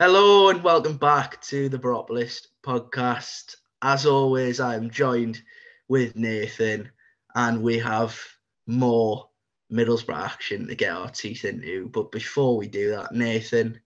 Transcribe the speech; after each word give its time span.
Hello 0.00 0.48
and 0.48 0.64
welcome 0.64 0.96
back 0.96 1.40
to 1.42 1.68
the 1.68 1.78
Boropolis 1.78 2.48
podcast. 2.64 3.54
As 3.80 4.06
always, 4.06 4.58
I 4.58 4.74
am 4.74 4.90
joined 4.90 5.40
with 5.86 6.16
Nathan, 6.16 6.90
and 7.36 7.62
we 7.62 7.78
have 7.78 8.20
more 8.66 9.28
Middlesbrough 9.72 10.18
action 10.18 10.66
to 10.66 10.74
get 10.74 10.90
our 10.90 11.08
teeth 11.10 11.44
into. 11.44 11.90
But 11.90 12.10
before 12.10 12.56
we 12.56 12.66
do 12.66 12.90
that, 12.90 13.14
Nathan, 13.14 13.80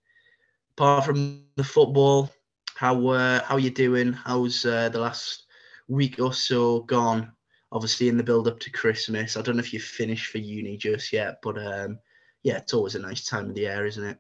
apart 0.79 1.05
from 1.05 1.45
the 1.57 1.63
football, 1.63 2.31
how 2.75 3.09
uh, 3.09 3.45
how 3.45 3.59
you 3.59 3.69
doing? 3.69 4.15
How's 4.15 4.65
uh, 4.65 4.89
the 4.89 5.01
last 5.01 5.45
week 5.89 6.19
or 6.21 6.33
so 6.33 6.81
gone? 6.81 7.33
Obviously, 7.71 8.09
in 8.09 8.17
the 8.17 8.23
build 8.23 8.49
up 8.49 8.59
to 8.61 8.71
Christmas. 8.71 9.37
I 9.37 9.43
don't 9.43 9.57
know 9.57 9.63
if 9.63 9.75
you've 9.75 9.83
finished 9.83 10.33
for 10.33 10.39
uni 10.39 10.79
just 10.79 11.13
yet, 11.13 11.41
but 11.43 11.63
um, 11.63 11.99
yeah, 12.45 12.57
it's 12.57 12.73
always 12.73 12.95
a 12.95 12.99
nice 12.99 13.27
time 13.27 13.51
of 13.51 13.55
the 13.55 13.61
year, 13.61 13.85
isn't 13.85 14.05
it? 14.05 14.19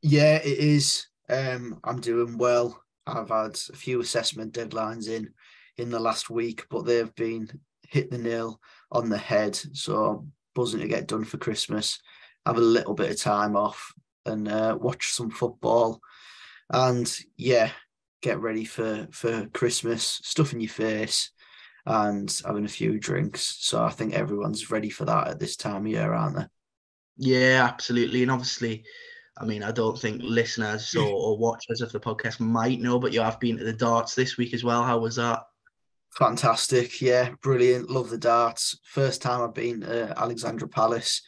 Yeah, 0.00 0.36
it 0.36 0.58
is. 0.58 1.08
Um, 1.28 1.80
I'm 1.84 2.00
doing 2.00 2.38
well. 2.38 2.82
I've 3.06 3.28
had 3.28 3.58
a 3.72 3.76
few 3.76 4.00
assessment 4.00 4.54
deadlines 4.54 5.08
in 5.08 5.30
in 5.76 5.90
the 5.90 5.98
last 5.98 6.30
week, 6.30 6.66
but 6.70 6.84
they've 6.86 7.14
been 7.14 7.48
hit 7.88 8.10
the 8.10 8.18
nail 8.18 8.60
on 8.92 9.08
the 9.08 9.18
head. 9.18 9.56
So 9.56 10.26
buzzing 10.54 10.80
to 10.80 10.88
get 10.88 11.08
done 11.08 11.24
for 11.24 11.38
Christmas, 11.38 12.00
have 12.46 12.56
a 12.56 12.60
little 12.60 12.94
bit 12.94 13.10
of 13.10 13.20
time 13.20 13.56
off, 13.56 13.92
and 14.24 14.48
uh, 14.48 14.76
watch 14.80 15.08
some 15.08 15.30
football. 15.30 16.00
And 16.70 17.12
yeah, 17.36 17.70
get 18.22 18.40
ready 18.40 18.64
for 18.64 19.06
for 19.10 19.46
Christmas, 19.48 20.20
stuff 20.22 20.52
in 20.52 20.60
your 20.60 20.70
face, 20.70 21.30
and 21.86 22.34
having 22.44 22.64
a 22.64 22.68
few 22.68 22.98
drinks. 22.98 23.56
So 23.60 23.82
I 23.82 23.90
think 23.90 24.14
everyone's 24.14 24.70
ready 24.70 24.90
for 24.90 25.04
that 25.04 25.28
at 25.28 25.38
this 25.38 25.56
time 25.56 25.86
of 25.86 25.92
year, 25.92 26.12
aren't 26.12 26.36
they? 26.36 26.46
Yeah, 27.16 27.68
absolutely. 27.70 28.22
And 28.22 28.30
obviously, 28.30 28.84
I 29.36 29.44
mean, 29.44 29.62
I 29.62 29.72
don't 29.72 29.98
think 29.98 30.22
listeners 30.22 30.94
or, 30.94 31.06
or 31.06 31.38
watchers 31.38 31.80
of 31.80 31.92
the 31.92 32.00
podcast 32.00 32.40
might 32.40 32.80
know, 32.80 32.98
but 32.98 33.12
you 33.12 33.20
have 33.20 33.40
been 33.40 33.56
to 33.58 33.64
the 33.64 33.72
darts 33.72 34.14
this 34.14 34.36
week 34.36 34.54
as 34.54 34.64
well. 34.64 34.82
How 34.82 34.98
was 34.98 35.16
that? 35.16 35.40
Fantastic. 36.12 37.00
Yeah, 37.00 37.30
brilliant. 37.42 37.90
Love 37.90 38.10
the 38.10 38.18
darts. 38.18 38.78
First 38.84 39.20
time 39.20 39.42
I've 39.42 39.54
been 39.54 39.80
to 39.80 40.14
Alexandra 40.16 40.68
Palace. 40.68 41.22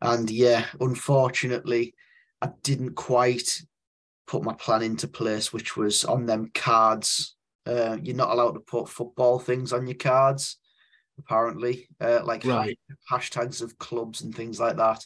And 0.00 0.30
yeah, 0.30 0.64
unfortunately, 0.80 1.94
I 2.40 2.50
didn't 2.62 2.94
quite 2.94 3.60
put 4.28 4.44
my 4.44 4.52
plan 4.54 4.82
into 4.82 5.08
place, 5.08 5.52
which 5.52 5.76
was 5.76 6.04
on 6.04 6.26
them 6.26 6.50
cards. 6.54 7.34
Uh, 7.66 7.98
you're 8.00 8.14
not 8.14 8.30
allowed 8.30 8.52
to 8.52 8.60
put 8.60 8.88
football 8.88 9.40
things 9.40 9.72
on 9.72 9.88
your 9.88 9.96
cards, 9.96 10.58
apparently, 11.18 11.88
uh, 12.00 12.20
like 12.24 12.44
right. 12.44 12.78
hashtags 13.10 13.60
of 13.60 13.78
clubs 13.78 14.22
and 14.22 14.34
things 14.34 14.60
like 14.60 14.76
that. 14.76 15.04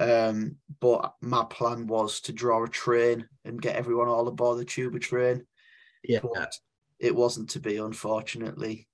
Um, 0.00 0.56
but 0.80 1.14
my 1.20 1.44
plan 1.44 1.86
was 1.86 2.20
to 2.22 2.32
draw 2.32 2.64
a 2.64 2.68
train 2.68 3.28
and 3.44 3.60
get 3.60 3.76
everyone 3.76 4.08
all 4.08 4.28
aboard 4.28 4.58
the 4.58 4.64
Chuba 4.64 5.00
train. 5.00 5.46
Yeah. 6.04 6.20
But 6.22 6.56
it 6.98 7.14
wasn't 7.14 7.50
to 7.50 7.60
be, 7.60 7.76
unfortunately. 7.76 8.88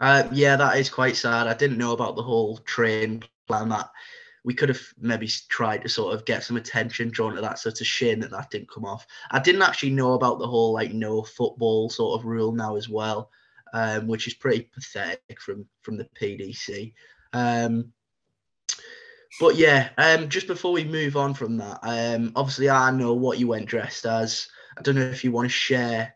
Uh, 0.00 0.28
yeah, 0.32 0.56
that 0.56 0.78
is 0.78 0.90
quite 0.90 1.16
sad. 1.16 1.46
I 1.46 1.54
didn't 1.54 1.78
know 1.78 1.92
about 1.92 2.16
the 2.16 2.22
whole 2.22 2.58
train 2.58 3.22
plan 3.46 3.68
that 3.70 3.90
we 4.44 4.54
could 4.54 4.68
have 4.68 4.80
maybe 5.00 5.28
tried 5.48 5.82
to 5.82 5.88
sort 5.88 6.14
of 6.14 6.24
get 6.24 6.44
some 6.44 6.56
attention 6.56 7.10
drawn 7.10 7.34
to 7.34 7.40
that. 7.40 7.58
So 7.58 7.68
it's 7.68 7.80
a 7.80 7.84
shame 7.84 8.20
that 8.20 8.30
that 8.30 8.50
didn't 8.50 8.70
come 8.70 8.84
off. 8.84 9.04
I 9.32 9.40
didn't 9.40 9.62
actually 9.62 9.90
know 9.90 10.12
about 10.12 10.38
the 10.38 10.46
whole 10.46 10.72
like 10.72 10.92
no 10.92 11.22
football 11.22 11.90
sort 11.90 12.20
of 12.20 12.26
rule 12.26 12.52
now 12.52 12.76
as 12.76 12.88
well, 12.88 13.30
um, 13.72 14.06
which 14.06 14.28
is 14.28 14.34
pretty 14.34 14.70
pathetic 14.72 15.40
from 15.40 15.66
from 15.82 15.96
the 15.96 16.08
PDC. 16.20 16.92
Um, 17.32 17.92
but 19.40 19.56
yeah, 19.56 19.90
um, 19.98 20.28
just 20.28 20.46
before 20.46 20.72
we 20.72 20.84
move 20.84 21.16
on 21.16 21.34
from 21.34 21.56
that, 21.58 21.78
um, 21.82 22.32
obviously 22.36 22.70
I 22.70 22.90
know 22.90 23.14
what 23.14 23.38
you 23.38 23.48
went 23.48 23.66
dressed 23.66 24.06
as. 24.06 24.48
I 24.78 24.82
don't 24.82 24.94
know 24.94 25.02
if 25.02 25.24
you 25.24 25.32
want 25.32 25.46
to 25.46 25.50
share 25.50 26.14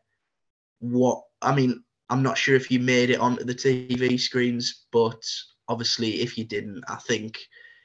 what. 0.80 1.22
I 1.42 1.54
mean, 1.54 1.82
I'm 2.10 2.22
not 2.22 2.36
sure 2.36 2.56
if 2.56 2.70
you 2.70 2.80
made 2.80 3.10
it 3.10 3.20
onto 3.20 3.44
the 3.44 3.54
TV 3.54 4.18
screens, 4.20 4.86
but 4.92 5.22
obviously 5.68 6.20
if 6.20 6.36
you 6.36 6.44
didn't, 6.44 6.84
I 6.88 6.96
think 6.96 7.38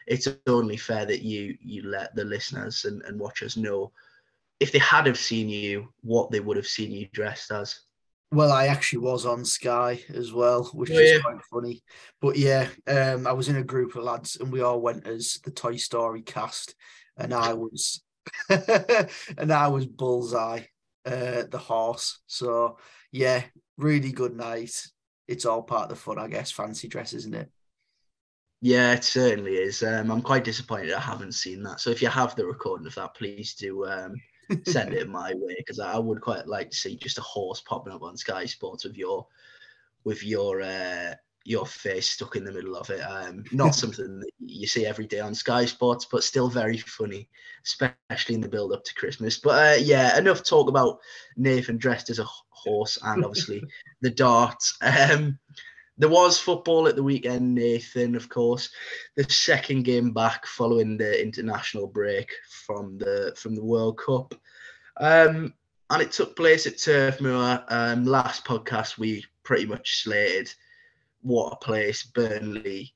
it's 0.08 0.28
only 0.48 0.78
fair 0.78 1.06
that 1.06 1.22
you 1.22 1.58
you 1.62 1.84
let 1.84 2.16
the 2.16 2.26
listeners 2.26 2.86
and, 2.86 3.02
and 3.04 3.20
watchers 3.20 3.58
know 3.58 3.92
if 4.60 4.72
they 4.72 4.80
had 4.80 5.06
have 5.06 5.18
seen 5.18 5.50
you, 5.50 5.90
what 6.02 6.32
they 6.32 6.40
would 6.40 6.58
have 6.58 6.68
seen 6.68 6.92
you 6.92 7.08
dressed 7.12 7.52
as. 7.52 7.82
Well, 8.32 8.52
I 8.52 8.68
actually 8.68 9.00
was 9.00 9.26
on 9.26 9.46
Sky 9.46 10.04
as 10.14 10.34
well, 10.34 10.66
which 10.74 10.92
Oh, 10.92 10.94
is 11.00 11.12
yeah. 11.12 11.20
quite 11.22 11.42
funny. 11.52 11.84
But 12.22 12.36
yeah, 12.38 12.68
um, 12.88 13.28
I 13.28 13.32
was 13.34 13.48
in 13.50 13.56
a 13.56 13.64
group 13.64 13.96
of 13.96 14.04
lads 14.04 14.36
and 14.36 14.52
we 14.52 14.62
all 14.62 14.82
went 14.82 15.08
as 15.08 15.40
the 15.44 15.52
Toy 15.52 15.78
Story 15.78 16.22
cast, 16.22 16.76
and 17.18 17.34
I 17.34 17.54
was 17.54 18.04
and 18.50 19.54
I 19.54 19.68
was 19.68 19.86
Bullseye, 19.86 20.64
uh, 21.06 21.44
the 21.50 21.58
horse. 21.60 22.20
So 22.28 22.78
yeah, 23.12 23.44
really 23.78 24.12
good 24.12 24.36
night. 24.36 24.76
It's 25.28 25.46
all 25.46 25.64
part 25.64 25.84
of 25.84 25.90
the 25.90 25.96
fun, 25.96 26.20
I 26.20 26.28
guess. 26.28 26.52
Fancy 26.52 26.88
dress, 26.88 27.14
isn't 27.14 27.34
it? 27.34 27.50
Yeah, 28.62 28.94
it 28.94 29.04
certainly 29.04 29.56
is. 29.56 29.84
Um, 29.84 30.12
I'm 30.12 30.22
quite 30.22 30.44
disappointed 30.44 30.92
I 30.94 31.00
haven't 31.00 31.34
seen 31.34 31.62
that. 31.64 31.80
So 31.80 31.90
if 31.92 32.02
you 32.02 32.08
have 32.08 32.36
the 32.36 32.46
recording 32.46 32.88
of 32.88 32.96
that, 32.96 33.14
please 33.16 33.54
do 33.56 33.86
um, 33.86 34.16
send 34.66 34.94
it 34.94 35.10
my 35.10 35.34
way 35.34 35.56
because 35.58 35.80
I 35.80 35.98
would 35.98 36.22
quite 36.22 36.48
like 36.48 36.72
to 36.72 36.78
see 36.78 36.96
just 36.96 37.18
a 37.18 37.22
horse 37.22 37.62
popping 37.62 37.94
up 37.94 38.04
on 38.04 38.18
Sky 38.18 38.46
Sports 38.46 38.84
with 38.84 38.98
your 38.98 39.28
with 40.04 40.24
your 40.24 40.62
uh, 40.62 41.16
your 41.46 41.66
face 41.66 42.10
stuck 42.10 42.36
in 42.36 42.44
the 42.44 42.52
middle 42.52 42.76
of 42.76 42.90
it. 42.90 43.02
Um, 43.02 43.44
not 43.52 43.76
something 43.76 44.20
that 44.20 44.32
you 44.40 44.68
see 44.68 44.86
every 44.86 45.06
day 45.06 45.20
on 45.20 45.34
Sky 45.34 45.66
Sports, 45.66 46.06
but 46.12 46.24
still 46.24 46.50
very 46.50 46.78
funny, 46.78 47.30
especially 47.64 48.36
in 48.36 48.42
the 48.42 48.50
build 48.50 48.74
up 48.74 48.84
to 48.84 48.96
Christmas. 48.96 49.38
But 49.38 49.50
uh, 49.50 49.82
yeah, 49.82 50.18
enough 50.18 50.44
talk 50.44 50.70
about 50.70 51.00
Nathan 51.38 51.78
dressed 51.78 52.10
as 52.10 52.20
a 52.20 52.28
horse 52.50 52.98
and 53.04 53.24
obviously 53.24 53.64
the 54.02 54.10
darts. 54.10 54.78
Um, 54.82 55.40
there 55.98 56.10
was 56.10 56.40
football 56.40 56.88
at 56.88 56.96
the 56.96 57.04
weekend, 57.04 57.56
Nathan, 57.56 58.16
of 58.16 58.28
course. 58.30 58.70
The 59.16 59.24
second 59.30 59.84
game 59.84 60.12
back 60.12 60.46
following 60.46 60.98
the 60.98 61.22
international 61.22 61.88
break 61.88 62.32
from 62.66 62.98
the 62.98 63.34
from 63.38 63.56
the 63.56 63.64
World 63.64 63.98
Cup. 63.98 64.36
Um, 64.98 65.54
and 65.90 66.02
it 66.02 66.12
took 66.12 66.36
place 66.36 66.66
at 66.66 66.80
Turf 66.80 67.22
Moor. 67.22 67.64
Um, 67.70 68.06
last 68.06 68.44
podcast, 68.44 68.98
we 68.98 69.24
pretty 69.44 69.66
much 69.66 70.04
slated 70.04 70.52
what 71.22 71.54
a 71.54 71.58
place 71.58 72.04
Burnley 72.04 72.94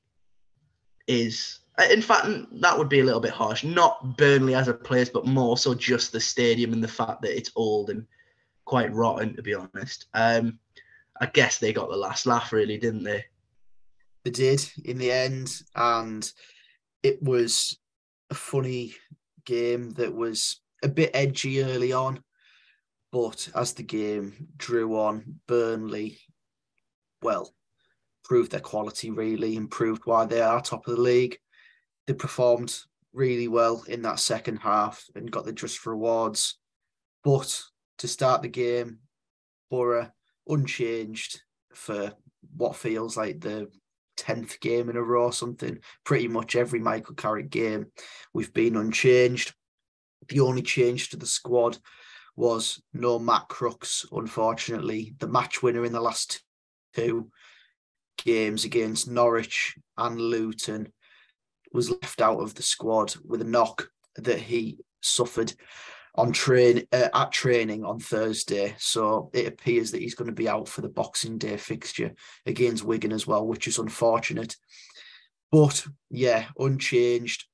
is. 1.06 1.60
Uh, 1.78 1.86
In 1.90 2.02
fact, 2.02 2.26
that 2.60 2.76
would 2.76 2.88
be 2.88 3.00
a 3.00 3.04
little 3.04 3.20
bit 3.20 3.30
harsh. 3.30 3.64
Not 3.64 4.16
Burnley 4.16 4.54
as 4.54 4.68
a 4.68 4.74
place, 4.74 5.08
but 5.08 5.26
more 5.26 5.56
so 5.56 5.74
just 5.74 6.12
the 6.12 6.20
stadium 6.20 6.72
and 6.72 6.82
the 6.82 6.88
fact 6.88 7.22
that 7.22 7.36
it's 7.36 7.52
old 7.56 7.90
and 7.90 8.06
quite 8.64 8.92
rotten, 8.92 9.36
to 9.36 9.42
be 9.42 9.54
honest. 9.54 10.06
Um, 10.14 10.58
I 11.20 11.26
guess 11.26 11.58
they 11.58 11.72
got 11.72 11.90
the 11.90 11.96
last 11.96 12.26
laugh, 12.26 12.52
really, 12.52 12.78
didn't 12.78 13.04
they? 13.04 13.24
They 14.24 14.30
did 14.30 14.66
in 14.84 14.98
the 14.98 15.12
end, 15.12 15.50
and 15.74 16.30
it 17.02 17.22
was 17.22 17.78
a 18.30 18.34
funny 18.34 18.94
game 19.44 19.90
that 19.90 20.14
was 20.14 20.60
a 20.82 20.88
bit 20.88 21.10
edgy 21.14 21.62
early 21.62 21.92
on, 21.92 22.22
but 23.12 23.48
as 23.54 23.74
the 23.74 23.82
game 23.82 24.48
drew 24.56 24.98
on, 24.98 25.40
Burnley, 25.46 26.18
well, 27.22 27.52
proved 28.24 28.52
their 28.52 28.60
quality 28.60 29.10
really, 29.10 29.56
and 29.56 29.70
proved 29.70 30.02
why 30.04 30.24
they 30.24 30.40
are 30.40 30.60
top 30.60 30.86
of 30.86 30.96
the 30.96 31.02
league. 31.02 31.36
They 32.06 32.14
performed 32.14 32.76
really 33.12 33.48
well 33.48 33.84
in 33.88 34.02
that 34.02 34.20
second 34.20 34.58
half 34.58 35.04
and 35.14 35.30
got 35.30 35.44
the 35.44 35.52
just 35.52 35.84
rewards. 35.84 36.58
But 37.24 37.62
to 37.98 38.08
start 38.08 38.42
the 38.42 38.48
game, 38.48 39.00
Boro 39.70 40.10
unchanged 40.50 41.42
for 41.74 42.12
what 42.56 42.76
feels 42.76 43.16
like 43.16 43.40
the 43.40 43.68
10th 44.18 44.60
game 44.60 44.88
in 44.90 44.96
a 44.96 45.02
row 45.02 45.26
or 45.26 45.32
something. 45.32 45.78
Pretty 46.04 46.28
much 46.28 46.56
every 46.56 46.80
Michael 46.80 47.14
Carrick 47.14 47.50
game, 47.50 47.86
we've 48.34 48.52
been 48.52 48.76
unchanged. 48.76 49.54
The 50.28 50.40
only 50.40 50.62
change 50.62 51.10
to 51.10 51.16
the 51.16 51.26
squad 51.26 51.78
was 52.36 52.82
no 52.92 53.18
Matt 53.18 53.48
Crooks, 53.48 54.06
unfortunately. 54.12 55.14
The 55.18 55.28
match 55.28 55.62
winner 55.62 55.84
in 55.84 55.92
the 55.92 56.00
last 56.00 56.42
two 56.94 57.30
games 58.24 58.64
against 58.64 59.08
Norwich 59.08 59.76
and 59.96 60.20
Luton 60.20 60.92
was 61.72 61.90
left 61.90 62.20
out 62.20 62.40
of 62.40 62.54
the 62.54 62.62
squad 62.62 63.14
with 63.24 63.40
a 63.40 63.44
knock 63.44 63.88
that 64.16 64.38
he 64.38 64.78
suffered 65.00 65.52
on 66.20 66.32
train 66.32 66.86
uh, 66.92 67.08
at 67.14 67.32
training 67.32 67.82
on 67.82 67.98
Thursday. 67.98 68.74
So 68.78 69.30
it 69.32 69.46
appears 69.46 69.90
that 69.90 70.02
he's 70.02 70.14
going 70.14 70.26
to 70.28 70.34
be 70.34 70.48
out 70.48 70.68
for 70.68 70.82
the 70.82 70.88
Boxing 70.88 71.38
Day 71.38 71.56
fixture 71.56 72.12
against 72.44 72.84
Wigan 72.84 73.10
as 73.10 73.26
well, 73.26 73.46
which 73.46 73.66
is 73.66 73.78
unfortunate. 73.78 74.54
But 75.50 75.86
yeah, 76.10 76.46
unchanged. 76.58 77.46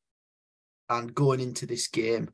And 0.89 1.15
going 1.15 1.41
into 1.41 1.67
this 1.67 1.87
game, 1.87 2.29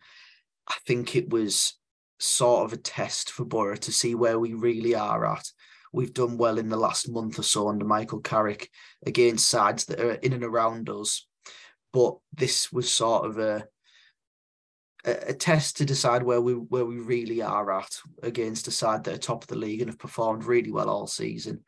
I 0.67 0.75
think 0.87 1.15
it 1.15 1.29
was 1.29 1.75
sort 2.19 2.65
of 2.65 2.73
a 2.73 2.79
test 2.79 3.31
for 3.31 3.45
Boro 3.45 3.77
to 3.77 3.93
see 3.93 4.15
where 4.15 4.39
we 4.39 4.55
really 4.55 4.95
are 4.95 5.27
at. 5.27 5.45
We've 5.93 6.15
done 6.15 6.39
well 6.39 6.57
in 6.57 6.71
the 6.71 6.79
last 6.79 7.11
month 7.11 7.39
or 7.39 7.43
so 7.43 7.69
under 7.69 7.85
Michael 7.85 8.21
Carrick 8.21 8.71
against 9.05 9.49
sides 9.49 9.85
that 9.87 10.01
are 10.01 10.13
in 10.13 10.33
and 10.33 10.45
around 10.45 10.89
us. 10.89 11.27
But 11.93 12.17
this 12.33 12.73
was 12.73 12.91
sort 12.91 13.27
of 13.27 13.39
a 13.39 13.67
a, 15.05 15.35
test 15.35 15.77
to 15.77 15.85
decide 15.85 16.23
where 16.23 16.41
we 16.41 16.55
where 16.55 16.85
we 16.85 16.99
really 16.99 17.43
are 17.43 17.73
at 17.73 17.99
against 18.23 18.69
a 18.69 18.71
side 18.71 19.05
that 19.05 19.15
are 19.15 19.19
top 19.19 19.43
of 19.43 19.49
the 19.49 19.57
league 19.57 19.81
and 19.81 19.91
have 19.91 19.99
performed 19.99 20.45
really 20.45 20.71
well 20.71 20.89
all 20.89 21.07
season. 21.07 21.63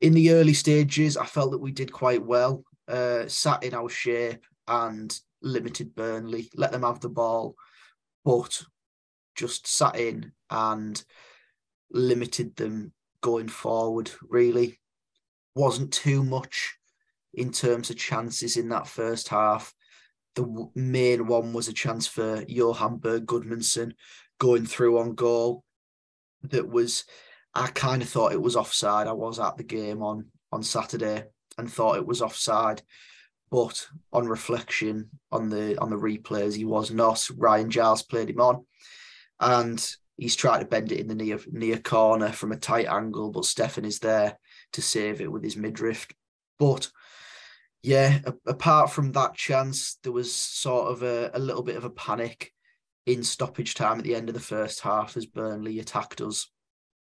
In 0.00 0.12
the 0.12 0.30
early 0.32 0.54
stages, 0.54 1.16
I 1.16 1.26
felt 1.26 1.50
that 1.52 1.58
we 1.58 1.72
did 1.72 1.92
quite 1.92 2.24
well, 2.24 2.64
uh, 2.88 3.26
sat 3.26 3.64
in 3.64 3.74
our 3.74 3.88
shape 3.88 4.44
and 4.68 5.18
limited 5.42 5.94
Burnley, 5.94 6.50
let 6.54 6.72
them 6.72 6.82
have 6.82 7.00
the 7.00 7.08
ball, 7.08 7.56
but 8.24 8.62
just 9.34 9.66
sat 9.66 9.98
in 9.98 10.32
and 10.50 11.02
limited 11.90 12.56
them 12.56 12.92
going 13.20 13.48
forward. 13.48 14.10
Really 14.28 14.78
wasn't 15.54 15.92
too 15.92 16.22
much 16.22 16.76
in 17.34 17.50
terms 17.50 17.90
of 17.90 17.96
chances 17.96 18.56
in 18.56 18.68
that 18.70 18.86
first 18.86 19.28
half. 19.28 19.74
The 20.36 20.68
main 20.74 21.26
one 21.26 21.52
was 21.52 21.68
a 21.68 21.72
chance 21.72 22.06
for 22.06 22.44
Johann 22.46 22.98
Berg 22.98 23.26
Gudmundsson 23.26 23.92
going 24.38 24.66
through 24.66 24.98
on 24.98 25.14
goal. 25.14 25.64
That 26.42 26.68
was, 26.68 27.04
I 27.54 27.68
kind 27.68 28.02
of 28.02 28.08
thought 28.08 28.32
it 28.32 28.42
was 28.42 28.54
offside. 28.54 29.06
I 29.06 29.12
was 29.12 29.38
at 29.40 29.56
the 29.56 29.64
game 29.64 30.02
on 30.02 30.26
on 30.52 30.62
Saturday 30.62 31.24
and 31.58 31.70
thought 31.72 31.96
it 31.96 32.06
was 32.06 32.22
offside, 32.22 32.82
but 33.50 33.86
on 34.12 34.26
reflection 34.26 35.10
on 35.32 35.48
the 35.48 35.80
on 35.80 35.90
the 35.90 35.96
replays, 35.96 36.54
he 36.54 36.64
was 36.64 36.90
not. 36.90 37.26
Ryan 37.36 37.70
Giles 37.70 38.02
played 38.02 38.30
him 38.30 38.40
on, 38.40 38.66
and 39.40 39.84
he's 40.16 40.36
tried 40.36 40.60
to 40.60 40.66
bend 40.66 40.92
it 40.92 41.00
in 41.00 41.08
the 41.08 41.14
near 41.14 41.40
near 41.50 41.78
corner 41.78 42.30
from 42.30 42.52
a 42.52 42.56
tight 42.56 42.86
angle, 42.86 43.30
but 43.30 43.44
Steffen 43.44 43.84
is 43.84 44.00
there 44.00 44.38
to 44.72 44.82
save 44.82 45.20
it 45.20 45.30
with 45.30 45.42
his 45.42 45.56
midriff. 45.56 46.06
But 46.58 46.90
yeah, 47.86 48.18
a- 48.24 48.50
apart 48.50 48.90
from 48.90 49.12
that 49.12 49.36
chance, 49.36 49.98
there 50.02 50.10
was 50.10 50.34
sort 50.34 50.90
of 50.90 51.04
a, 51.04 51.30
a 51.34 51.38
little 51.38 51.62
bit 51.62 51.76
of 51.76 51.84
a 51.84 51.90
panic 51.90 52.52
in 53.06 53.22
stoppage 53.22 53.76
time 53.76 53.98
at 53.98 54.04
the 54.04 54.16
end 54.16 54.28
of 54.28 54.34
the 54.34 54.40
first 54.40 54.80
half 54.80 55.16
as 55.16 55.24
Burnley 55.24 55.78
attacked 55.78 56.20
us, 56.20 56.50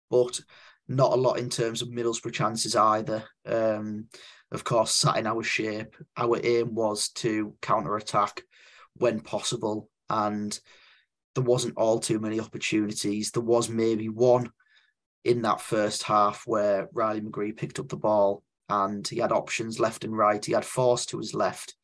but 0.09 0.41
not 0.87 1.13
a 1.13 1.17
lot 1.17 1.41
in 1.41 1.51
terms 1.51 1.83
of 1.83 1.89
Middlesbrough 1.89 2.33
chances 2.33 2.77
either. 2.77 3.25
Um, 3.45 4.07
of 4.53 4.63
course, 4.63 4.95
sat 4.95 5.17
in 5.17 5.27
our 5.27 5.43
shape. 5.43 5.97
Our 6.17 6.39
aim 6.45 6.77
was 6.77 7.09
to 7.17 7.57
counter 7.61 7.97
attack 7.97 8.43
when 8.95 9.19
possible, 9.19 9.91
and 10.09 10.57
there 11.35 11.43
wasn't 11.43 11.77
all 11.77 11.99
too 11.99 12.21
many 12.21 12.39
opportunities. 12.39 13.33
There 13.33 13.43
was 13.43 13.69
maybe 13.69 14.09
one 14.09 14.53
in 15.25 15.43
that 15.43 15.61
first 15.61 16.05
half 16.05 16.45
where 16.47 16.89
Riley 16.93 17.21
McGree 17.21 17.57
picked 17.57 17.81
up 17.81 17.89
the 17.89 17.97
ball 17.97 18.45
and 18.69 19.07
he 19.07 19.19
had 19.19 19.33
options 19.33 19.81
left 19.81 20.05
and 20.05 20.17
right. 20.17 20.45
He 20.45 20.53
had 20.53 20.65
Forss 20.65 21.07
to 21.07 21.19
his 21.19 21.35
left, 21.35 21.75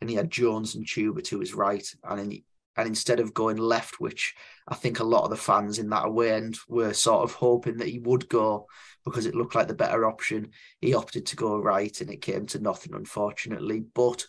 and 0.00 0.08
he 0.08 0.16
had 0.16 0.30
Jones 0.30 0.74
and 0.74 0.86
Chuba 0.86 1.22
to 1.24 1.40
his 1.40 1.54
right. 1.54 1.86
And 2.04 2.20
in, 2.20 2.42
and 2.76 2.88
instead 2.88 3.20
of 3.20 3.34
going 3.34 3.56
left, 3.56 4.00
which 4.00 4.34
I 4.66 4.74
think 4.74 5.00
a 5.00 5.04
lot 5.04 5.24
of 5.24 5.30
the 5.30 5.36
fans 5.36 5.78
in 5.78 5.90
that 5.90 6.06
away 6.06 6.32
end 6.32 6.58
were 6.68 6.94
sort 6.94 7.24
of 7.24 7.34
hoping 7.34 7.78
that 7.78 7.88
he 7.88 7.98
would 7.98 8.28
go 8.28 8.66
because 9.04 9.26
it 9.26 9.34
looked 9.34 9.54
like 9.54 9.68
the 9.68 9.74
better 9.74 10.06
option, 10.06 10.50
he 10.80 10.94
opted 10.94 11.26
to 11.26 11.36
go 11.36 11.58
right, 11.58 12.00
and 12.00 12.10
it 12.10 12.22
came 12.22 12.46
to 12.46 12.60
nothing, 12.60 12.94
unfortunately. 12.94 13.80
But 13.94 14.26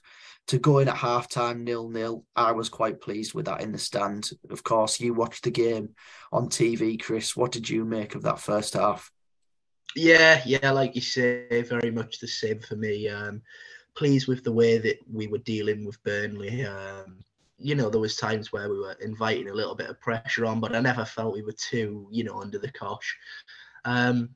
to 0.47 0.57
go 0.57 0.79
in 0.79 0.87
at 0.87 0.97
half 0.97 1.29
time 1.29 1.63
nil 1.63 1.89
nil, 1.89 2.25
I 2.35 2.51
was 2.51 2.69
quite 2.69 2.99
pleased 3.01 3.33
with 3.33 3.45
that 3.45 3.61
in 3.61 3.71
the 3.71 3.77
stand. 3.77 4.31
Of 4.49 4.63
course, 4.63 4.99
you 4.99 5.13
watched 5.13 5.43
the 5.43 5.51
game 5.51 5.89
on 6.31 6.49
TV, 6.49 7.01
Chris. 7.01 7.35
What 7.35 7.51
did 7.51 7.69
you 7.69 7.85
make 7.85 8.15
of 8.15 8.23
that 8.23 8.39
first 8.39 8.73
half? 8.73 9.11
Yeah, 9.95 10.41
yeah, 10.45 10.71
like 10.71 10.95
you 10.95 11.01
say, 11.01 11.63
very 11.63 11.91
much 11.91 12.19
the 12.19 12.27
same 12.27 12.59
for 12.59 12.75
me. 12.75 13.09
Um, 13.09 13.41
pleased 13.95 14.27
with 14.27 14.43
the 14.43 14.51
way 14.51 14.77
that 14.77 14.99
we 15.11 15.27
were 15.27 15.39
dealing 15.39 15.85
with 15.85 16.01
Burnley. 16.03 16.65
Um, 16.65 17.19
you 17.57 17.75
know, 17.75 17.89
there 17.89 18.01
was 18.01 18.15
times 18.15 18.51
where 18.51 18.69
we 18.69 18.79
were 18.79 18.95
inviting 19.01 19.49
a 19.49 19.53
little 19.53 19.75
bit 19.75 19.89
of 19.89 19.99
pressure 20.01 20.45
on, 20.45 20.59
but 20.59 20.75
I 20.75 20.79
never 20.79 21.05
felt 21.05 21.33
we 21.33 21.43
were 21.43 21.51
too, 21.51 22.07
you 22.11 22.23
know, 22.23 22.41
under 22.41 22.57
the 22.57 22.71
cosh. 22.71 23.17
Um, 23.85 24.29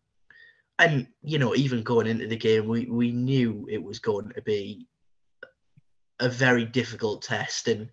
and 0.77 1.07
you 1.23 1.39
know, 1.39 1.55
even 1.55 1.83
going 1.83 2.07
into 2.07 2.27
the 2.27 2.35
game, 2.35 2.67
we 2.67 2.85
we 2.85 3.11
knew 3.11 3.65
it 3.69 3.81
was 3.81 3.99
going 3.99 4.29
to 4.33 4.41
be 4.41 4.87
a 6.19 6.27
very 6.27 6.65
difficult 6.65 7.21
test, 7.21 7.69
and 7.69 7.89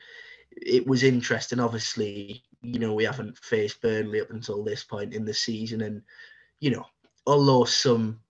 it 0.51 0.87
was 0.87 1.05
interesting. 1.05 1.61
Obviously, 1.61 2.43
you 2.61 2.81
know, 2.81 2.93
we 2.93 3.05
haven't 3.05 3.39
faced 3.39 3.81
Burnley 3.81 4.21
up 4.21 4.31
until 4.31 4.65
this 4.65 4.83
point 4.83 5.15
in 5.15 5.25
the 5.25 5.35
season, 5.35 5.83
and 5.83 6.03
you 6.59 6.71
know, 6.71 6.85
although 7.27 7.65
some 7.65 8.21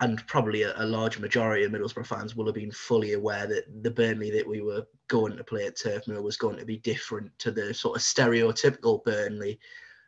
and 0.00 0.24
probably 0.26 0.62
a, 0.62 0.72
a, 0.76 0.86
large 0.86 1.18
majority 1.18 1.64
of 1.64 1.72
Middlesbrough 1.72 2.06
fans 2.06 2.36
will 2.36 2.46
have 2.46 2.54
been 2.54 2.70
fully 2.70 3.14
aware 3.14 3.46
that 3.48 3.64
the 3.82 3.90
Burnley 3.90 4.30
that 4.30 4.46
we 4.46 4.60
were 4.60 4.86
going 5.08 5.36
to 5.36 5.42
play 5.42 5.66
at 5.66 5.76
Turf 5.76 6.06
Moor 6.06 6.22
was 6.22 6.36
going 6.36 6.56
to 6.56 6.64
be 6.64 6.78
different 6.78 7.36
to 7.38 7.50
the 7.50 7.74
sort 7.74 7.96
of 7.96 8.02
stereotypical 8.02 9.02
Burnley. 9.04 9.58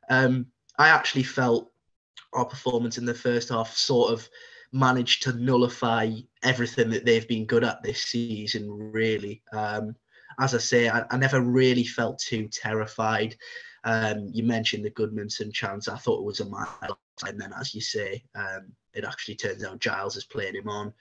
Um, 0.09 0.47
I 0.79 0.89
actually 0.89 1.25
felt 1.25 1.73
our 2.33 2.45
performance 2.45 2.99
in 2.99 3.05
the 3.05 3.15
first 3.15 3.49
half 3.49 3.75
sort 3.77 4.13
of 4.13 4.29
managed 4.73 5.25
to 5.25 5.33
nullify 5.33 6.13
everything 6.45 6.91
that 6.91 7.05
they've 7.05 7.27
been 7.27 7.47
good 7.47 7.65
at 7.65 7.83
this 7.83 8.05
season, 8.05 8.71
really. 8.71 9.43
Um, 9.53 9.97
as 10.39 10.55
I 10.55 10.59
say, 10.59 10.89
I, 10.89 11.03
I, 11.11 11.17
never 11.17 11.41
really 11.41 11.85
felt 11.85 12.21
too 12.21 12.49
terrified. 12.49 13.37
Um, 13.83 14.29
you 14.33 14.45
mentioned 14.45 14.85
the 14.85 14.91
Gudmundsson 14.91 15.53
chance. 15.53 15.89
I 15.89 15.97
thought 15.97 16.21
it 16.21 16.25
was 16.25 16.41
a 16.41 16.49
mile, 16.49 16.99
and 17.23 17.41
then, 17.41 17.53
as 17.59 17.75
you 17.75 17.81
say, 17.81 18.25
um, 18.35 18.73
it 18.95 19.05
actually 19.05 19.37
turns 19.37 19.65
out 19.65 19.81
Giles 19.81 20.17
is 20.17 20.25
playing 20.25 20.55
him 20.55 20.69
on. 20.69 20.93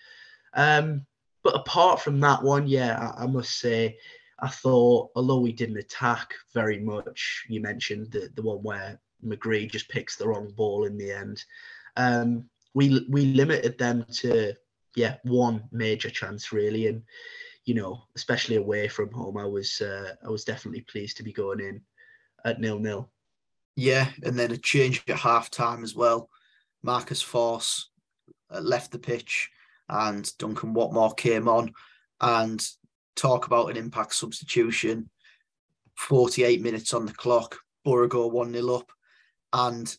Um, 0.54 1.06
but 1.44 1.56
apart 1.56 2.02
from 2.02 2.20
that 2.20 2.44
one, 2.44 2.68
yeah, 2.68 3.14
I, 3.18 3.24
I, 3.24 3.28
must 3.28 3.60
say, 3.60 3.98
I 4.40 4.50
thought, 4.50 5.12
although 5.16 5.40
we 5.40 5.52
didn't 5.52 5.78
attack 5.78 6.34
very 6.54 6.80
much, 6.80 7.46
you 7.48 7.62
mentioned 7.62 8.12
the, 8.12 8.30
the 8.36 8.42
one 8.42 8.60
where 8.64 9.00
McGree 9.26 9.72
just 9.72 9.90
picks 9.90 10.16
the 10.16 10.28
wrong 10.28 10.52
ball 10.56 10.86
in 10.86 10.98
the 10.98 11.12
end. 11.12 11.44
Um, 11.98 12.50
we 12.74 13.06
we 13.10 13.26
limited 13.26 13.78
them 13.78 14.06
to 14.14 14.54
yeah 14.96 15.16
one 15.24 15.64
major 15.72 16.10
chance 16.10 16.52
really, 16.52 16.88
and 16.88 17.04
you 17.66 17.74
know 17.74 18.04
especially 18.16 18.56
away 18.58 18.88
from 18.88 19.12
home, 19.12 19.38
I 19.38 19.46
was 19.46 19.82
uh, 19.82 20.14
I 20.26 20.30
was 20.30 20.44
definitely 20.44 20.82
pleased 20.82 21.18
to 21.18 21.24
be 21.24 21.34
going 21.34 21.60
in 21.60 21.82
at 22.46 22.62
nil 22.62 22.80
nil. 22.80 23.10
Yeah, 23.76 24.10
and 24.24 24.38
then 24.38 24.52
a 24.52 24.58
change 24.58 25.04
at 25.08 25.18
half 25.18 25.50
time 25.50 25.84
as 25.84 25.96
well. 25.96 26.30
Marcus 26.84 27.24
Forss 27.24 27.86
uh, 28.54 28.60
left 28.62 28.92
the 28.92 29.00
pitch, 29.00 29.50
and 29.88 30.32
Duncan 30.38 30.74
Watmore 30.74 31.16
came 31.16 31.48
on, 31.48 31.72
and 32.22 32.66
talk 33.16 33.48
about 33.48 33.70
an 33.70 33.78
impact 33.78 34.14
substitution. 34.14 35.10
48 35.96 36.62
minutes 36.62 36.94
on 36.94 37.06
the 37.06 37.14
clock, 37.14 37.58
Boro 37.84 38.08
go 38.08 38.28
1 38.28 38.54
0 38.54 38.76
up, 38.76 38.92
and 39.52 39.98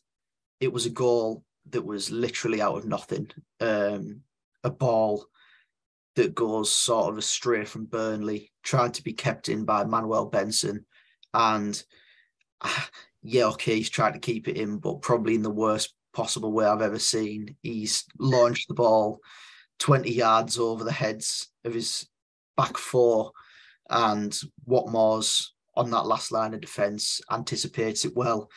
it 0.61 0.73
was 0.73 0.87
a 0.87 0.91
goal 0.91 1.45
that 1.71 1.83
was 1.83 2.11
literally 2.11 2.61
out 2.61 2.77
of 2.77 2.87
nothing. 2.87 3.31
Um, 3.61 4.23
a 4.65 4.71
ball 4.71 5.27
that 6.17 6.35
goes 6.35 6.71
sort 6.71 7.11
of 7.11 7.19
astray 7.19 7.65
from 7.65 7.87
Burnley, 7.87 8.53
trying 8.63 8.93
to 8.93 9.03
be 9.03 9.13
kept 9.13 9.49
in 9.49 9.65
by 9.65 9.85
Manuel 9.85 10.27
Benson. 10.27 10.85
And 11.33 11.83
uh, 12.61 12.83
yeah, 13.23 13.45
okay, 13.47 13.77
he's 13.77 13.91
tried 13.91 14.15
to 14.15 14.21
keep 14.21 14.49
it 14.49 14.57
in, 14.57 14.79
but 14.79 15.03
probably 15.03 15.35
in 15.35 15.43
the 15.43 15.51
worst 15.51 15.95
possible 16.13 16.53
way 16.53 16.67
I've 16.67 16.83
ever 16.83 16.99
seen. 16.99 17.57
He's 17.63 18.05
launched 18.19 18.69
the 18.69 18.75
ball 18.75 19.21
20 19.79 20.11
yards 20.11 20.59
over 20.59 20.85
the 20.85 20.93
heads 20.93 21.49
of 21.65 21.75
his 21.75 22.07
back 22.57 22.77
four, 22.77 23.33
and 23.89 24.39
Watmore's 24.67 25.55
on 25.75 25.91
that 25.91 26.07
last 26.07 26.33
line 26.33 26.55
of 26.55 26.61
defence 26.61 27.21
anticipates 27.31 28.05
it 28.05 28.17
well 28.17 28.51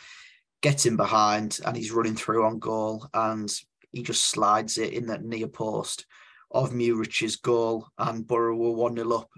gets 0.61 0.85
him 0.85 0.97
behind 0.97 1.59
and 1.65 1.75
he's 1.75 1.91
running 1.91 2.15
through 2.15 2.45
on 2.45 2.57
goal 2.57 3.07
and 3.13 3.53
he 3.91 4.01
just 4.01 4.25
slides 4.25 4.77
it 4.77 4.93
in 4.93 5.05
that 5.07 5.23
near 5.23 5.47
post 5.47 6.05
of 6.51 6.73
Muric's 6.73 7.35
goal 7.35 7.87
and 7.97 8.25
Boro 8.25 8.55
were 8.55 8.71
1 8.71 8.95
0 8.95 9.11
up. 9.11 9.29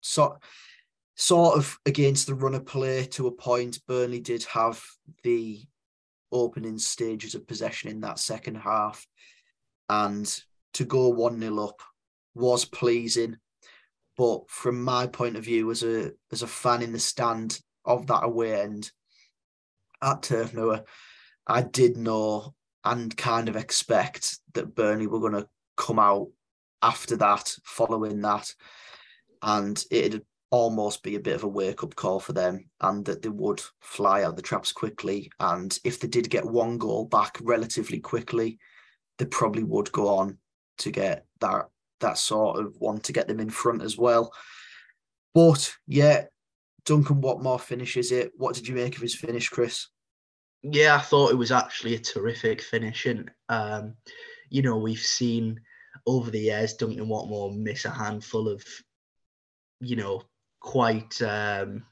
So, 0.00 0.38
sort 1.16 1.56
of 1.56 1.78
against 1.86 2.26
the 2.26 2.34
run 2.34 2.54
of 2.54 2.66
play 2.66 3.06
to 3.06 3.26
a 3.26 3.32
point, 3.32 3.80
Burnley 3.86 4.20
did 4.20 4.44
have 4.44 4.82
the 5.22 5.62
opening 6.32 6.78
stages 6.78 7.34
of 7.34 7.46
possession 7.46 7.90
in 7.90 8.00
that 8.00 8.18
second 8.18 8.56
half. 8.56 9.06
And 9.88 10.26
to 10.74 10.84
go 10.84 11.08
1 11.08 11.40
0 11.40 11.58
up 11.64 11.80
was 12.34 12.64
pleasing. 12.64 13.36
But 14.16 14.48
from 14.48 14.82
my 14.82 15.06
point 15.06 15.36
of 15.36 15.44
view, 15.44 15.70
as 15.70 15.82
a 15.82 16.12
as 16.30 16.42
a 16.42 16.46
fan 16.46 16.82
in 16.82 16.92
the 16.92 16.98
stand 16.98 17.60
of 17.84 18.06
that 18.06 18.24
away 18.24 18.60
end, 18.60 18.90
at 20.02 20.22
Turf 20.22 20.54
Moor, 20.54 20.84
I 21.46 21.62
did 21.62 21.96
know 21.96 22.54
and 22.84 23.16
kind 23.16 23.48
of 23.48 23.56
expect 23.56 24.38
that 24.52 24.74
Burnley 24.74 25.06
were 25.06 25.20
going 25.20 25.32
to 25.32 25.48
come 25.76 25.98
out 25.98 26.28
after 26.82 27.16
that, 27.16 27.56
following 27.64 28.20
that, 28.20 28.52
and 29.42 29.82
it'd 29.90 30.22
almost 30.54 31.02
be 31.02 31.16
a 31.16 31.20
bit 31.20 31.34
of 31.34 31.42
a 31.42 31.48
wake 31.48 31.82
up 31.82 31.96
call 31.96 32.20
for 32.20 32.32
them, 32.32 32.64
and 32.80 33.04
that 33.04 33.22
they 33.22 33.28
would 33.28 33.60
fly 33.80 34.22
out 34.22 34.36
the 34.36 34.42
traps 34.42 34.70
quickly. 34.70 35.30
And 35.40 35.76
if 35.82 35.98
they 35.98 36.06
did 36.06 36.30
get 36.30 36.44
one 36.44 36.78
goal 36.78 37.06
back 37.06 37.38
relatively 37.42 37.98
quickly, 37.98 38.58
they 39.18 39.24
probably 39.24 39.64
would 39.64 39.90
go 39.90 40.08
on 40.08 40.38
to 40.78 40.90
get 40.92 41.26
that 41.40 41.68
that 42.00 42.18
sort 42.18 42.60
of 42.60 42.74
one 42.78 43.00
to 43.00 43.12
get 43.12 43.26
them 43.26 43.40
in 43.40 43.50
front 43.50 43.82
as 43.82 43.98
well. 43.98 44.32
But 45.34 45.74
yeah, 45.88 46.26
Duncan 46.84 47.20
Watmore 47.20 47.60
finishes 47.60 48.12
it. 48.12 48.30
What 48.36 48.54
did 48.54 48.68
you 48.68 48.76
make 48.76 48.94
of 48.94 49.02
his 49.02 49.16
finish, 49.16 49.48
Chris? 49.48 49.88
Yeah, 50.62 50.96
I 50.96 51.00
thought 51.00 51.32
it 51.32 51.36
was 51.38 51.50
actually 51.50 51.96
a 51.96 51.98
terrific 51.98 52.62
finish, 52.62 53.06
and 53.06 53.28
um, 53.48 53.94
you 54.50 54.62
know 54.62 54.78
we've 54.78 54.98
seen 54.98 55.60
over 56.06 56.30
the 56.30 56.40
years 56.40 56.74
Duncan 56.74 57.06
Watmore 57.06 57.56
miss 57.56 57.84
a 57.84 57.90
handful 57.90 58.48
of, 58.48 58.64
you 59.80 59.96
know, 59.96 60.22
quite. 60.64 61.20
Um, 61.20 61.84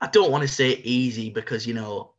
I 0.00 0.06
don't 0.06 0.32
want 0.32 0.42
to 0.42 0.48
say 0.48 0.70
easy 0.70 1.28
because 1.28 1.66
you 1.66 1.74
know 1.74 2.14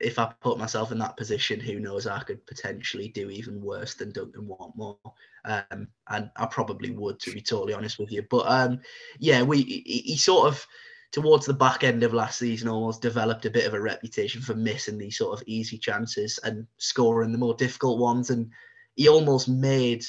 if 0.00 0.18
I 0.18 0.32
put 0.40 0.58
myself 0.58 0.90
in 0.90 0.98
that 0.98 1.16
position, 1.16 1.60
who 1.60 1.78
knows? 1.78 2.08
I 2.08 2.20
could 2.24 2.44
potentially 2.46 3.08
do 3.08 3.30
even 3.30 3.62
worse 3.62 3.94
than 3.94 4.10
Duncan 4.10 4.48
Watmore, 4.48 4.98
um, 5.44 5.86
and 6.08 6.30
I 6.36 6.46
probably 6.46 6.90
would, 6.90 7.20
to 7.20 7.32
be 7.32 7.40
totally 7.40 7.72
honest 7.72 8.00
with 8.00 8.10
you. 8.10 8.26
But 8.28 8.50
um, 8.50 8.80
yeah, 9.20 9.42
we 9.42 9.62
he, 9.62 10.02
he, 10.04 10.16
sort 10.16 10.48
of 10.48 10.66
towards 11.12 11.46
the 11.46 11.54
back 11.54 11.84
end 11.84 12.02
of 12.02 12.12
last 12.12 12.40
season 12.40 12.68
almost 12.68 13.00
developed 13.00 13.46
a 13.46 13.50
bit 13.50 13.66
of 13.66 13.74
a 13.74 13.80
reputation 13.80 14.42
for 14.42 14.54
missing 14.54 14.98
these 14.98 15.16
sort 15.16 15.38
of 15.38 15.46
easy 15.46 15.78
chances 15.78 16.38
and 16.42 16.66
scoring 16.78 17.30
the 17.30 17.38
more 17.38 17.54
difficult 17.54 18.00
ones, 18.00 18.30
and 18.30 18.50
he 18.96 19.08
almost 19.08 19.48
made 19.48 20.04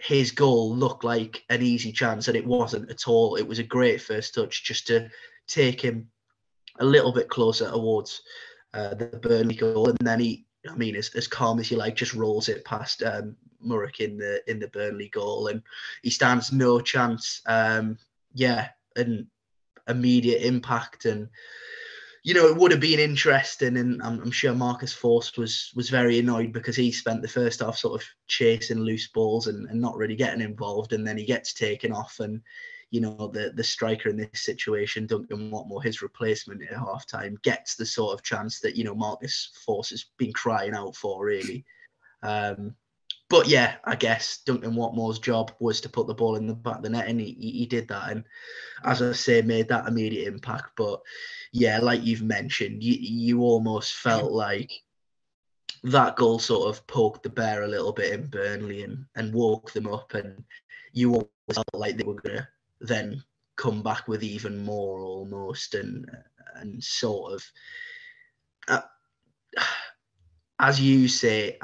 his 0.00 0.30
goal 0.30 0.74
look 0.74 1.04
like 1.04 1.44
an 1.50 1.62
easy 1.62 1.92
chance, 1.92 2.28
and 2.28 2.36
it 2.36 2.46
wasn't 2.46 2.90
at 2.90 3.08
all. 3.08 3.36
It 3.36 3.46
was 3.46 3.58
a 3.58 3.64
great 3.64 4.00
first 4.00 4.34
touch 4.34 4.64
just 4.64 4.86
to 4.88 5.08
take 5.46 5.80
him 5.80 6.08
a 6.80 6.84
little 6.84 7.12
bit 7.12 7.28
closer 7.28 7.70
towards 7.70 8.22
uh, 8.72 8.94
the 8.94 9.06
Burnley 9.22 9.54
goal, 9.54 9.88
and 9.88 9.98
then 10.00 10.20
he, 10.20 10.46
I 10.68 10.74
mean, 10.74 10.96
as, 10.96 11.10
as 11.14 11.28
calm 11.28 11.60
as 11.60 11.70
you 11.70 11.76
like, 11.76 11.96
just 11.96 12.14
rolls 12.14 12.48
it 12.48 12.64
past 12.64 13.02
um, 13.02 13.36
in 13.98 14.18
the 14.18 14.42
in 14.46 14.58
the 14.58 14.68
Burnley 14.68 15.08
goal, 15.08 15.46
and 15.48 15.62
he 16.02 16.10
stands 16.10 16.52
no 16.52 16.80
chance. 16.80 17.40
Um, 17.46 17.98
yeah, 18.34 18.68
and 18.96 19.26
immediate 19.88 20.42
impact, 20.42 21.04
and 21.04 21.28
you 22.24 22.34
know 22.34 22.48
it 22.48 22.56
would 22.56 22.72
have 22.72 22.80
been 22.80 22.98
interesting, 22.98 23.76
and 23.76 24.02
I'm, 24.02 24.20
I'm 24.20 24.30
sure 24.30 24.54
Marcus 24.54 24.94
Forss 24.94 25.38
was 25.38 25.70
was 25.76 25.90
very 25.90 26.18
annoyed 26.18 26.52
because 26.52 26.74
he 26.74 26.90
spent 26.90 27.22
the 27.22 27.28
first 27.28 27.60
half 27.60 27.76
sort 27.76 28.00
of 28.00 28.08
chasing 28.26 28.80
loose 28.80 29.08
balls 29.08 29.46
and, 29.46 29.68
and 29.68 29.80
not 29.80 29.96
really 29.96 30.16
getting 30.16 30.40
involved, 30.40 30.92
and 30.92 31.06
then 31.06 31.16
he 31.16 31.24
gets 31.24 31.52
taken 31.52 31.92
off, 31.92 32.18
and 32.20 32.40
you 32.90 33.00
know, 33.00 33.28
the 33.32 33.52
the 33.54 33.64
striker 33.64 34.08
in 34.08 34.16
this 34.16 34.28
situation, 34.34 35.06
Duncan 35.06 35.50
Watmore, 35.50 35.82
his 35.82 36.00
replacement 36.00 36.62
at 36.62 36.78
half 36.78 37.06
time, 37.06 37.36
gets 37.42 37.74
the 37.74 37.84
sort 37.84 38.14
of 38.14 38.22
chance 38.22 38.60
that, 38.60 38.76
you 38.76 38.84
know, 38.84 38.94
Marcus 38.94 39.50
Forss 39.66 39.90
has 39.90 40.06
been 40.16 40.32
crying 40.32 40.74
out 40.74 40.94
for, 40.94 41.24
really. 41.24 41.64
Um, 42.22 42.76
but 43.28 43.48
yeah, 43.48 43.76
I 43.84 43.96
guess 43.96 44.38
Duncan 44.44 44.74
Watmore's 44.74 45.18
job 45.18 45.52
was 45.58 45.80
to 45.82 45.88
put 45.88 46.06
the 46.06 46.14
ball 46.14 46.36
in 46.36 46.46
the 46.46 46.54
back 46.54 46.76
of 46.76 46.82
the 46.82 46.90
net, 46.90 47.08
and 47.08 47.20
he, 47.20 47.32
he 47.32 47.66
did 47.66 47.88
that. 47.88 48.10
And 48.10 48.24
as 48.84 49.00
I 49.00 49.12
say, 49.12 49.42
made 49.42 49.68
that 49.68 49.88
immediate 49.88 50.28
impact. 50.28 50.70
But 50.76 51.00
yeah, 51.52 51.78
like 51.78 52.04
you've 52.04 52.22
mentioned, 52.22 52.82
you, 52.82 52.94
you 52.94 53.40
almost 53.42 53.94
felt 53.94 54.30
like 54.30 54.70
that 55.84 56.16
goal 56.16 56.38
sort 56.38 56.68
of 56.68 56.86
poked 56.86 57.22
the 57.22 57.30
bear 57.30 57.62
a 57.62 57.68
little 57.68 57.92
bit 57.92 58.12
in 58.12 58.26
Burnley 58.26 58.82
and, 58.82 59.06
and 59.16 59.32
woke 59.32 59.72
them 59.72 59.86
up. 59.86 60.12
And 60.14 60.44
you 60.92 61.10
almost 61.10 61.30
felt 61.54 61.66
like 61.74 61.96
they 61.96 62.04
were 62.04 62.14
going 62.14 62.36
to 62.36 62.48
then 62.80 63.22
come 63.56 63.82
back 63.82 64.06
with 64.08 64.22
even 64.22 64.64
more 64.64 65.00
almost 65.00 65.74
and 65.74 66.10
and 66.56 66.82
sort 66.82 67.32
of 67.32 67.44
uh, 68.68 68.80
as 70.58 70.80
you 70.80 71.08
say 71.08 71.58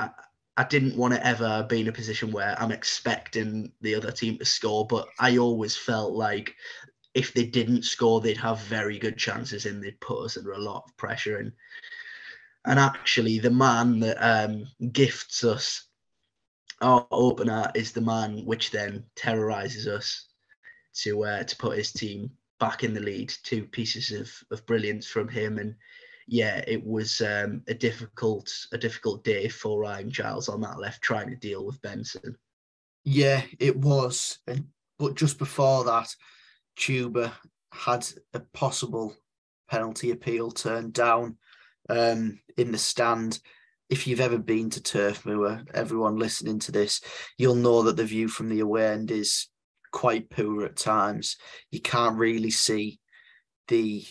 I 0.60 0.64
didn't 0.64 0.94
want 0.94 1.14
to 1.14 1.26
ever 1.26 1.64
be 1.66 1.80
in 1.80 1.88
a 1.88 1.92
position 1.92 2.32
where 2.32 2.54
I'm 2.60 2.70
expecting 2.70 3.72
the 3.80 3.94
other 3.94 4.12
team 4.12 4.36
to 4.36 4.44
score 4.44 4.86
but 4.86 5.08
I 5.18 5.38
always 5.38 5.74
felt 5.74 6.12
like 6.12 6.54
if 7.14 7.32
they 7.32 7.46
didn't 7.46 7.86
score 7.86 8.20
they'd 8.20 8.36
have 8.36 8.60
very 8.60 8.98
good 8.98 9.16
chances 9.16 9.64
and 9.64 9.82
they'd 9.82 9.98
put 10.00 10.22
us 10.22 10.36
under 10.36 10.52
a 10.52 10.58
lot 10.58 10.84
of 10.86 10.94
pressure 10.98 11.38
and 11.38 11.52
and 12.66 12.78
actually 12.78 13.38
the 13.38 13.50
man 13.50 14.00
that 14.00 14.18
um, 14.20 14.66
gifts 14.92 15.44
us 15.44 15.86
our 16.82 17.06
opener 17.10 17.70
is 17.74 17.92
the 17.92 18.02
man 18.02 18.44
which 18.44 18.70
then 18.70 19.04
terrorizes 19.16 19.86
us 19.88 20.26
to 20.92 21.24
uh, 21.24 21.42
to 21.42 21.56
put 21.56 21.78
his 21.78 21.90
team 21.90 22.30
back 22.58 22.84
in 22.84 22.92
the 22.92 23.00
lead. 23.00 23.32
Two 23.42 23.64
pieces 23.64 24.12
of, 24.12 24.30
of 24.50 24.66
brilliance 24.66 25.06
from 25.06 25.26
him, 25.26 25.58
and 25.58 25.74
yeah, 26.30 26.62
it 26.68 26.86
was 26.86 27.20
um, 27.22 27.60
a 27.66 27.74
difficult 27.74 28.48
a 28.72 28.78
difficult 28.78 29.24
day 29.24 29.48
for 29.48 29.80
Ryan 29.80 30.08
Giles 30.08 30.48
on 30.48 30.60
that 30.60 30.78
left, 30.78 31.02
trying 31.02 31.28
to 31.28 31.34
deal 31.34 31.66
with 31.66 31.82
Benson. 31.82 32.36
Yeah, 33.02 33.42
it 33.58 33.76
was, 33.76 34.38
and 34.46 34.66
but 34.96 35.16
just 35.16 35.38
before 35.38 35.82
that, 35.84 36.14
Chuba 36.78 37.32
had 37.72 38.06
a 38.32 38.38
possible 38.54 39.16
penalty 39.68 40.12
appeal 40.12 40.52
turned 40.52 40.92
down 40.92 41.36
um, 41.88 42.38
in 42.56 42.70
the 42.70 42.78
stand. 42.78 43.40
If 43.88 44.06
you've 44.06 44.20
ever 44.20 44.38
been 44.38 44.70
to 44.70 44.80
Turf 44.80 45.26
Moor, 45.26 45.64
everyone 45.74 46.16
listening 46.16 46.60
to 46.60 46.70
this, 46.70 47.00
you'll 47.38 47.56
know 47.56 47.82
that 47.82 47.96
the 47.96 48.04
view 48.04 48.28
from 48.28 48.50
the 48.50 48.60
away 48.60 48.86
end 48.86 49.10
is 49.10 49.48
quite 49.90 50.30
poor 50.30 50.64
at 50.64 50.76
times. 50.76 51.38
You 51.72 51.80
can't 51.80 52.16
really 52.16 52.52
see 52.52 53.00
the 53.66 54.04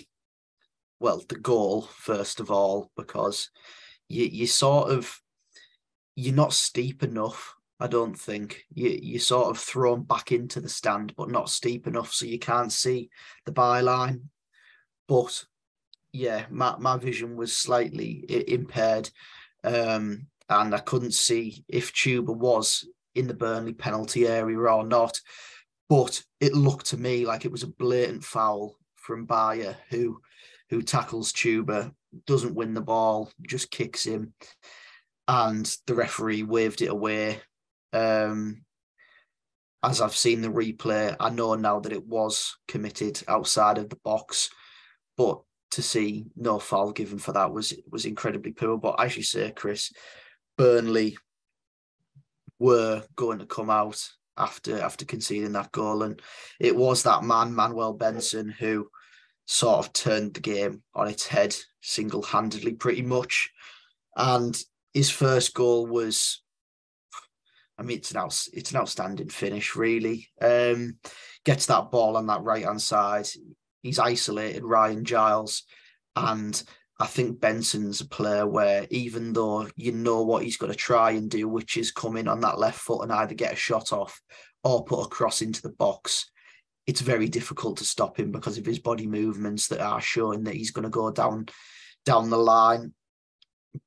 well 1.00 1.24
the 1.30 1.40
goal 1.40 1.82
first 1.82 2.40
of 2.40 2.52
all 2.52 2.92
because 2.96 3.50
you 4.10 4.26
you 4.26 4.48
sort 4.48 4.92
of 4.92 5.22
you're 6.16 6.36
not 6.36 6.52
steep 6.52 7.02
enough. 7.02 7.56
I 7.80 7.88
don't 7.88 8.20
think 8.20 8.66
you 8.74 8.90
you 9.02 9.20
sort 9.20 9.50
of 9.50 9.58
thrown 9.58 10.04
back 10.04 10.34
into 10.34 10.60
the 10.60 10.68
stand, 10.68 11.14
but 11.16 11.30
not 11.30 11.50
steep 11.50 11.88
enough, 11.88 12.12
so 12.12 12.26
you 12.26 12.40
can't 12.40 12.74
see 12.74 13.10
the 13.46 13.54
byline. 13.54 14.24
But 15.08 15.46
yeah, 16.12 16.46
my 16.50 16.76
my 16.78 16.98
vision 16.98 17.38
was 17.38 17.56
slightly 17.56 18.26
impaired, 18.50 19.10
um, 19.64 20.28
and 20.50 20.76
I 20.76 20.80
couldn't 20.80 21.14
see 21.14 21.64
if 21.70 21.94
Chuba 21.94 22.36
was 22.36 22.86
in 23.16 23.28
the 23.28 23.34
Burnley 23.34 23.74
penalty 23.74 24.28
area 24.28 24.58
or 24.58 24.86
not. 24.86 25.22
But 25.88 26.22
it 26.42 26.54
looked 26.54 26.88
to 26.88 26.98
me 26.98 27.26
like 27.26 27.46
it 27.46 27.52
was 27.52 27.64
a 27.64 27.68
blatant 27.68 28.26
foul 28.26 28.76
from 28.96 29.26
Beyer, 29.26 29.78
who 29.90 30.22
who 30.70 30.82
tackles 30.82 31.34
Chuba, 31.34 31.92
doesn't 32.26 32.56
win 32.56 32.74
the 32.74 32.82
ball, 32.82 33.32
just 33.42 33.72
kicks 33.72 34.04
him, 34.04 34.34
and 35.28 35.66
the 35.88 35.96
referee 35.96 36.44
waved 36.44 36.82
it 36.82 36.90
away. 36.90 37.40
Um, 37.94 38.64
as 39.84 40.02
I've 40.02 40.16
seen 40.16 40.42
the 40.42 40.50
replay, 40.50 41.16
I 41.20 41.30
know 41.30 41.56
now 41.56 41.80
that 41.80 41.94
it 41.94 42.06
was 42.06 42.58
committed 42.68 43.22
outside 43.28 43.78
of 43.78 43.90
the 43.90 44.00
box, 44.04 44.50
but 45.18 45.42
to 45.72 45.82
see 45.82 46.26
no 46.36 46.60
foul 46.60 46.92
given 46.92 47.20
for 47.20 47.32
that 47.34 47.52
was 47.52 47.74
was 47.90 48.06
incredibly 48.06 48.52
poor. 48.52 48.78
But 48.78 49.00
as 49.00 49.16
you 49.16 49.24
say, 49.24 49.52
Chris, 49.52 49.92
Burnley 50.58 51.18
were 52.58 53.04
going 53.16 53.40
to 53.40 53.46
come 53.46 53.70
out 53.70 54.04
after 54.38 54.82
after 54.82 55.06
conceding 55.06 55.54
that 55.54 55.72
goal. 55.72 56.04
And 56.04 56.22
it 56.60 56.76
was 56.76 57.04
that 57.04 57.24
man, 57.24 57.54
Manuel 57.54 57.94
Benson, 57.94 58.50
who 58.50 58.90
sort 59.52 59.84
of 59.84 59.92
turned 59.94 60.36
the 60.36 60.40
game 60.40 60.84
on 60.94 61.08
its 61.08 61.26
head 61.26 61.56
single 61.82 62.22
handedly, 62.22 62.74
pretty 62.74 63.02
much. 63.02 63.50
And 64.16 64.56
his 64.94 65.10
first 65.10 65.56
goal 65.56 65.88
was, 65.88 66.44
I 67.76 67.82
mean, 67.82 67.98
it's 67.98 68.12
an 68.12 68.18
out, 68.18 68.48
it's 68.54 68.72
an 68.72 68.78
outstanding 68.78 69.30
finish, 69.30 69.76
really. 69.76 70.30
Um, 70.40 71.00
gets 71.46 71.66
that 71.66 71.90
ball 71.90 72.16
on 72.16 72.28
that 72.28 72.44
right 72.44 72.64
hand 72.64 72.80
side. 72.80 73.28
He's 73.82 73.98
isolated 73.98 74.64
Ryan 74.64 75.04
Giles, 75.04 75.64
and 76.16 76.62
I 77.00 77.08
think 77.08 77.40
Benson's 77.40 78.02
a 78.02 78.08
player 78.08 78.46
where 78.46 78.86
even 78.92 79.34
though 79.34 79.68
you 79.76 79.94
know 79.94 80.22
what 80.22 80.44
he's 80.44 80.58
got 80.58 80.68
to 80.68 80.76
try 80.76 81.12
and 81.12 81.28
do, 81.30 81.48
which 81.48 81.76
is 81.76 81.92
come 81.92 82.18
in 82.18 82.28
on 82.28 82.42
that 82.42 82.60
left 82.60 82.80
foot 82.80 83.02
and 83.02 83.12
either 83.12 83.34
get 83.34 83.54
a 83.54 83.56
shot 83.56 83.94
off 83.94 84.22
or 84.64 84.84
put 84.84 85.06
a 85.06 85.08
cross 85.08 85.42
into 85.42 85.64
the 85.64 85.70
box, 85.70 86.30
it's 86.90 87.02
very 87.02 87.30
difficult 87.30 87.78
to 87.78 87.86
stop 87.86 88.20
him 88.20 88.32
because 88.32 88.58
of 88.58 88.66
his 88.66 88.80
body 88.80 89.06
movements 89.06 89.68
that 89.68 89.80
are 89.80 90.02
showing 90.02 90.44
that 90.44 90.56
he's 90.56 90.72
going 90.72 90.86
to 90.86 90.90
go 90.90 91.12
down 91.12 91.46
down 92.04 92.32
the 92.32 92.38
line. 92.38 92.94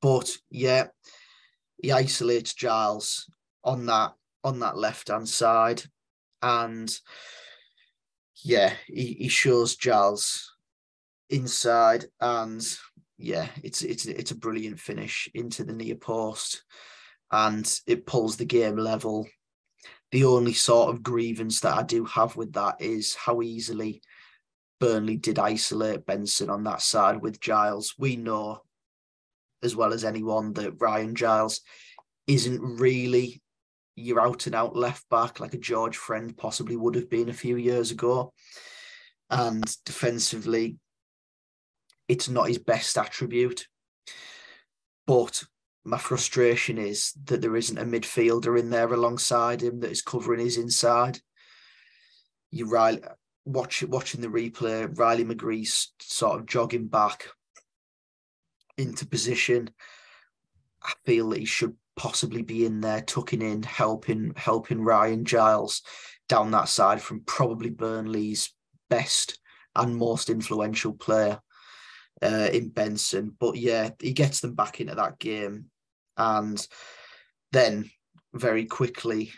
But 0.01 0.31
yeah, 0.51 0.87
he 1.83 1.91
isolates 1.91 2.55
Giles 2.55 3.29
on 3.65 3.87
that 3.87 4.13
on 4.45 4.61
that 4.61 4.77
left 4.77 5.09
hand 5.09 5.29
side, 5.29 5.83
and 6.43 6.97
yeah, 8.37 8.73
he, 8.87 9.15
he 9.15 9.29
shows 9.29 9.75
Giles 9.75 10.55
inside 11.29 12.05
and 12.21 12.65
yeah, 13.19 13.49
it's 13.65 13.83
it's 13.83 14.07
it's 14.07 14.31
a 14.31 14.37
brilliant 14.37 14.79
finish 14.79 15.29
into 15.35 15.65
the 15.65 15.73
near 15.73 15.97
post, 15.97 16.63
and 17.33 17.69
it 17.89 18.07
pulls 18.07 18.37
the 18.37 18.45
game 18.45 18.77
level. 18.77 19.27
The 20.13 20.25
only 20.25 20.53
sort 20.53 20.91
of 20.91 21.03
grievance 21.03 21.61
that 21.61 21.77
I 21.77 21.83
do 21.83 22.05
have 22.05 22.37
with 22.37 22.53
that 22.53 22.77
is 22.81 23.15
how 23.15 23.43
easily 23.43 24.03
Burnley 24.79 25.17
did 25.17 25.39
isolate 25.39 26.05
Benson 26.07 26.51
on 26.51 26.65
that 26.65 26.83
side 26.83 27.23
with 27.23 27.41
Giles. 27.41 27.95
We 27.99 28.17
know 28.17 28.61
as 29.63 29.75
well 29.75 29.93
as 29.93 30.05
anyone 30.05 30.53
that 30.55 30.81
Ryan 30.81 31.15
Giles 31.15 31.61
isn't 32.27 32.61
really 32.61 33.41
your 33.95 34.21
out 34.21 34.47
and 34.47 34.55
out 34.55 34.77
left 34.77 35.09
back 35.09 35.41
like 35.41 35.55
a 35.55 35.59
George 35.59 35.97
Friend 35.97 36.37
possibly 36.37 36.77
would 36.77 36.95
have 36.95 37.09
been 37.09 37.29
a 37.29 37.35
few 37.35 37.57
years 37.57 37.91
ago. 37.91 38.33
and 39.31 39.65
defensively, 39.87 40.77
it's 42.07 42.29
not 42.29 42.49
his 42.49 42.59
best 42.59 42.99
attribute. 42.99 43.67
But 45.07 45.45
my 45.85 45.99
frustration 45.99 46.79
is 46.79 47.13
that 47.25 47.41
there 47.41 47.57
isn't 47.57 47.79
a 47.79 47.85
midfielder 47.85 48.59
in 48.59 48.71
there 48.71 48.93
alongside 48.93 49.63
him 49.63 49.81
that 49.81 49.91
is 49.91 50.03
covering 50.03 50.41
his 50.41 50.57
inside. 50.57 51.19
You 52.51 52.69
right 52.69 53.03
watch 53.45 53.83
watching 53.83 54.21
the 54.21 54.29
replay, 54.29 54.97
Riley 54.97 55.25
McGree's 55.25 55.93
sort 56.01 56.39
of 56.39 56.47
jogging 56.47 56.87
back 56.87 57.29
into 58.79 59.07
position. 59.07 59.71
I 60.83 60.93
feel 61.05 61.31
that 61.31 61.41
he 61.41 61.45
should 61.45 61.75
possibly 61.97 62.43
be 62.43 62.65
in 62.65 62.81
there, 62.81 63.01
tucking 63.01 63.43
in, 63.43 63.63
helping 63.63 64.33
helping 64.37 64.83
Ryan 64.83 65.25
Giles 65.25 65.83
down 66.29 66.51
that 66.53 66.69
side 66.69 67.03
from 67.03 67.21
probably 67.21 67.71
Burnley's 67.71 68.55
best 68.89 69.39
and 69.75 69.97
most 69.97 70.31
influential 70.31 70.93
player 70.93 71.41
uh, 72.23 72.49
in 72.53 72.69
Benson. 72.69 73.35
But 73.39 73.57
yeah, 73.57 73.91
he 74.01 74.13
gets 74.13 74.41
them 74.41 74.55
back 74.55 74.81
into 74.81 74.95
that 74.95 75.19
game, 75.19 75.67
and 76.17 76.67
then 77.53 77.91
very 78.35 78.65
quickly 78.65 79.33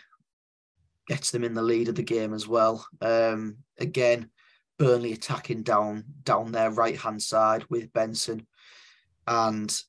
gets 1.07 1.31
them 1.31 1.43
in 1.43 1.53
the 1.53 1.61
lead 1.61 1.87
of 1.87 1.95
the 1.95 2.03
game 2.03 2.33
as 2.33 2.47
well. 2.47 2.85
Um, 3.01 3.57
again, 3.79 4.29
Burnley 4.77 5.13
attacking 5.13 5.63
down 5.63 6.03
down 6.23 6.51
their 6.51 6.71
right 6.71 6.97
hand 6.97 7.21
side 7.21 7.63
with 7.69 7.93
Benson, 7.93 8.45
and 9.27 9.81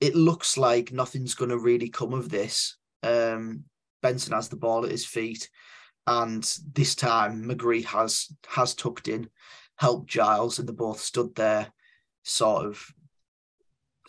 it 0.00 0.14
looks 0.14 0.58
like 0.58 0.92
nothing's 0.92 1.34
going 1.34 1.50
to 1.50 1.58
really 1.58 1.88
come 1.88 2.12
of 2.12 2.28
this. 2.28 2.76
Um, 3.02 3.64
Benson 4.02 4.34
has 4.34 4.48
the 4.48 4.56
ball 4.56 4.84
at 4.84 4.90
his 4.90 5.06
feet, 5.06 5.48
and 6.06 6.42
this 6.72 6.94
time 6.94 7.44
McGree 7.44 7.84
has 7.84 8.28
has 8.48 8.74
tucked 8.74 9.08
in, 9.08 9.30
helped 9.76 10.10
Giles, 10.10 10.58
and 10.58 10.68
they 10.68 10.72
both 10.72 11.00
stood 11.00 11.34
there, 11.34 11.72
sort 12.22 12.66
of 12.66 12.86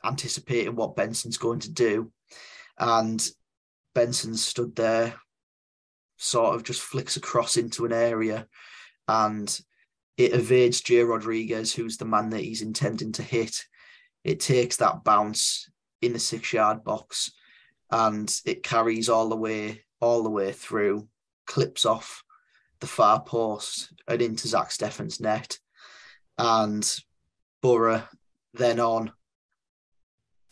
anticipating 0.04 0.76
what 0.76 0.96
Benson's 0.96 1.38
going 1.38 1.60
to 1.60 1.72
do, 1.72 2.12
and 2.78 3.26
Benson 3.94 4.36
stood 4.36 4.76
there, 4.76 5.16
sort 6.18 6.56
of 6.56 6.64
just 6.64 6.82
flicks 6.82 7.18
across 7.18 7.58
into 7.58 7.86
an 7.86 7.94
area, 7.94 8.48
and 9.08 9.60
it 10.18 10.34
evades 10.34 10.82
Jay 10.82 11.02
Rodriguez, 11.02 11.74
who's 11.74 11.98
the 11.98 12.06
man 12.06 12.30
that 12.32 12.42
he's 12.42 12.62
intending 12.62 13.12
to 13.14 13.24
hit. 13.24 13.64
It 14.24 14.40
takes 14.40 14.78
that 14.78 15.04
bounce 15.04 15.70
in 16.02 16.14
the 16.14 16.20
six 16.20 16.54
yard 16.54 16.84
box 16.84 17.32
and 17.92 18.34
it 18.46 18.64
carries 18.64 19.10
all 19.10 19.30
the 19.30 19.36
way 19.36 19.84
all 20.00 20.24
the 20.24 20.30
way 20.30 20.52
through 20.52 21.08
clips 21.46 21.86
off 21.86 22.24
the 22.80 22.88
far 22.88 23.24
post 23.24 23.92
and 24.08 24.22
into 24.22 24.48
Zack 24.48 24.70
Steffen's 24.70 25.20
net 25.20 25.58
and 26.38 27.00
Boro 27.62 28.04
then 28.54 28.80
on 28.80 29.12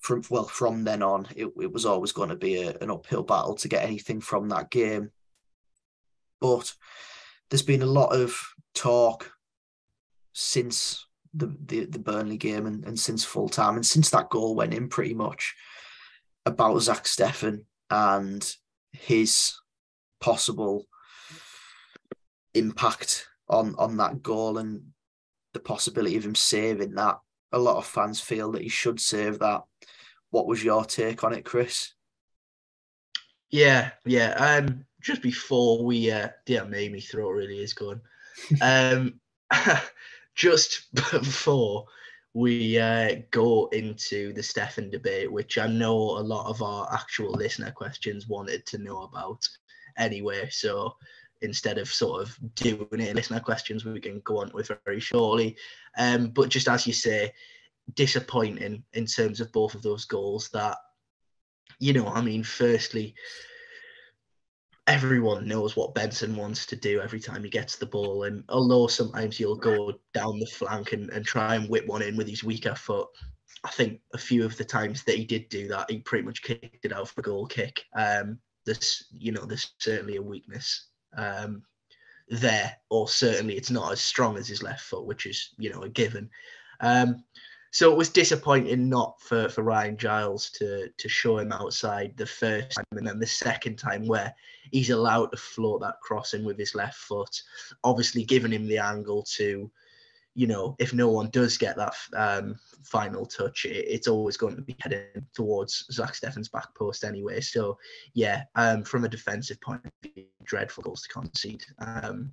from 0.05 0.23
well 0.29 0.45
from 0.45 0.83
then 0.83 1.01
on 1.01 1.27
it, 1.35 1.47
it 1.59 1.71
was 1.71 1.85
always 1.85 2.11
going 2.11 2.29
to 2.29 2.35
be 2.35 2.61
a, 2.61 2.77
an 2.79 2.91
uphill 2.91 3.23
battle 3.23 3.55
to 3.55 3.67
get 3.67 3.83
anything 3.83 4.21
from 4.21 4.49
that 4.49 4.69
game 4.69 5.09
but 6.39 6.73
there's 7.49 7.63
been 7.63 7.81
a 7.81 7.87
lot 7.87 8.13
of 8.15 8.39
talk 8.73 9.31
since 10.33 11.07
the, 11.33 11.55
the, 11.65 11.85
the 11.85 11.99
Burnley 11.99 12.37
game 12.37 12.65
and, 12.65 12.85
and 12.85 12.99
since 12.99 13.23
full 13.23 13.49
time 13.49 13.75
and 13.75 13.85
since 13.85 14.09
that 14.11 14.29
goal 14.29 14.55
went 14.55 14.73
in 14.73 14.89
pretty 14.89 15.13
much 15.13 15.55
about 16.45 16.79
Zack 16.79 17.05
Steffen 17.05 17.65
and 17.89 18.55
his 18.91 19.55
possible 20.21 20.85
impact 22.53 23.27
on 23.49 23.75
on 23.77 23.97
that 23.97 24.23
goal 24.23 24.57
and 24.57 24.81
the 25.53 25.59
possibility 25.59 26.17
of 26.17 26.25
him 26.25 26.35
saving 26.35 26.95
that. 26.95 27.19
A 27.51 27.59
lot 27.59 27.77
of 27.77 27.85
fans 27.85 28.19
feel 28.19 28.51
that 28.51 28.61
he 28.61 28.69
should 28.69 28.99
save 28.99 29.39
that. 29.39 29.61
What 30.35 30.47
was 30.47 30.61
your 30.61 30.83
take 30.83 31.23
on 31.23 31.31
it, 31.31 31.45
Chris? 31.45 31.93
Yeah, 33.51 33.91
yeah. 34.03 34.31
Um, 34.31 34.83
just 35.01 35.21
before 35.21 35.81
we, 35.81 36.11
uh, 36.11 36.27
made 36.67 36.91
me 36.91 36.99
throat 36.99 37.29
really 37.29 37.59
is 37.59 37.71
going. 37.71 38.01
Um, 38.61 39.21
just 40.35 40.93
before 40.93 41.85
we 42.33 42.77
uh, 42.77 43.21
go 43.31 43.67
into 43.67 44.33
the 44.33 44.41
Steffen 44.41 44.91
debate, 44.91 45.31
which 45.31 45.57
I 45.57 45.67
know 45.67 45.95
a 45.95 46.19
lot 46.19 46.49
of 46.49 46.61
our 46.61 46.93
actual 46.93 47.31
listener 47.31 47.71
questions 47.71 48.27
wanted 48.27 48.65
to 48.65 48.77
know 48.77 49.03
about 49.03 49.47
anyway. 49.97 50.49
So 50.51 50.97
instead 51.43 51.77
of 51.77 51.87
sort 51.87 52.23
of 52.23 52.37
doing 52.55 52.99
it 52.99 53.15
listener 53.15 53.39
questions, 53.39 53.85
we 53.85 54.01
can 54.01 54.19
go 54.25 54.41
on 54.41 54.51
with 54.53 54.69
very 54.83 54.99
shortly. 54.99 55.55
Um, 55.97 56.27
but 56.27 56.49
just 56.49 56.67
as 56.67 56.85
you 56.85 56.91
say, 56.91 57.31
disappointing 57.93 58.83
in 58.93 59.05
terms 59.05 59.39
of 59.39 59.51
both 59.51 59.75
of 59.75 59.81
those 59.81 60.05
goals 60.05 60.49
that, 60.49 60.77
you 61.79 61.93
know, 61.93 62.07
I 62.07 62.21
mean, 62.21 62.43
firstly, 62.43 63.15
everyone 64.87 65.47
knows 65.47 65.75
what 65.75 65.95
Benson 65.95 66.35
wants 66.35 66.65
to 66.67 66.75
do 66.75 67.01
every 67.01 67.19
time 67.19 67.43
he 67.43 67.49
gets 67.49 67.75
the 67.75 67.85
ball. 67.85 68.23
And 68.23 68.43
although 68.49 68.87
sometimes 68.87 69.37
he'll 69.37 69.55
go 69.55 69.93
down 70.13 70.39
the 70.39 70.45
flank 70.45 70.93
and, 70.93 71.09
and 71.09 71.25
try 71.25 71.55
and 71.55 71.69
whip 71.69 71.87
one 71.87 72.01
in 72.01 72.15
with 72.15 72.27
his 72.27 72.43
weaker 72.43 72.75
foot, 72.75 73.07
I 73.63 73.69
think 73.69 73.99
a 74.13 74.17
few 74.17 74.45
of 74.45 74.55
the 74.57 74.65
times 74.65 75.03
that 75.03 75.15
he 75.15 75.25
did 75.25 75.49
do 75.49 75.67
that, 75.69 75.89
he 75.89 75.99
pretty 75.99 76.25
much 76.25 76.43
kicked 76.43 76.85
it 76.85 76.93
out 76.93 77.09
for 77.09 77.21
a 77.21 77.23
goal 77.23 77.47
kick. 77.47 77.83
Um, 77.95 78.39
there's, 78.65 79.05
you 79.11 79.31
know, 79.31 79.45
there's 79.45 79.73
certainly 79.79 80.17
a 80.17 80.21
weakness 80.21 80.89
um, 81.17 81.63
there, 82.29 82.75
or 82.89 83.07
certainly 83.07 83.55
it's 83.55 83.71
not 83.71 83.91
as 83.91 84.01
strong 84.01 84.37
as 84.37 84.47
his 84.47 84.61
left 84.61 84.81
foot, 84.81 85.05
which 85.05 85.25
is, 85.25 85.49
you 85.57 85.71
know, 85.71 85.81
a 85.81 85.89
given. 85.89 86.29
Um, 86.79 87.23
so 87.75 87.91
it 87.91 87.97
was 87.97 88.07
disappointing 88.07 88.87
not 88.87 89.19
for, 89.19 89.49
for 89.49 89.61
Ryan 89.61 89.97
Giles 89.97 90.49
to 90.51 90.87
to 90.97 91.09
show 91.09 91.39
him 91.39 91.51
outside 91.51 92.15
the 92.15 92.25
first 92.25 92.71
time 92.71 92.85
and 92.93 93.05
then 93.05 93.19
the 93.19 93.27
second 93.27 93.75
time 93.75 94.07
where 94.07 94.33
he's 94.71 94.91
allowed 94.91 95.31
to 95.31 95.37
float 95.37 95.81
that 95.81 95.99
crossing 96.01 96.45
with 96.45 96.57
his 96.57 96.73
left 96.73 96.95
foot, 96.95 97.41
obviously 97.83 98.23
giving 98.23 98.53
him 98.53 98.65
the 98.65 98.77
angle 98.77 99.23
to, 99.35 99.69
you 100.35 100.47
know, 100.47 100.77
if 100.79 100.93
no 100.93 101.09
one 101.09 101.29
does 101.31 101.57
get 101.57 101.75
that 101.75 101.95
um, 102.15 102.55
final 102.85 103.25
touch, 103.25 103.65
it, 103.65 103.85
it's 103.89 104.07
always 104.07 104.37
going 104.37 104.55
to 104.55 104.61
be 104.61 104.77
heading 104.79 105.27
towards 105.33 105.85
Zack 105.91 106.13
Steffen's 106.13 106.47
back 106.47 106.73
post 106.75 107.03
anyway. 107.03 107.41
So 107.41 107.77
yeah, 108.13 108.43
um, 108.55 108.85
from 108.85 109.03
a 109.03 109.09
defensive 109.09 109.59
point 109.59 109.81
of 109.83 109.91
view, 110.01 110.23
dreadful 110.45 110.83
goals 110.83 111.01
to 111.01 111.09
concede. 111.09 111.65
Um, 111.79 112.31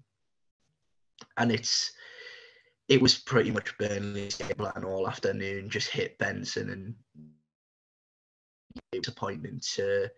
and 1.37 1.50
it's 1.50 1.90
it 2.92 3.00
was 3.00 3.14
pretty 3.14 3.50
much 3.50 3.76
Burnley's 3.78 4.37
game 4.37 4.50
plan 4.50 4.85
all 4.85 5.09
afternoon. 5.09 5.70
Just 5.70 5.88
hit 5.88 6.18
Benson, 6.18 6.68
and 6.68 6.94
disappointing 8.92 9.61
to 9.74 10.11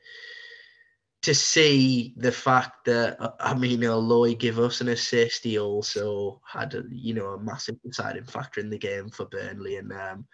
to 1.22 1.34
see 1.34 2.14
the 2.16 2.32
fact 2.32 2.84
that 2.86 3.16
I 3.38 3.54
mean, 3.54 3.80
he 3.80 4.34
gave 4.34 4.58
us 4.58 4.80
an 4.80 4.88
assist, 4.88 5.44
he 5.44 5.58
also 5.58 6.40
had 6.44 6.74
a 6.74 6.82
you 6.90 7.14
know 7.14 7.28
a 7.28 7.40
massive 7.40 7.80
deciding 7.82 8.24
factor 8.24 8.60
in 8.60 8.70
the 8.70 8.78
game 8.78 9.08
for 9.08 9.26
Burnley. 9.26 9.76
And 9.76 9.92
um, 9.92 10.26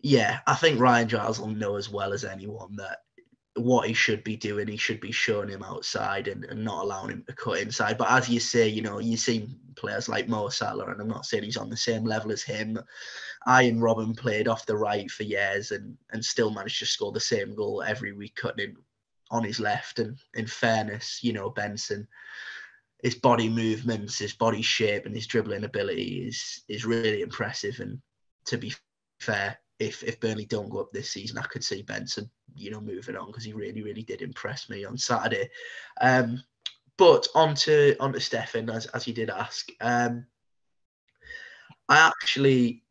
yeah, 0.00 0.40
I 0.46 0.56
think 0.56 0.78
Ryan 0.78 1.08
Giles 1.08 1.40
will 1.40 1.48
know 1.48 1.76
as 1.76 1.88
well 1.88 2.12
as 2.12 2.26
anyone 2.26 2.76
that 2.76 2.98
what 3.56 3.88
he 3.88 3.94
should 3.94 4.22
be 4.22 4.36
doing. 4.36 4.68
He 4.68 4.76
should 4.76 5.00
be 5.00 5.12
showing 5.12 5.48
him 5.48 5.62
outside 5.62 6.28
and, 6.28 6.44
and 6.44 6.62
not 6.62 6.84
allowing 6.84 7.10
him 7.10 7.24
to 7.26 7.32
cut 7.32 7.60
inside. 7.60 7.96
But 7.96 8.10
as 8.10 8.28
you 8.28 8.38
say, 8.38 8.68
you 8.68 8.82
know, 8.82 8.98
you 8.98 9.16
see 9.16 9.48
players 9.76 10.08
like 10.08 10.28
Mo 10.28 10.48
Salah, 10.48 10.86
and 10.86 11.00
I'm 11.00 11.08
not 11.08 11.26
saying 11.26 11.44
he's 11.44 11.56
on 11.56 11.70
the 11.70 11.76
same 11.76 12.04
level 12.04 12.32
as 12.32 12.42
him. 12.42 12.78
Arjen 13.46 13.80
Robben 13.80 14.16
played 14.16 14.48
off 14.48 14.66
the 14.66 14.76
right 14.76 15.10
for 15.10 15.22
years 15.24 15.70
and 15.70 15.96
and 16.12 16.24
still 16.24 16.50
managed 16.50 16.78
to 16.80 16.86
score 16.86 17.12
the 17.12 17.20
same 17.20 17.54
goal 17.54 17.82
every 17.82 18.12
week, 18.12 18.34
cutting 18.36 18.70
in 18.70 18.76
on 19.30 19.44
his 19.44 19.60
left. 19.60 19.98
And 19.98 20.18
in 20.34 20.46
fairness, 20.46 21.22
you 21.22 21.32
know, 21.32 21.50
Benson, 21.50 22.06
his 23.02 23.16
body 23.16 23.48
movements, 23.48 24.18
his 24.18 24.32
body 24.32 24.62
shape, 24.62 25.06
and 25.06 25.14
his 25.14 25.26
dribbling 25.26 25.64
ability 25.64 26.26
is 26.26 26.62
is 26.68 26.84
really 26.84 27.22
impressive. 27.22 27.80
And 27.80 28.00
to 28.46 28.56
be 28.56 28.72
fair, 29.20 29.58
if 29.78 30.02
if 30.02 30.20
Burnley 30.20 30.46
don't 30.46 30.70
go 30.70 30.80
up 30.80 30.92
this 30.92 31.10
season, 31.10 31.38
I 31.38 31.42
could 31.42 31.64
see 31.64 31.82
Benson, 31.82 32.30
you 32.54 32.70
know, 32.70 32.80
moving 32.80 33.16
on 33.16 33.26
because 33.26 33.44
he 33.44 33.52
really, 33.52 33.82
really 33.82 34.02
did 34.02 34.22
impress 34.22 34.68
me 34.68 34.84
on 34.84 34.96
Saturday. 34.96 35.50
Um, 36.00 36.42
but 36.96 37.26
on 37.34 37.54
to 37.54 37.96
on 38.00 38.12
to 38.12 38.18
Steffen, 38.18 38.72
as 38.72 38.86
as 38.86 39.06
you 39.06 39.14
did 39.14 39.30
ask. 39.30 39.68
Um, 39.80 40.26
I 41.88 41.98
actually, 41.98 42.82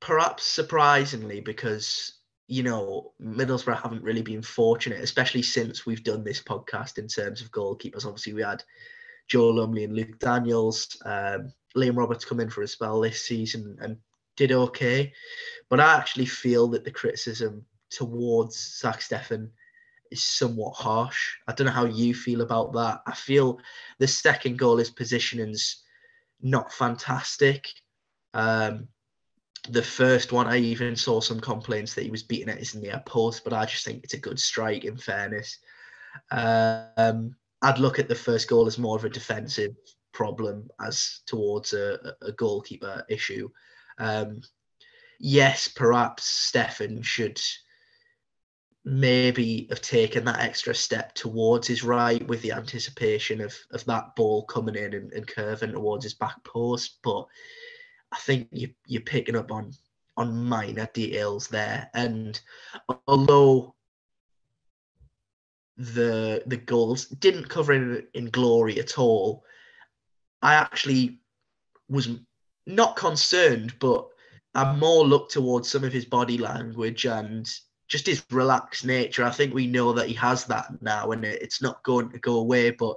perhaps 0.00 0.44
surprisingly, 0.44 1.40
because 1.40 2.14
you 2.46 2.62
know 2.62 3.12
Middlesbrough 3.20 3.82
haven't 3.82 4.02
really 4.02 4.22
been 4.22 4.42
fortunate, 4.42 5.00
especially 5.00 5.42
since 5.42 5.86
we've 5.86 6.04
done 6.04 6.24
this 6.24 6.42
podcast 6.42 6.98
in 6.98 7.08
terms 7.08 7.40
of 7.40 7.50
goalkeepers. 7.50 8.06
Obviously, 8.06 8.34
we 8.34 8.42
had 8.42 8.62
Joe 9.28 9.48
Lumley 9.48 9.84
and 9.84 9.94
Luke 9.94 10.18
Daniels. 10.18 10.96
Um, 11.04 11.52
Liam 11.76 11.96
Roberts 11.96 12.24
come 12.24 12.40
in 12.40 12.50
for 12.50 12.62
a 12.62 12.68
spell 12.68 13.00
this 13.00 13.24
season 13.24 13.76
and 13.80 13.98
did 14.36 14.52
okay. 14.52 15.12
But 15.68 15.80
I 15.80 15.96
actually 15.96 16.26
feel 16.26 16.68
that 16.68 16.84
the 16.84 16.90
criticism 16.90 17.64
towards 17.90 18.78
Zack 18.78 19.00
Steffen 19.00 19.50
is 20.10 20.22
somewhat 20.22 20.74
harsh. 20.74 21.36
I 21.46 21.52
don't 21.52 21.66
know 21.66 21.72
how 21.72 21.84
you 21.84 22.14
feel 22.14 22.40
about 22.40 22.72
that. 22.74 23.02
I 23.06 23.14
feel 23.14 23.58
the 23.98 24.06
second 24.06 24.58
goal 24.58 24.78
is 24.78 24.90
positioning's 24.90 25.82
not 26.40 26.72
fantastic. 26.72 27.68
Um, 28.34 28.88
the 29.70 29.82
first 29.82 30.32
one, 30.32 30.46
I 30.46 30.58
even 30.58 30.96
saw 30.96 31.20
some 31.20 31.40
complaints 31.40 31.94
that 31.94 32.04
he 32.04 32.10
was 32.10 32.22
beating 32.22 32.48
at 32.48 32.58
his 32.58 32.74
near 32.74 33.02
post, 33.06 33.44
but 33.44 33.52
I 33.52 33.66
just 33.66 33.84
think 33.84 34.04
it's 34.04 34.14
a 34.14 34.18
good 34.18 34.38
strike. 34.38 34.84
In 34.84 34.96
fairness, 34.96 35.58
um, 36.30 37.34
I'd 37.62 37.78
look 37.78 37.98
at 37.98 38.08
the 38.08 38.14
first 38.14 38.48
goal 38.48 38.66
as 38.66 38.78
more 38.78 38.96
of 38.96 39.04
a 39.04 39.08
defensive 39.08 39.74
problem 40.12 40.68
as 40.80 41.20
towards 41.26 41.72
a, 41.72 42.14
a 42.22 42.32
goalkeeper 42.32 43.04
issue. 43.08 43.50
Um, 43.98 44.40
yes, 45.18 45.68
perhaps 45.68 46.50
Steffen 46.52 47.04
should 47.04 47.40
maybe 48.84 49.66
have 49.70 49.82
taken 49.82 50.24
that 50.24 50.40
extra 50.40 50.74
step 50.74 51.14
towards 51.14 51.66
his 51.66 51.84
right 51.84 52.26
with 52.26 52.40
the 52.42 52.52
anticipation 52.52 53.40
of, 53.40 53.54
of 53.72 53.84
that 53.84 54.14
ball 54.16 54.44
coming 54.44 54.76
in 54.76 54.94
and, 54.94 55.12
and 55.12 55.26
curving 55.26 55.72
towards 55.72 56.04
his 56.04 56.14
back 56.14 56.42
post. 56.44 56.98
But 57.02 57.26
I 58.12 58.18
think 58.18 58.48
you, 58.52 58.70
you're 58.86 59.02
picking 59.02 59.36
up 59.36 59.50
on 59.50 59.72
on 60.16 60.44
minor 60.44 60.88
details 60.94 61.46
there. 61.46 61.88
And 61.94 62.40
although 63.06 63.74
the 65.76 66.42
the 66.46 66.56
goals 66.56 67.06
didn't 67.06 67.48
cover 67.48 67.72
in, 67.72 68.06
in 68.14 68.30
glory 68.30 68.80
at 68.80 68.98
all, 68.98 69.44
I 70.42 70.54
actually 70.54 71.20
was 71.88 72.08
not 72.66 72.96
concerned, 72.96 73.74
but 73.78 74.08
I 74.54 74.74
more 74.74 75.06
looked 75.06 75.32
towards 75.32 75.68
some 75.68 75.84
of 75.84 75.92
his 75.92 76.04
body 76.04 76.36
language 76.36 77.04
and 77.04 77.48
just 77.88 78.06
his 78.06 78.24
relaxed 78.30 78.84
nature. 78.84 79.24
I 79.24 79.30
think 79.30 79.54
we 79.54 79.66
know 79.66 79.92
that 79.94 80.08
he 80.08 80.14
has 80.14 80.44
that 80.44 80.70
now, 80.82 81.10
and 81.12 81.24
it's 81.24 81.62
not 81.62 81.82
going 81.82 82.10
to 82.10 82.18
go 82.18 82.36
away. 82.36 82.70
But 82.70 82.96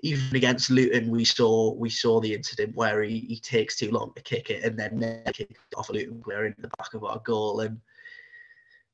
even 0.00 0.34
against 0.34 0.70
Luton, 0.70 1.10
we 1.10 1.24
saw 1.24 1.74
we 1.74 1.90
saw 1.90 2.20
the 2.20 2.32
incident 2.32 2.76
where 2.76 3.02
he, 3.02 3.20
he 3.20 3.38
takes 3.38 3.76
too 3.76 3.90
long 3.90 4.12
to 4.14 4.22
kick 4.22 4.50
it, 4.50 4.64
and 4.64 4.78
then 4.78 5.22
kicks 5.32 5.60
off 5.76 5.90
a 5.90 5.92
Luton 5.92 6.22
player 6.22 6.46
in 6.46 6.54
the 6.58 6.70
back 6.78 6.94
of 6.94 7.04
our 7.04 7.18
goal. 7.24 7.60
And 7.60 7.80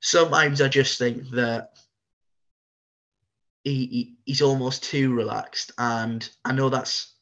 sometimes 0.00 0.60
I 0.60 0.68
just 0.68 0.98
think 0.98 1.28
that 1.30 1.72
he, 3.64 3.86
he 3.86 4.14
he's 4.24 4.42
almost 4.42 4.82
too 4.82 5.12
relaxed, 5.14 5.72
and 5.78 6.28
I 6.44 6.52
know 6.52 6.70
that's 6.70 7.12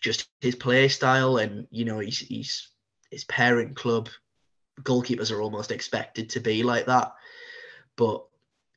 just 0.00 0.28
his 0.40 0.54
play 0.54 0.86
style, 0.88 1.38
and 1.38 1.66
you 1.70 1.84
know 1.84 1.98
he's 1.98 2.20
he's 2.20 2.68
his 3.10 3.24
parent 3.24 3.76
club 3.76 4.08
goalkeepers 4.82 5.32
are 5.32 5.40
almost 5.40 5.70
expected 5.70 6.30
to 6.30 6.40
be 6.40 6.62
like 6.62 6.86
that. 6.86 7.12
But 7.96 8.24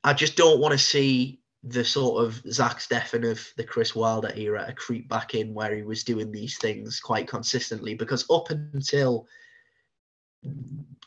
I 0.04 0.14
just 0.14 0.36
don't 0.36 0.60
want 0.60 0.72
to 0.72 0.78
see 0.78 1.40
the 1.64 1.84
sort 1.84 2.24
of 2.24 2.42
Zack 2.52 2.80
Steffen 2.80 3.30
of 3.30 3.46
the 3.58 3.64
Chris 3.66 3.94
Wilder 3.94 4.32
era 4.36 4.74
creep 4.78 5.10
back 5.10 5.36
in 5.36 5.54
where 5.54 5.76
he 5.76 5.84
was 5.84 6.06
doing 6.06 6.32
these 6.32 6.58
things 6.58 7.02
quite 7.02 7.28
consistently 7.28 7.96
because 7.96 8.26
up 8.30 8.50
until 8.50 9.28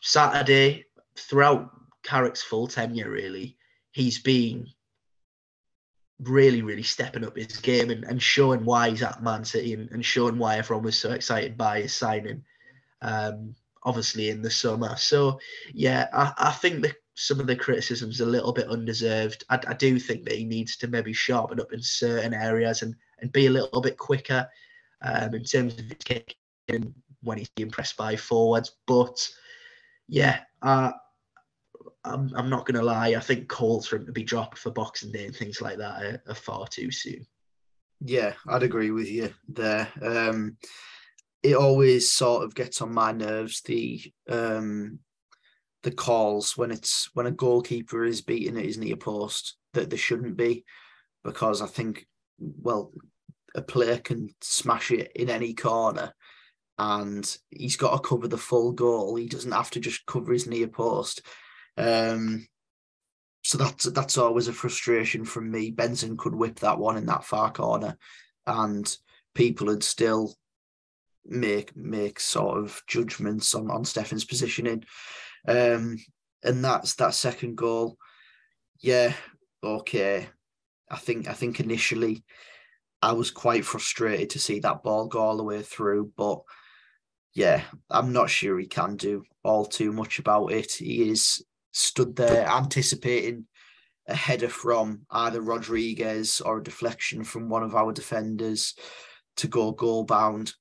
Saturday, 0.03 0.85
throughout 1.16 1.70
Carrick's 2.03 2.42
full 2.42 2.66
tenure, 2.66 3.09
really, 3.09 3.57
he's 3.92 4.18
been 4.18 4.66
really, 6.20 6.62
really 6.62 6.83
stepping 6.83 7.25
up 7.25 7.37
his 7.37 7.57
game 7.59 7.90
and, 7.90 8.05
and 8.05 8.22
showing 8.22 8.64
why 8.64 8.90
he's 8.90 9.03
at 9.03 9.22
Man 9.22 9.44
City 9.44 9.75
and, 9.75 9.90
and 9.90 10.05
showing 10.05 10.38
why 10.38 10.57
everyone 10.57 10.85
was 10.85 10.98
so 10.98 11.12
excited 11.12 11.57
by 11.57 11.81
his 11.81 11.94
signing, 11.94 12.44
um, 13.01 13.55
obviously 13.83 14.29
in 14.29 14.42
the 14.42 14.51
summer. 14.51 14.96
So, 14.96 15.40
yeah, 15.72 16.09
I, 16.12 16.33
I 16.37 16.51
think 16.53 16.83
that 16.83 16.96
some 17.14 17.40
of 17.40 17.46
the 17.46 17.57
criticisms 17.57 18.20
a 18.20 18.27
little 18.27 18.53
bit 18.53 18.68
undeserved. 18.68 19.44
I, 19.51 19.59
I, 19.66 19.75
do 19.75 19.98
think 19.98 20.25
that 20.25 20.37
he 20.37 20.44
needs 20.44 20.77
to 20.79 20.88
maybe 20.88 21.12
sharpen 21.12 21.61
up 21.61 21.72
in 21.72 21.83
certain 21.83 22.33
areas 22.33 22.83
and, 22.83 22.94
and 23.20 23.31
be 23.33 23.46
a 23.46 23.51
little 23.51 23.83
bit 23.83 23.98
quicker 23.98 24.48
um, 25.03 25.35
in 25.35 25.44
terms 25.44 25.79
of 25.79 25.85
his 25.85 25.98
kicking 26.05 26.94
when 27.22 27.38
he's 27.38 27.51
being 27.51 27.70
pressed 27.70 27.96
by 27.96 28.16
forwards. 28.16 28.77
But 28.87 29.29
yeah, 30.09 30.40
uh, 30.62 30.92
I'm, 32.05 32.31
I'm 32.35 32.51
not 32.51 32.66
going 32.66 32.79
to 32.79 32.85
lie. 32.85 33.09
I 33.09 33.20
think 33.20 33.48
calls 33.48 33.87
for 33.87 33.96
him 33.96 34.07
to 34.07 34.12
be 34.12 34.25
dropped 34.25 34.59
for 34.59 34.70
Boxing 34.70 35.12
Day 35.12 35.27
and 35.27 35.37
things 35.37 35.61
like 35.61 35.79
that 35.79 36.03
are, 36.03 36.22
are 36.29 36.35
far 36.35 36.66
too 36.66 36.90
soon. 36.90 37.27
Yeah, 38.01 38.33
I'd 38.48 38.64
agree 38.64 38.90
with 38.90 39.09
you 39.09 39.33
there. 39.48 39.88
Um, 40.01 40.57
it 41.42 41.55
always 41.55 42.11
sort 42.11 42.44
of 42.44 42.55
gets 42.55 42.81
on 42.81 42.92
my 42.92 43.12
nerves 43.12 43.61
the 43.62 44.01
um, 44.29 44.98
the 45.83 45.90
calls 45.90 46.57
when 46.57 46.71
it's 46.71 47.11
when 47.14 47.27
a 47.27 47.31
goalkeeper 47.31 48.05
is 48.05 48.23
beating 48.23 48.57
at 48.57 48.64
his 48.64 48.79
near 48.79 48.97
post 48.97 49.57
that 49.75 49.90
there 49.90 49.99
shouldn't 49.99 50.37
be, 50.37 50.64
because 51.25 51.61
I 51.62 51.66
think 51.66 52.07
well 52.38 52.92
a 53.55 53.62
player 53.62 53.99
can 53.99 54.31
smash 54.40 54.90
it 54.90 55.12
in 55.14 55.29
any 55.29 55.55
corner 55.55 56.14
and 56.79 57.37
he's 57.51 57.77
got 57.77 57.92
to 57.92 58.09
cover 58.09 58.27
the 58.29 58.38
full 58.38 58.73
goal. 58.73 59.16
He 59.16 59.27
doesn't 59.27 59.53
have 59.53 59.71
to 59.73 59.81
just 59.81 60.07
cover 60.07 60.33
his 60.33 60.47
near 60.47 60.68
post. 60.68 61.23
Um, 61.77 62.47
so 63.42 63.59
that's 63.59 63.85
that's 63.85 64.18
always 64.18 64.49
a 64.49 64.53
frustration 64.53 65.25
from 65.25 65.51
me. 65.51 65.71
Benson 65.71 66.16
could 66.16 66.35
whip 66.35 66.61
that 66.61 66.79
one 66.79 66.97
in 66.97 67.07
that 67.07 67.25
far 67.25 67.53
corner, 67.53 67.97
and 68.47 68.97
people 69.35 69.66
would 69.66 69.83
still 69.83 70.35
make 71.25 71.77
make 71.77 72.21
sort 72.21 72.59
of 72.59 72.83
judgments 72.87 73.55
on 73.55 73.71
on 73.71 73.85
Steffen's 73.85 74.25
positioning. 74.25 74.85
Um, 75.47 75.99
and 76.43 76.65
that's 76.65 76.95
that 76.95 77.15
second 77.15 77.57
goal. 77.57 77.97
Yeah, 78.81 79.13
okay. 79.63 80.29
I 80.91 80.97
think 80.97 81.29
I 81.29 81.33
think 81.33 81.61
initially 81.61 82.25
I 83.01 83.13
was 83.13 83.31
quite 83.31 83.65
frustrated 83.65 84.31
to 84.31 84.39
see 84.39 84.61
that 84.61 84.83
ball 84.83 85.07
go 85.09 85.21
all 85.21 85.37
the 85.37 85.45
way 85.45 85.63
through, 85.63 86.13
but 86.17 86.41
yeah, 87.35 87.63
I'm 87.91 88.13
not 88.13 88.31
sure 88.31 88.59
he 88.59 88.67
can 88.67 88.97
do 88.97 89.25
all 89.43 89.65
too 89.65 89.93
much 89.93 90.19
about 90.19 90.53
it. 90.53 90.73
He 90.73 91.09
is 91.11 91.43
stood 91.73 92.15
there 92.15 92.47
anticipating 92.47 93.47
a 94.07 94.15
header 94.15 94.49
from 94.49 95.07
either 95.11 95.41
Rodriguez 95.41 96.41
or 96.41 96.59
a 96.59 96.63
deflection 96.63 97.25
from 97.25 97.49
one 97.49 97.63
of 97.63 97.75
our 97.75 97.93
defenders 97.93 98.75
to 99.39 99.49
go 99.49 99.73
goal 99.73 100.05
bound. 100.05 100.53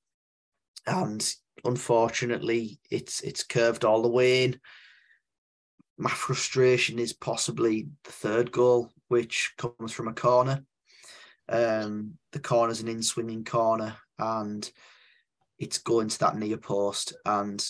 And 0.86 1.22
unfortunately, 1.64 2.78
it's 2.90 3.20
it's 3.20 3.44
curved 3.44 3.84
all 3.84 4.02
the 4.02 4.08
way 4.08 4.44
in. 4.44 4.60
My 5.98 6.10
frustration 6.10 6.98
is 6.98 7.12
possibly 7.12 7.88
the 8.04 8.12
third 8.12 8.50
goal, 8.50 8.90
which 9.08 9.54
comes 9.58 9.92
from 9.92 10.08
a 10.08 10.14
corner. 10.14 10.64
Um, 11.48 12.14
the 12.32 12.40
corner's 12.40 12.80
an 12.80 12.88
in 12.88 13.02
swinging 13.02 13.44
corner, 13.44 13.96
and 14.18 14.68
it's 15.58 15.78
going 15.78 16.08
to 16.08 16.18
that 16.20 16.36
near 16.36 16.56
post. 16.56 17.14
And 17.24 17.64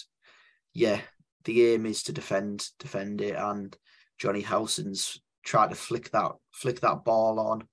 yeah, 0.73 1.01
the 1.45 1.73
aim 1.73 1.87
is 1.87 2.05
to 2.05 2.13
defend 2.13 2.67
defend 2.79 3.21
it, 3.21 3.37
and 3.37 3.77
Jonny 4.19 4.41
Howson's 4.41 5.21
tried 5.45 5.71
to 5.71 5.77
flick 5.77 6.11
that 6.13 6.33
flick 6.53 6.81
that 6.81 7.05
ball 7.05 7.39
on, 7.41 7.67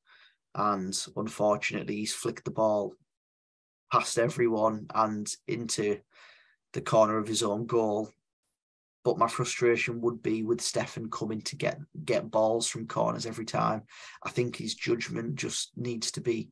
and 0.56 1.06
unfortunately 1.16 1.98
he's 1.98 2.14
flicked 2.14 2.46
the 2.46 2.52
ball 2.52 2.96
past 3.92 4.20
everyone 4.20 4.86
and 4.94 5.32
into 5.48 6.00
the 6.74 6.82
corner 6.82 7.18
of 7.18 7.28
his 7.28 7.44
own 7.44 7.66
goal. 7.66 8.10
But 9.04 9.18
my 9.18 9.28
frustration 9.28 10.02
would 10.02 10.22
be 10.22 10.44
with 10.44 10.60
Steffen 10.60 11.10
coming 11.10 11.42
to 11.44 11.56
get 11.56 11.80
get 12.04 12.30
balls 12.30 12.68
from 12.68 12.88
corners 12.88 13.26
every 13.26 13.46
time. 13.46 13.84
I 14.24 14.30
think 14.30 14.56
his 14.56 14.76
judgment 14.76 15.36
just 15.36 15.72
needs 15.78 16.12
to 16.12 16.22
be 16.22 16.50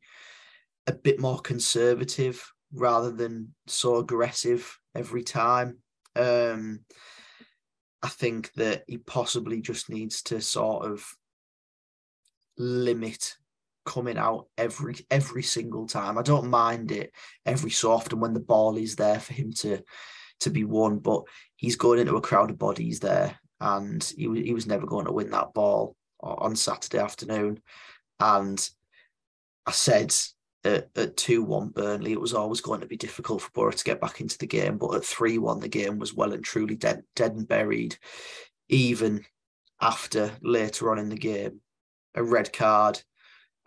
a 0.87 0.93
bit 0.93 1.19
more 1.19 1.39
conservative 1.39 2.51
rather 2.73 3.11
than 3.11 3.53
so 3.67 3.97
aggressive 3.97 4.79
every 4.95 5.23
time. 5.23 5.79
Um, 6.15 6.81
I 8.01 8.09
think 8.09 8.53
that 8.53 8.83
he 8.87 8.97
possibly 8.97 9.61
just 9.61 9.89
needs 9.89 10.21
to 10.23 10.41
sort 10.41 10.85
of 10.85 11.05
limit 12.57 13.35
coming 13.87 14.17
out 14.17 14.47
every 14.57 14.95
every 15.09 15.41
single 15.41 15.87
time. 15.87 16.17
I 16.17 16.21
don't 16.21 16.49
mind 16.49 16.91
it 16.91 17.11
every 17.45 17.71
so 17.71 17.91
often 17.91 18.19
when 18.19 18.33
the 18.33 18.39
ball 18.39 18.77
is 18.77 18.95
there 18.95 19.19
for 19.19 19.33
him 19.33 19.53
to 19.59 19.81
to 20.41 20.49
be 20.51 20.63
won, 20.63 20.99
but 20.99 21.23
he's 21.55 21.77
going 21.77 21.99
into 21.99 22.17
a 22.17 22.21
crowd 22.21 22.51
of 22.51 22.59
bodies 22.59 22.99
there, 22.99 23.39
and 23.59 24.03
he 24.15 24.27
was 24.27 24.39
he 24.39 24.53
was 24.53 24.67
never 24.67 24.85
going 24.85 25.05
to 25.05 25.11
win 25.11 25.31
that 25.31 25.53
ball 25.53 25.95
on 26.19 26.55
Saturday 26.55 26.99
afternoon. 26.99 27.59
And 28.19 28.69
I 29.65 29.71
said 29.71 30.13
at, 30.63 30.89
at 30.95 31.17
2 31.17 31.43
1 31.43 31.69
Burnley, 31.69 32.11
it 32.11 32.21
was 32.21 32.33
always 32.33 32.61
going 32.61 32.81
to 32.81 32.87
be 32.87 32.97
difficult 32.97 33.41
for 33.41 33.51
Boro 33.53 33.71
to 33.71 33.83
get 33.83 34.01
back 34.01 34.21
into 34.21 34.37
the 34.37 34.47
game. 34.47 34.77
But 34.77 34.95
at 34.95 35.05
3 35.05 35.37
1, 35.37 35.59
the 35.59 35.67
game 35.67 35.97
was 35.97 36.13
well 36.13 36.33
and 36.33 36.43
truly 36.43 36.75
dead, 36.75 37.03
dead 37.15 37.33
and 37.33 37.47
buried, 37.47 37.97
even 38.69 39.25
after 39.81 40.31
later 40.41 40.91
on 40.91 40.99
in 40.99 41.09
the 41.09 41.17
game, 41.17 41.61
a 42.15 42.23
red 42.23 42.51
card 42.51 43.01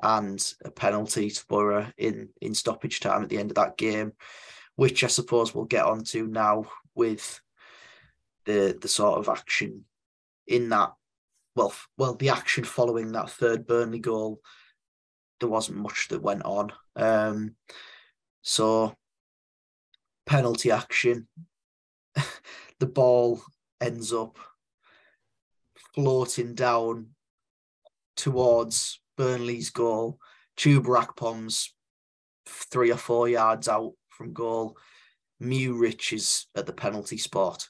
and 0.02 0.54
a 0.64 0.70
penalty 0.70 1.30
to 1.30 1.44
Boro 1.48 1.86
in, 1.96 2.30
in 2.40 2.54
stoppage 2.54 3.00
time 3.00 3.22
at 3.22 3.28
the 3.28 3.38
end 3.38 3.50
of 3.50 3.56
that 3.56 3.76
game, 3.76 4.12
which 4.76 5.04
I 5.04 5.08
suppose 5.08 5.54
we'll 5.54 5.64
get 5.64 5.84
onto 5.84 6.26
now 6.26 6.64
with 6.94 7.40
the 8.46 8.76
the 8.80 8.88
sort 8.88 9.18
of 9.18 9.28
action 9.28 9.84
in 10.46 10.70
that 10.70 10.92
well 11.54 11.74
well 11.98 12.14
the 12.14 12.30
action 12.30 12.64
following 12.64 13.12
that 13.12 13.30
third 13.30 13.66
Burnley 13.66 13.98
goal 13.98 14.40
there 15.40 15.48
wasn't 15.48 15.78
much 15.78 16.08
that 16.08 16.22
went 16.22 16.44
on. 16.44 16.72
Um, 16.94 17.56
so 18.42 18.94
penalty 20.26 20.70
action. 20.70 21.26
the 22.78 22.86
ball 22.86 23.42
ends 23.80 24.12
up 24.12 24.38
floating 25.94 26.54
down 26.54 27.08
towards 28.16 29.00
Burnley's 29.20 29.68
goal. 29.68 30.18
Chuba 30.56 31.04
Akpom's 31.04 31.74
three 32.46 32.90
or 32.90 32.96
four 32.96 33.28
yards 33.28 33.68
out 33.68 33.92
from 34.08 34.32
goal. 34.32 34.78
Muric 35.42 36.14
is 36.14 36.46
at 36.54 36.64
the 36.64 36.72
penalty 36.72 37.18
spot, 37.18 37.68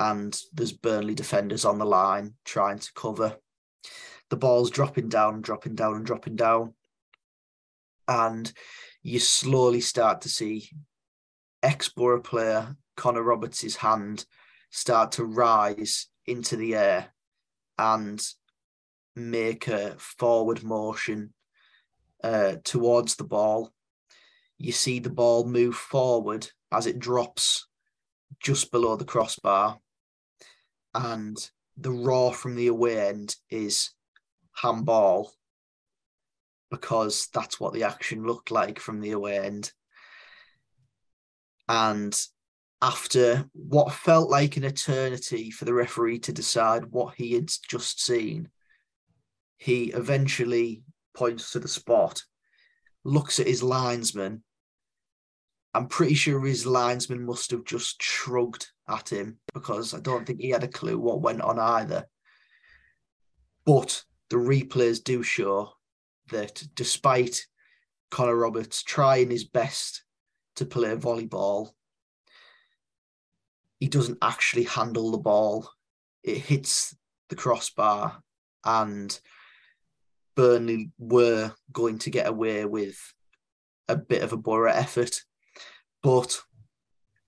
and 0.00 0.36
there's 0.52 0.72
Burnley 0.72 1.14
defenders 1.14 1.64
on 1.64 1.78
the 1.78 1.84
line 1.84 2.34
trying 2.44 2.80
to 2.80 2.92
cover. 2.96 3.36
The 4.28 4.36
ball's 4.36 4.70
dropping 4.70 5.08
down, 5.08 5.34
and 5.34 5.44
dropping 5.44 5.76
down, 5.76 5.94
and 5.94 6.04
dropping 6.04 6.34
down. 6.34 6.74
And 8.08 8.52
you 9.04 9.20
slowly 9.20 9.82
start 9.82 10.22
to 10.22 10.28
see 10.28 10.68
ex 11.62 11.90
Boro 11.90 12.20
player 12.20 12.76
Connor 12.96 13.22
Roberts' 13.22 13.76
hand 13.76 14.26
start 14.70 15.12
to 15.12 15.24
rise 15.24 16.08
into 16.26 16.56
the 16.56 16.74
air 16.74 17.14
and 17.78 18.20
make 19.14 19.68
a 19.68 19.94
forward 19.98 20.62
motion 20.62 21.32
uh, 22.22 22.56
towards 22.64 23.16
the 23.16 23.24
ball. 23.24 23.72
You 24.58 24.72
see 24.72 24.98
the 24.98 25.10
ball 25.10 25.44
move 25.44 25.74
forward 25.74 26.48
as 26.70 26.86
it 26.86 26.98
drops 26.98 27.66
just 28.40 28.70
below 28.70 28.96
the 28.96 29.04
crossbar. 29.04 29.78
And 30.94 31.36
the 31.76 31.90
roar 31.90 32.32
from 32.32 32.54
the 32.54 32.68
away 32.68 33.08
end 33.08 33.36
is 33.50 33.90
handball 34.54 35.32
because 36.70 37.28
that's 37.34 37.60
what 37.60 37.72
the 37.74 37.84
action 37.84 38.24
looked 38.24 38.50
like 38.50 38.78
from 38.78 39.00
the 39.00 39.10
away 39.10 39.38
end. 39.38 39.72
And 41.68 42.18
after 42.80 43.48
what 43.52 43.92
felt 43.92 44.28
like 44.28 44.56
an 44.56 44.64
eternity 44.64 45.50
for 45.50 45.64
the 45.64 45.74
referee 45.74 46.18
to 46.20 46.32
decide 46.32 46.86
what 46.86 47.14
he 47.14 47.32
had 47.34 47.50
just 47.68 48.02
seen, 48.02 48.48
he 49.62 49.92
eventually 49.92 50.82
points 51.14 51.52
to 51.52 51.60
the 51.60 51.68
spot, 51.68 52.24
looks 53.04 53.38
at 53.38 53.46
his 53.46 53.62
linesman. 53.62 54.42
I'm 55.72 55.86
pretty 55.86 56.14
sure 56.14 56.44
his 56.44 56.66
linesman 56.66 57.24
must 57.24 57.52
have 57.52 57.64
just 57.64 58.02
shrugged 58.02 58.66
at 58.88 59.12
him 59.12 59.38
because 59.54 59.94
I 59.94 60.00
don't 60.00 60.26
think 60.26 60.40
he 60.40 60.50
had 60.50 60.64
a 60.64 60.68
clue 60.68 60.98
what 60.98 61.20
went 61.20 61.42
on 61.42 61.60
either. 61.60 62.08
But 63.64 64.02
the 64.30 64.36
replays 64.36 65.02
do 65.02 65.22
show 65.22 65.74
that 66.32 66.64
despite 66.74 67.46
Connor 68.10 68.34
Roberts 68.34 68.82
trying 68.82 69.30
his 69.30 69.44
best 69.44 70.02
to 70.56 70.66
play 70.66 70.96
volleyball, 70.96 71.70
he 73.78 73.86
doesn't 73.86 74.18
actually 74.22 74.64
handle 74.64 75.12
the 75.12 75.18
ball. 75.18 75.70
It 76.24 76.38
hits 76.38 76.96
the 77.28 77.36
crossbar, 77.36 78.20
and 78.64 79.20
Burnley 80.34 80.90
were 80.98 81.52
going 81.72 81.98
to 81.98 82.10
get 82.10 82.26
away 82.26 82.64
with 82.64 82.98
a 83.88 83.96
bit 83.96 84.22
of 84.22 84.32
a 84.32 84.36
Boro 84.36 84.70
effort. 84.70 85.20
But 86.02 86.38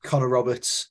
Connor 0.03 0.29
Roberts 0.29 0.90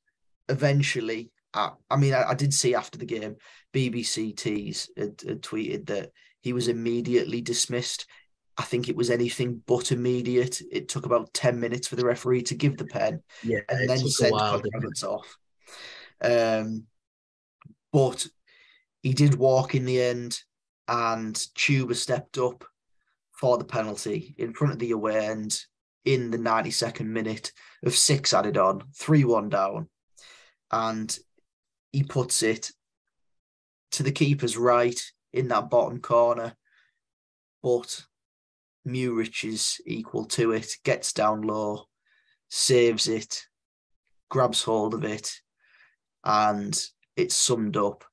eventually, 0.49 1.31
I, 1.53 1.71
I 1.89 1.97
mean, 1.97 2.13
I, 2.13 2.29
I, 2.29 2.33
did 2.33 2.53
see 2.53 2.75
after 2.75 2.97
the 2.97 3.05
game, 3.05 3.35
BBC 3.73 4.35
Tees 4.35 4.89
had, 4.97 5.21
had 5.27 5.41
tweeted 5.41 5.87
that 5.87 6.11
he 6.41 6.53
was 6.53 6.67
immediately 6.67 7.41
dismissed. 7.41 8.05
I 8.57 8.63
think 8.63 8.87
it 8.87 8.95
was 8.95 9.09
anything 9.09 9.61
but 9.65 9.91
immediate. 9.91 10.61
It 10.71 10.87
took 10.87 11.05
about 11.05 11.33
10 11.33 11.59
minutes 11.59 11.87
for 11.87 11.95
the 11.95 12.05
referee 12.05 12.43
to 12.43 12.55
give 12.55 12.77
the 12.77 12.85
pen 12.85 13.21
yeah, 13.43 13.59
and 13.69 13.89
then 13.89 13.97
send 14.07 14.37
Connor 14.37 14.63
Roberts 14.73 15.03
off. 15.03 15.37
Um, 16.21 16.85
but 17.91 18.25
he 19.01 19.13
did 19.13 19.35
walk 19.35 19.75
in 19.75 19.85
the 19.85 20.01
end, 20.01 20.39
and 20.87 21.35
Chuba 21.35 21.95
stepped 21.95 22.37
up 22.37 22.65
for 23.31 23.57
the 23.57 23.65
penalty 23.65 24.35
in 24.37 24.53
front 24.53 24.73
of 24.73 24.79
the 24.79 24.91
away 24.91 25.27
end 25.27 25.59
in 26.05 26.31
the 26.31 26.37
92nd 26.37 27.05
minute 27.05 27.51
of 27.83 27.95
six 27.95 28.33
added 28.33 28.57
on, 28.57 28.83
3 28.95 29.23
1 29.23 29.49
down. 29.49 29.89
And 30.71 31.17
he 31.91 32.03
puts 32.03 32.43
it 32.43 32.71
to 33.91 34.03
the 34.03 34.11
keeper's 34.11 34.57
right 34.57 34.99
in 35.31 35.47
that 35.49 35.69
bottom 35.69 35.99
corner. 35.99 36.55
But 37.61 38.03
Muric 38.85 39.45
is 39.45 39.79
equal 39.85 40.25
to 40.25 40.51
it, 40.51 40.75
gets 40.83 41.13
down 41.13 41.41
low, 41.41 41.85
saves 42.49 43.07
it, 43.07 43.45
grabs 44.29 44.63
hold 44.63 44.93
of 44.93 45.03
it, 45.03 45.31
and 46.23 46.79
it's 47.15 47.35
summed 47.35 47.77
up 47.77 48.03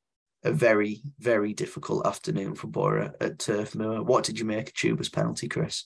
a 0.42 0.52
very, 0.52 1.02
very 1.18 1.52
difficult 1.52 2.06
afternoon 2.06 2.54
for 2.54 2.66
Boro 2.66 3.12
at 3.20 3.38
Turf 3.38 3.74
Moor. 3.74 4.02
What 4.02 4.24
did 4.24 4.38
you 4.38 4.44
make 4.44 4.68
of 4.68 4.74
Chuba's 4.74 5.08
penalty, 5.08 5.48
Chris? 5.48 5.84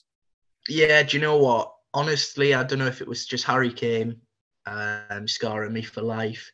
Yeah, 0.67 1.03
do 1.03 1.17
you 1.17 1.21
know 1.21 1.37
what? 1.37 1.73
Honestly, 1.93 2.53
I 2.53 2.63
don't 2.63 2.79
know 2.79 2.87
if 2.87 3.01
it 3.01 3.07
was 3.07 3.25
just 3.25 3.43
Harry 3.45 3.71
Kane 3.71 4.21
um, 4.65 5.27
scarring 5.27 5.73
me 5.73 5.81
for 5.81 6.01
life, 6.01 6.51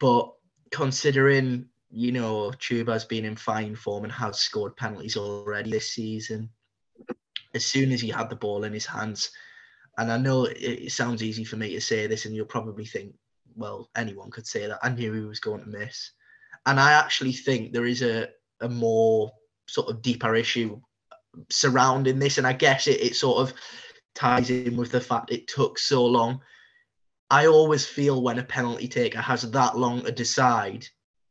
but 0.00 0.32
considering 0.70 1.66
you 1.90 2.12
know 2.12 2.52
Chuba's 2.52 3.04
been 3.04 3.24
in 3.24 3.36
fine 3.36 3.74
form 3.74 4.04
and 4.04 4.12
has 4.12 4.38
scored 4.38 4.76
penalties 4.76 5.16
already 5.16 5.70
this 5.70 5.90
season, 5.90 6.50
as 7.54 7.64
soon 7.64 7.92
as 7.92 8.00
he 8.00 8.08
had 8.08 8.30
the 8.30 8.36
ball 8.36 8.64
in 8.64 8.72
his 8.72 8.86
hands, 8.86 9.30
and 9.98 10.12
I 10.12 10.18
know 10.18 10.44
it 10.50 10.92
sounds 10.92 11.22
easy 11.22 11.44
for 11.44 11.56
me 11.56 11.72
to 11.74 11.80
say 11.80 12.06
this, 12.06 12.24
and 12.24 12.34
you'll 12.34 12.46
probably 12.46 12.84
think, 12.84 13.14
well, 13.56 13.90
anyone 13.96 14.30
could 14.30 14.46
say 14.46 14.66
that. 14.66 14.78
I 14.82 14.90
knew 14.90 15.12
he 15.12 15.20
was 15.20 15.40
going 15.40 15.62
to 15.62 15.68
miss. 15.68 16.12
And 16.68 16.78
I 16.78 16.92
actually 16.92 17.32
think 17.32 17.72
there 17.72 17.86
is 17.86 18.02
a, 18.02 18.28
a 18.60 18.68
more 18.68 19.32
sort 19.68 19.88
of 19.88 20.02
deeper 20.02 20.34
issue 20.34 20.78
surrounding 21.48 22.18
this. 22.18 22.36
And 22.36 22.46
I 22.46 22.52
guess 22.52 22.86
it, 22.86 23.00
it 23.00 23.16
sort 23.16 23.38
of 23.38 23.54
ties 24.14 24.50
in 24.50 24.76
with 24.76 24.90
the 24.90 25.00
fact 25.00 25.32
it 25.32 25.48
took 25.48 25.78
so 25.78 26.04
long. 26.04 26.42
I 27.30 27.46
always 27.46 27.86
feel 27.86 28.22
when 28.22 28.38
a 28.38 28.44
penalty 28.44 28.86
taker 28.86 29.20
has 29.20 29.50
that 29.50 29.78
long 29.78 30.02
to 30.02 30.12
decide, 30.12 30.86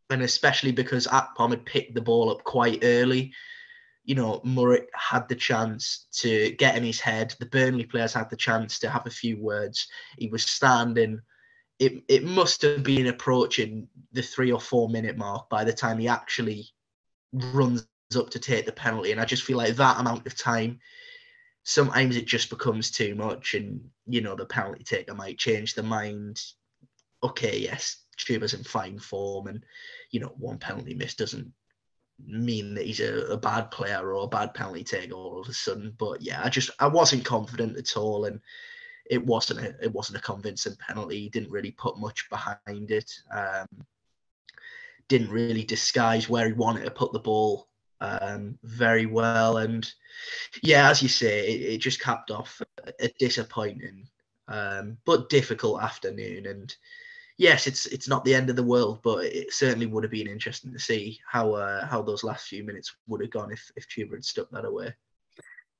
and 0.09 0.23
especially 0.23 0.71
because 0.71 1.05
Akpom 1.05 1.51
had 1.51 1.67
picked 1.67 1.93
the 1.93 2.01
ball 2.01 2.31
up 2.31 2.43
quite 2.43 2.79
early, 2.81 3.31
you 4.05 4.15
know, 4.15 4.41
Murray 4.43 4.87
had 4.95 5.29
the 5.29 5.35
chance 5.35 6.07
to 6.13 6.49
get 6.53 6.75
in 6.75 6.83
his 6.83 6.99
head. 6.99 7.35
The 7.39 7.45
Burnley 7.45 7.85
players 7.85 8.13
had 8.13 8.31
the 8.31 8.37
chance 8.37 8.79
to 8.79 8.89
have 8.89 9.05
a 9.05 9.11
few 9.11 9.39
words. 9.39 9.87
He 10.17 10.29
was 10.29 10.43
standing 10.43 11.19
it 11.79 12.03
it 12.07 12.23
must 12.23 12.61
have 12.63 12.83
been 12.83 13.07
approaching 13.07 13.87
the 14.11 14.21
three 14.21 14.51
or 14.51 14.59
four 14.59 14.89
minute 14.89 15.17
mark 15.17 15.49
by 15.49 15.63
the 15.63 15.73
time 15.73 15.99
he 15.99 16.07
actually 16.07 16.67
runs 17.33 17.87
up 18.15 18.29
to 18.31 18.39
take 18.39 18.65
the 18.65 18.71
penalty. 18.71 19.11
And 19.11 19.21
I 19.21 19.25
just 19.25 19.43
feel 19.43 19.57
like 19.57 19.75
that 19.75 19.99
amount 19.99 20.25
of 20.25 20.37
time, 20.37 20.79
sometimes 21.63 22.15
it 22.15 22.25
just 22.25 22.49
becomes 22.49 22.91
too 22.91 23.15
much, 23.15 23.53
and 23.53 23.81
you 24.07 24.21
know 24.21 24.35
the 24.35 24.45
penalty 24.45 24.83
taker 24.83 25.13
might 25.13 25.37
change 25.37 25.73
the 25.73 25.83
mind. 25.83 26.41
Okay, 27.23 27.59
yes, 27.59 28.03
Chuba's 28.17 28.53
in 28.53 28.63
fine 28.63 28.99
form, 28.99 29.47
and 29.47 29.63
you 30.11 30.19
know 30.19 30.33
one 30.37 30.57
penalty 30.57 30.95
miss 30.95 31.15
doesn't 31.15 31.51
mean 32.25 32.73
that 32.73 32.85
he's 32.85 32.99
a, 32.99 33.27
a 33.27 33.37
bad 33.37 33.69
player 33.69 34.13
or 34.13 34.23
a 34.23 34.27
bad 34.27 34.53
penalty 34.55 34.83
taker 34.83 35.13
all 35.13 35.41
of 35.41 35.47
a 35.47 35.53
sudden. 35.53 35.93
But 35.97 36.21
yeah, 36.21 36.41
I 36.43 36.49
just 36.49 36.71
I 36.79 36.87
wasn't 36.87 37.25
confident 37.25 37.77
at 37.77 37.97
all, 37.97 38.25
and 38.25 38.41
it 39.09 39.25
wasn't 39.25 39.59
a, 39.59 39.75
it 39.81 39.93
wasn't 39.93 40.17
a 40.17 40.21
convincing 40.21 40.75
penalty. 40.75 41.21
He 41.21 41.29
didn't 41.29 41.51
really 41.51 41.71
put 41.71 41.99
much 41.99 42.29
behind 42.29 42.91
it. 42.91 43.11
Um, 43.31 43.67
didn't 45.07 45.29
really 45.29 45.63
disguise 45.63 46.27
where 46.29 46.47
he 46.47 46.53
wanted 46.53 46.83
to 46.83 46.91
put 46.91 47.13
the 47.13 47.19
ball 47.19 47.67
um, 48.01 48.57
very 48.63 49.05
well. 49.05 49.57
And 49.57 49.89
yeah, 50.61 50.89
as 50.89 51.01
you 51.01 51.09
say, 51.09 51.47
it, 51.47 51.73
it 51.73 51.77
just 51.77 52.01
capped 52.01 52.31
off 52.31 52.61
a, 52.99 53.07
disappointing 53.19 54.07
um, 54.47 54.97
but 55.05 55.29
difficult 55.29 55.81
afternoon. 55.81 56.45
And 56.47 56.75
yes, 57.37 57.67
it's 57.67 57.85
it's 57.87 58.07
not 58.07 58.25
the 58.25 58.35
end 58.35 58.49
of 58.49 58.55
the 58.55 58.63
world, 58.63 58.99
but 59.03 59.25
it 59.25 59.53
certainly 59.53 59.85
would 59.85 60.03
have 60.03 60.11
been 60.11 60.27
interesting 60.27 60.73
to 60.73 60.79
see 60.79 61.19
how 61.29 61.53
uh, 61.53 61.85
how 61.85 62.01
those 62.01 62.23
last 62.23 62.47
few 62.47 62.63
minutes 62.63 62.95
would 63.07 63.21
have 63.21 63.31
gone 63.31 63.51
if 63.51 63.71
if 63.75 63.87
Chuba 63.87 64.13
had 64.13 64.25
stuck 64.25 64.49
that 64.51 64.65
away. 64.65 64.93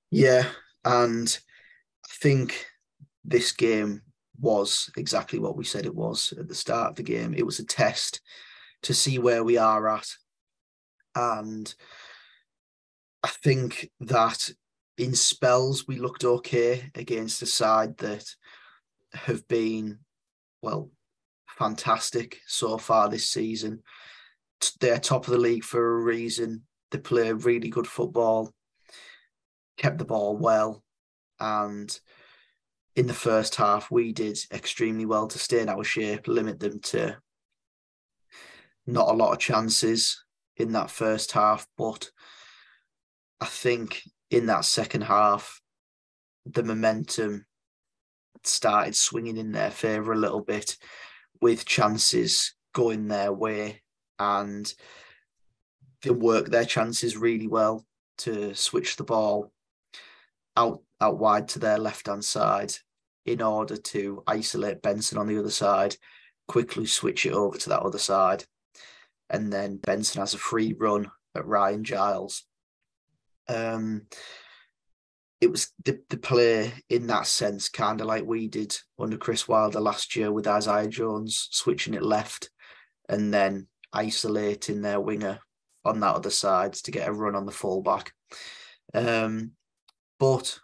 Yeah, 0.10 0.48
and 0.86 1.38
I 2.06 2.14
think 2.22 2.66
this 3.28 3.52
game 3.52 4.02
was 4.40 4.90
exactly 4.98 5.38
what 5.38 5.58
we 5.58 5.64
said 5.64 5.86
it 5.86 5.96
was 5.96 6.34
at 6.40 6.48
the 6.48 6.56
start 6.56 6.92
of 6.92 6.96
the 6.96 7.04
game. 7.04 7.34
It 7.36 7.46
was 7.46 7.60
a 7.60 7.66
test 7.66 8.22
to 8.84 8.94
see 8.94 9.20
where 9.20 9.44
we 9.44 9.58
are 9.58 9.88
at. 9.90 10.08
And 11.16 11.74
I 13.24 13.28
think 13.28 13.92
that 14.00 14.50
in 14.98 15.14
spells 15.14 15.88
we 15.88 15.98
looked 15.98 16.24
okay 16.24 16.90
against 16.96 17.42
a 17.42 17.46
side 17.46 17.98
that 17.98 18.26
have 19.14 19.48
been, 19.48 20.00
well, 20.62 20.90
fantastic 21.50 22.40
so 22.48 22.78
far 22.78 23.10
this 23.10 23.28
season. 23.28 23.84
They're 24.80 25.00
top 25.00 25.28
of 25.28 25.34
the 25.34 25.40
league 25.40 25.64
for 25.64 25.98
a 25.98 26.04
reason. 26.04 26.64
They 26.92 27.00
play 27.00 27.32
really 27.34 27.70
good 27.70 27.88
football, 27.88 28.54
kept 29.78 29.98
the 29.98 30.06
ball 30.06 30.38
well, 30.38 30.84
and 31.40 32.00
in 32.98 33.06
the 33.06 33.14
first 33.14 33.56
half, 33.56 33.92
we 33.92 34.12
did 34.12 34.40
extremely 34.52 35.06
well 35.06 35.28
to 35.28 35.38
stay 35.38 35.62
in 35.62 35.70
our 35.70 35.84
shape, 35.84 36.28
limit 36.28 36.60
them 36.60 36.80
to 36.80 37.16
not 38.88 39.10
a 39.10 39.14
lot 39.14 39.34
of 39.34 39.38
chances 39.38 40.26
in 40.56 40.72
that 40.72 40.90
first 40.90 41.32
half. 41.32 41.68
But 41.78 42.10
I 43.40 43.46
think 43.46 44.02
in 44.32 44.48
that 44.48 44.66
second 44.66 45.02
half, 45.02 45.62
the 46.48 46.64
momentum 46.64 47.46
started 48.44 48.96
swinging 48.96 49.38
in 49.38 49.52
their 49.52 49.70
favour 49.70 50.14
a 50.14 50.18
little 50.18 50.42
bit 50.42 50.76
with 51.40 51.66
chances 51.66 52.56
going 52.74 53.08
their 53.08 53.32
way 53.32 53.84
and 54.18 54.74
they 56.02 56.10
work 56.10 56.48
their 56.48 56.66
chances 56.66 57.16
really 57.16 57.48
well 57.48 57.86
to 58.20 58.56
switch 58.56 58.96
the 58.96 59.04
ball 59.04 59.52
out 60.56 60.82
out 61.00 61.20
wide 61.20 61.48
to 61.48 61.60
their 61.60 61.78
left 61.78 62.08
hand 62.08 62.26
side 62.26 62.74
in 63.28 63.42
order 63.42 63.76
to 63.76 64.24
isolate 64.26 64.82
Benson 64.82 65.18
on 65.18 65.28
the 65.28 65.38
other 65.38 65.52
side, 65.52 65.96
quickly 66.48 66.86
switch 66.86 67.26
it 67.26 67.34
over 67.34 67.58
to 67.58 67.70
that 67.70 67.82
other 67.82 68.00
side, 68.00 68.46
and 69.30 69.52
then 69.52 69.78
Benson 69.78 70.22
has 70.22 70.34
a 70.34 70.40
free 70.40 70.74
run 70.74 71.12
at 71.36 71.46
Ryan 71.46 71.84
Giles. 71.84 72.46
Um, 73.50 74.08
it 75.40 75.52
was 75.52 75.72
the, 75.84 76.02
the 76.10 76.18
play 76.18 76.74
in 76.90 77.08
that 77.08 77.28
sense, 77.28 77.70
kind 77.70 78.02
of 78.02 78.08
like 78.08 78.26
we 78.26 78.48
did 78.48 78.76
under 78.98 79.18
Chris 79.18 79.48
Wilder 79.48 79.80
last 79.80 80.16
year 80.16 80.32
with 80.32 80.48
Isaiah 80.48 80.88
Jones 80.88 81.50
switching 81.52 81.94
it 81.94 82.02
left 82.02 82.50
and 83.08 83.34
then 83.34 83.68
isolating 83.94 84.82
their 84.82 85.00
winger 85.00 85.40
on 85.86 86.00
that 86.00 86.16
other 86.16 86.30
side 86.30 86.74
to 86.74 86.92
get 86.92 87.08
a 87.08 87.12
run 87.12 87.36
on 87.36 87.46
the 87.46 87.52
fullback. 87.52 88.14
Um, 88.94 89.52
but 90.20 90.60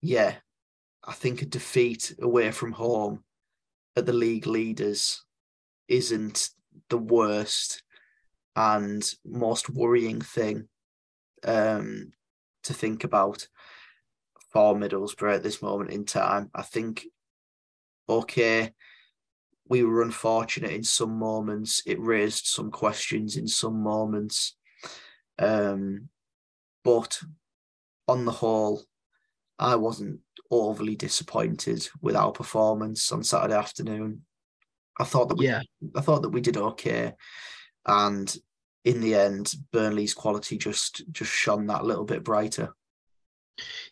yeah, 0.00 0.36
I 1.06 1.12
think 1.12 1.42
a 1.42 1.46
defeat 1.46 2.14
away 2.20 2.50
from 2.50 2.72
home 2.72 3.22
at 3.94 4.06
the 4.06 4.12
league 4.12 4.46
leaders 4.46 5.24
isn't 5.88 6.50
the 6.90 6.98
worst 6.98 7.82
and 8.56 9.08
most 9.24 9.70
worrying 9.70 10.20
thing 10.20 10.68
um, 11.44 12.12
to 12.64 12.74
think 12.74 13.04
about 13.04 13.46
for 14.50 14.74
Middlesbrough 14.74 15.36
at 15.36 15.42
this 15.42 15.62
moment 15.62 15.90
in 15.90 16.04
time. 16.04 16.50
I 16.54 16.62
think, 16.62 17.06
okay, 18.08 18.72
we 19.68 19.84
were 19.84 20.02
unfortunate 20.02 20.72
in 20.72 20.82
some 20.82 21.18
moments. 21.18 21.82
It 21.86 22.00
raised 22.00 22.46
some 22.46 22.70
questions 22.70 23.36
in 23.36 23.46
some 23.46 23.82
moments. 23.82 24.56
Um, 25.38 26.08
but 26.84 27.20
on 28.08 28.24
the 28.24 28.32
whole, 28.32 28.82
I 29.58 29.76
wasn't 29.76 30.20
overly 30.50 30.96
disappointed 30.96 31.88
with 32.00 32.16
our 32.16 32.32
performance 32.32 33.10
on 33.12 33.22
Saturday 33.22 33.54
afternoon. 33.54 34.22
I 34.98 35.04
thought 35.04 35.28
that 35.28 35.38
we, 35.38 35.46
yeah, 35.46 35.62
I 35.94 36.00
thought 36.00 36.22
that 36.22 36.30
we 36.30 36.40
did 36.40 36.56
okay, 36.56 37.14
and 37.86 38.34
in 38.84 39.00
the 39.00 39.14
end, 39.14 39.52
Burnley's 39.72 40.14
quality 40.14 40.56
just 40.56 41.02
just 41.12 41.32
shone 41.32 41.66
that 41.66 41.84
little 41.84 42.04
bit 42.04 42.24
brighter. 42.24 42.74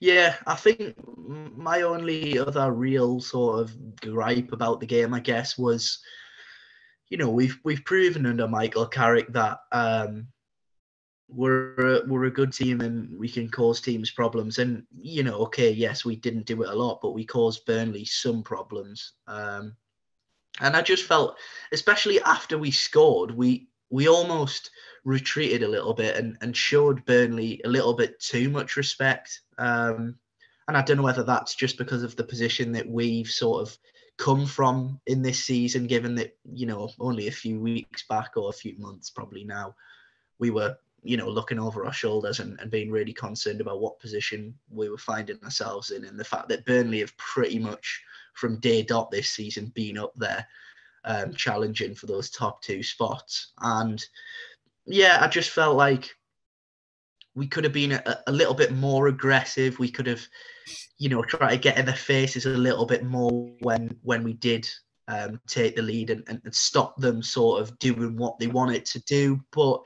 Yeah, 0.00 0.36
I 0.46 0.54
think 0.54 0.94
my 1.26 1.82
only 1.82 2.38
other 2.38 2.70
real 2.70 3.20
sort 3.20 3.60
of 3.60 3.96
gripe 3.96 4.52
about 4.52 4.80
the 4.80 4.86
game, 4.86 5.14
I 5.14 5.20
guess, 5.20 5.56
was, 5.56 6.00
you 7.08 7.16
know, 7.16 7.30
we've 7.30 7.58
we've 7.64 7.84
proven 7.84 8.26
under 8.26 8.46
Michael 8.46 8.86
Carrick 8.86 9.32
that 9.32 9.58
um, 9.72 10.28
we're 11.34 11.74
a, 11.96 12.06
we're 12.06 12.24
a 12.24 12.30
good 12.30 12.52
team 12.52 12.80
and 12.80 13.18
we 13.18 13.28
can 13.28 13.48
cause 13.48 13.80
teams 13.80 14.10
problems. 14.10 14.58
And 14.58 14.84
you 15.00 15.22
know, 15.22 15.38
okay, 15.40 15.70
yes, 15.70 16.04
we 16.04 16.16
didn't 16.16 16.46
do 16.46 16.62
it 16.62 16.68
a 16.68 16.74
lot, 16.74 17.00
but 17.02 17.14
we 17.14 17.24
caused 17.24 17.66
Burnley 17.66 18.04
some 18.04 18.42
problems. 18.42 19.12
Um, 19.26 19.76
and 20.60 20.76
I 20.76 20.82
just 20.82 21.04
felt, 21.04 21.36
especially 21.72 22.20
after 22.22 22.58
we 22.58 22.70
scored, 22.70 23.30
we 23.30 23.68
we 23.90 24.08
almost 24.08 24.70
retreated 25.04 25.62
a 25.62 25.68
little 25.68 25.94
bit 25.94 26.16
and, 26.16 26.36
and 26.40 26.56
showed 26.56 27.04
Burnley 27.04 27.60
a 27.64 27.68
little 27.68 27.94
bit 27.94 28.18
too 28.20 28.48
much 28.48 28.76
respect. 28.76 29.40
Um, 29.58 30.16
and 30.66 30.76
I 30.76 30.82
don't 30.82 30.96
know 30.96 31.02
whether 31.02 31.22
that's 31.22 31.54
just 31.54 31.76
because 31.76 32.02
of 32.02 32.16
the 32.16 32.24
position 32.24 32.72
that 32.72 32.88
we've 32.88 33.28
sort 33.28 33.62
of 33.62 33.76
come 34.16 34.46
from 34.46 35.00
in 35.06 35.22
this 35.22 35.44
season, 35.44 35.86
given 35.86 36.14
that, 36.14 36.36
you 36.52 36.66
know, 36.66 36.90
only 36.98 37.28
a 37.28 37.32
few 37.32 37.60
weeks 37.60 38.04
back 38.08 38.32
or 38.36 38.48
a 38.48 38.52
few 38.52 38.74
months 38.78 39.10
probably 39.10 39.44
now, 39.44 39.74
we 40.38 40.50
were, 40.50 40.76
you 41.04 41.16
know, 41.18 41.28
looking 41.28 41.58
over 41.60 41.84
our 41.84 41.92
shoulders 41.92 42.40
and, 42.40 42.58
and 42.60 42.70
being 42.70 42.90
really 42.90 43.12
concerned 43.12 43.60
about 43.60 43.80
what 43.80 44.00
position 44.00 44.54
we 44.70 44.88
were 44.88 44.98
finding 44.98 45.38
ourselves 45.44 45.90
in. 45.90 46.04
And 46.04 46.18
the 46.18 46.24
fact 46.24 46.48
that 46.48 46.64
Burnley 46.64 47.00
have 47.00 47.16
pretty 47.18 47.58
much 47.58 48.02
from 48.32 48.58
day 48.58 48.82
dot 48.82 49.10
this 49.10 49.30
season 49.30 49.66
been 49.74 49.98
up 49.98 50.12
there 50.16 50.46
um, 51.04 51.34
challenging 51.34 51.94
for 51.94 52.06
those 52.06 52.30
top 52.30 52.62
two 52.62 52.82
spots. 52.82 53.52
And 53.60 54.02
yeah, 54.86 55.18
I 55.20 55.28
just 55.28 55.50
felt 55.50 55.76
like 55.76 56.10
we 57.34 57.46
could 57.46 57.64
have 57.64 57.72
been 57.72 57.92
a, 57.92 58.22
a, 58.26 58.32
little 58.32 58.54
bit 58.54 58.72
more 58.72 59.08
aggressive. 59.08 59.78
We 59.78 59.90
could 59.90 60.06
have, 60.06 60.26
you 60.98 61.08
know, 61.08 61.22
tried 61.22 61.50
to 61.50 61.58
get 61.58 61.78
in 61.78 61.86
their 61.86 61.94
faces 61.94 62.46
a 62.46 62.50
little 62.50 62.86
bit 62.86 63.04
more 63.04 63.52
when 63.60 63.96
when 64.02 64.24
we 64.24 64.34
did 64.34 64.68
um, 65.08 65.40
take 65.46 65.76
the 65.76 65.82
lead 65.82 66.10
and, 66.10 66.24
and, 66.28 66.40
and 66.44 66.54
stop 66.54 66.96
them 66.96 67.22
sort 67.22 67.60
of 67.60 67.78
doing 67.78 68.16
what 68.16 68.38
they 68.38 68.46
wanted 68.46 68.86
to 68.86 69.00
do. 69.00 69.40
But 69.52 69.80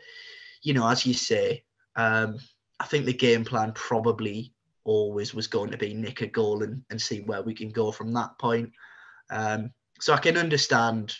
you 0.69 0.75
know, 0.75 0.87
as 0.87 1.07
you 1.07 1.15
say, 1.15 1.65
um, 1.97 2.39
I 2.79 2.85
think 2.85 3.07
the 3.07 3.13
game 3.15 3.43
plan 3.43 3.73
probably 3.73 4.53
always 4.85 5.33
was 5.33 5.47
going 5.47 5.71
to 5.71 5.79
be 5.79 5.95
nick 5.95 6.21
a 6.21 6.27
goal 6.27 6.63
and, 6.63 6.83
and 6.91 7.01
see 7.01 7.21
where 7.23 7.43
we 7.43 7.55
can 7.55 7.71
go 7.71 7.91
from 7.91 8.13
that 8.13 8.39
point. 8.39 8.71
Um, 9.31 9.71
so 9.99 10.13
I 10.13 10.19
can 10.19 10.37
understand, 10.37 11.15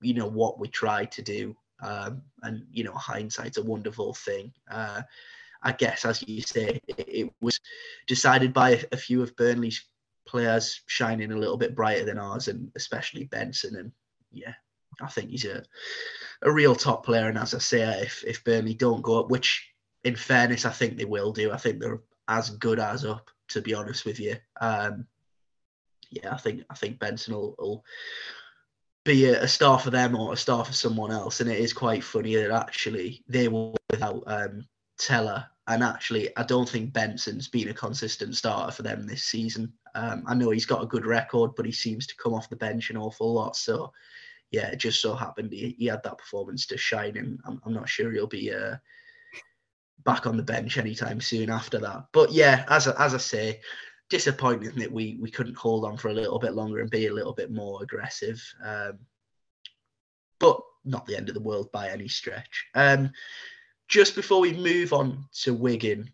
you 0.00 0.14
know, 0.14 0.26
what 0.26 0.58
we 0.58 0.68
tried 0.68 1.12
to 1.12 1.22
do 1.22 1.54
um, 1.82 2.22
and 2.42 2.64
you 2.72 2.82
know, 2.82 2.94
hindsight's 2.94 3.58
a 3.58 3.62
wonderful 3.62 4.14
thing. 4.14 4.52
Uh, 4.70 5.02
I 5.62 5.72
guess, 5.72 6.06
as 6.06 6.26
you 6.26 6.40
say, 6.40 6.80
it, 6.88 7.04
it 7.06 7.30
was 7.42 7.60
decided 8.06 8.54
by 8.54 8.70
a, 8.70 8.84
a, 8.92 8.96
few 8.96 9.22
of 9.22 9.36
Burnley's 9.36 9.84
players 10.26 10.80
shining 10.86 11.32
a 11.32 11.36
little 11.36 11.58
bit 11.58 11.76
brighter 11.76 12.06
than 12.06 12.18
ours, 12.18 12.48
and 12.48 12.70
especially 12.74 13.24
Benson. 13.24 13.76
And 13.76 13.92
yeah, 14.32 14.54
I 15.00 15.08
think 15.08 15.30
he's 15.30 15.44
a 15.44 15.62
a 16.42 16.50
real 16.50 16.74
top 16.74 17.04
player. 17.04 17.28
And 17.28 17.38
as 17.38 17.54
I 17.54 17.58
say, 17.58 18.02
if 18.02 18.24
if 18.26 18.44
Burnley 18.44 18.74
don't 18.74 19.02
go 19.02 19.20
up, 19.20 19.30
which 19.30 19.70
in 20.04 20.16
fairness, 20.16 20.64
I 20.64 20.70
think 20.70 20.96
they 20.96 21.04
will 21.04 21.32
do. 21.32 21.52
I 21.52 21.56
think 21.56 21.80
they're 21.80 22.00
as 22.28 22.50
good 22.50 22.78
as 22.78 23.04
up, 23.04 23.30
to 23.48 23.60
be 23.60 23.74
honest 23.74 24.04
with 24.04 24.20
you. 24.20 24.36
Um, 24.60 25.06
yeah, 26.10 26.32
I 26.32 26.38
think 26.38 26.62
I 26.70 26.74
think 26.74 26.98
Benson 26.98 27.34
will, 27.34 27.54
will 27.58 27.84
be 29.04 29.26
a, 29.26 29.42
a, 29.42 29.48
star 29.48 29.78
for 29.78 29.90
them 29.90 30.14
or 30.14 30.32
a 30.32 30.36
star 30.36 30.64
for 30.64 30.72
someone 30.72 31.10
else. 31.10 31.40
And 31.40 31.50
it 31.50 31.58
is 31.58 31.72
quite 31.72 32.04
funny 32.04 32.36
that 32.36 32.50
actually 32.50 33.24
they 33.28 33.48
were 33.48 33.72
without 33.90 34.22
um, 34.26 34.66
Tella. 34.98 35.50
And 35.66 35.82
actually, 35.82 36.34
I 36.36 36.44
don't 36.44 36.68
think 36.68 36.94
Benson's 36.94 37.48
been 37.48 37.68
a 37.68 37.74
consistent 37.74 38.36
starter 38.36 38.72
for 38.72 38.82
them 38.82 39.06
this 39.06 39.24
season. 39.24 39.72
Um, 39.94 40.24
I 40.26 40.34
know 40.34 40.50
he's 40.50 40.66
got 40.66 40.82
a 40.82 40.86
good 40.86 41.04
record, 41.04 41.52
but 41.56 41.66
he 41.66 41.72
seems 41.72 42.06
to 42.06 42.16
come 42.16 42.32
off 42.32 42.48
the 42.48 42.56
bench 42.56 42.88
an 42.88 42.96
awful 42.96 43.34
lot. 43.34 43.54
So, 43.54 43.92
yeah, 44.50 44.68
it 44.68 44.76
just 44.76 45.00
so 45.00 45.14
happened 45.14 45.52
he, 45.52 45.74
he 45.78 45.86
had 45.86 46.02
that 46.04 46.18
performance 46.18 46.66
to 46.66 46.76
shine, 46.76 47.16
and 47.16 47.38
I'm, 47.44 47.60
I'm 47.64 47.74
not 47.74 47.88
sure 47.88 48.10
he'll 48.10 48.26
be 48.26 48.52
uh, 48.52 48.76
back 50.04 50.26
on 50.26 50.36
the 50.36 50.42
bench 50.42 50.78
anytime 50.78 51.20
soon 51.20 51.50
after 51.50 51.78
that. 51.78 52.04
But 52.12 52.32
yeah, 52.32 52.64
as 52.68 52.88
as 52.88 53.14
I 53.14 53.18
say, 53.18 53.60
disappointing 54.08 54.74
that 54.76 54.92
we 54.92 55.18
we 55.20 55.30
couldn't 55.30 55.56
hold 55.56 55.84
on 55.84 55.96
for 55.96 56.08
a 56.08 56.14
little 56.14 56.38
bit 56.38 56.54
longer 56.54 56.80
and 56.80 56.90
be 56.90 57.06
a 57.06 57.12
little 57.14 57.34
bit 57.34 57.50
more 57.50 57.82
aggressive. 57.82 58.42
Um, 58.64 58.98
but 60.38 60.60
not 60.84 61.06
the 61.06 61.16
end 61.16 61.28
of 61.28 61.34
the 61.34 61.40
world 61.40 61.70
by 61.72 61.90
any 61.90 62.08
stretch. 62.08 62.66
Um, 62.74 63.10
just 63.88 64.14
before 64.14 64.40
we 64.40 64.52
move 64.54 64.92
on 64.92 65.24
to 65.42 65.52
Wigan, 65.52 66.10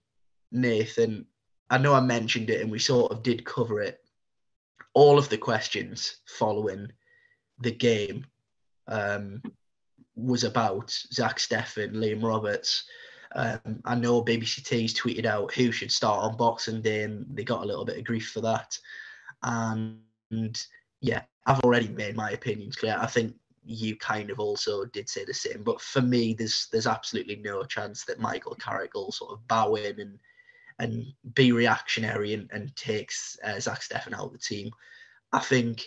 Nathan, 0.51 1.26
I 1.70 1.78
know 1.78 1.95
I 1.95 2.01
mentioned 2.01 2.51
it 2.51 2.61
and 2.61 2.70
we 2.70 2.78
sort 2.78 3.12
of 3.12 3.22
did 3.22 3.45
cover 3.45 3.80
it. 3.80 4.01
All 4.95 5.18
of 5.18 5.28
the 5.28 5.39
questions 5.39 6.16
following 6.26 6.91
the 7.64 7.72
game 7.72 8.26
um, 8.86 9.42
was 10.14 10.44
about 10.44 10.90
Zack 10.90 11.38
Steffen, 11.38 11.94
Liam 11.94 12.22
Roberts, 12.22 12.84
um, 13.34 13.80
I 13.84 13.94
know 13.96 14.22
BBC 14.22 14.64
Tees 14.64 14.94
tweeted 14.94 15.26
out 15.26 15.52
who 15.52 15.72
should 15.72 15.90
start 15.90 16.22
on 16.22 16.36
Boxing 16.36 16.80
Day, 16.80 17.02
and 17.02 17.26
they 17.30 17.42
got 17.44 17.62
a 17.62 17.66
little 17.66 17.84
bit 17.84 17.98
of 17.98 18.04
grief 18.04 18.30
for 18.30 18.40
that. 18.42 18.78
And 19.42 19.98
yeah, 21.00 21.22
I've 21.46 21.60
already 21.60 21.88
made 21.88 22.16
my 22.16 22.30
opinions 22.30 22.76
clear. 22.76 22.96
I 22.98 23.06
think 23.06 23.34
you 23.64 23.96
kind 23.96 24.30
of 24.30 24.38
also 24.38 24.84
did 24.84 25.08
say 25.08 25.24
the 25.24 25.34
same. 25.34 25.62
But 25.64 25.80
for 25.80 26.00
me, 26.00 26.34
there's 26.34 26.68
there's 26.70 26.86
absolutely 26.86 27.36
no 27.36 27.64
chance 27.64 28.04
that 28.04 28.20
Michael 28.20 28.54
Carrick 28.54 28.94
will 28.94 29.12
sort 29.12 29.32
of 29.32 29.46
bow 29.48 29.74
in 29.74 29.98
and 30.00 30.18
and 30.78 31.04
be 31.34 31.52
reactionary 31.52 32.34
and, 32.34 32.48
and 32.52 32.74
takes 32.76 33.36
uh, 33.44 33.58
Zack 33.60 33.80
Steffen 33.80 34.12
out 34.12 34.26
of 34.26 34.32
the 34.32 34.38
team. 34.38 34.70
I 35.32 35.40
think 35.40 35.84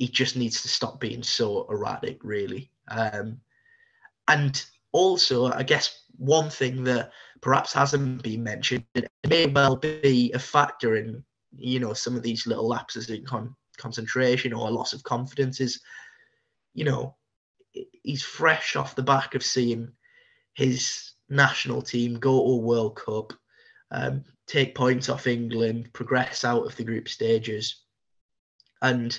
he 0.00 0.08
just 0.08 0.34
needs 0.34 0.62
to 0.62 0.68
stop 0.68 0.98
being 0.98 1.22
so 1.22 1.66
erratic, 1.70 2.18
really. 2.24 2.72
Um, 2.88 3.40
and 4.26 4.64
also, 4.90 5.52
I 5.52 5.62
guess 5.62 6.04
one 6.16 6.50
thing 6.50 6.82
that 6.84 7.12
perhaps 7.40 7.72
hasn't 7.72 8.22
been 8.24 8.42
mentioned, 8.42 8.84
it 8.96 9.08
may 9.28 9.46
well 9.46 9.76
be 9.76 10.32
a 10.32 10.38
factor 10.40 10.96
in 10.96 11.22
you 11.56 11.80
know, 11.80 11.92
some 11.92 12.16
of 12.16 12.22
these 12.22 12.46
little 12.46 12.68
lapses 12.68 13.10
in 13.10 13.24
con- 13.24 13.54
concentration 13.76 14.52
or 14.52 14.68
a 14.68 14.72
loss 14.72 14.92
of 14.92 15.02
confidence 15.02 15.60
is, 15.60 15.80
you 16.74 16.84
know, 16.84 17.16
he's 18.02 18.22
fresh 18.22 18.76
off 18.76 18.94
the 18.94 19.02
back 19.02 19.34
of 19.34 19.42
seeing 19.42 19.90
his 20.54 21.12
national 21.28 21.82
team 21.82 22.18
go 22.18 22.32
to 22.32 22.52
a 22.52 22.56
World 22.56 22.96
Cup, 22.96 23.32
um, 23.90 24.24
take 24.46 24.74
points 24.74 25.08
off 25.08 25.26
England, 25.26 25.90
progress 25.92 26.44
out 26.44 26.66
of 26.66 26.76
the 26.76 26.84
group 26.84 27.08
stages. 27.08 27.82
And 28.82 29.18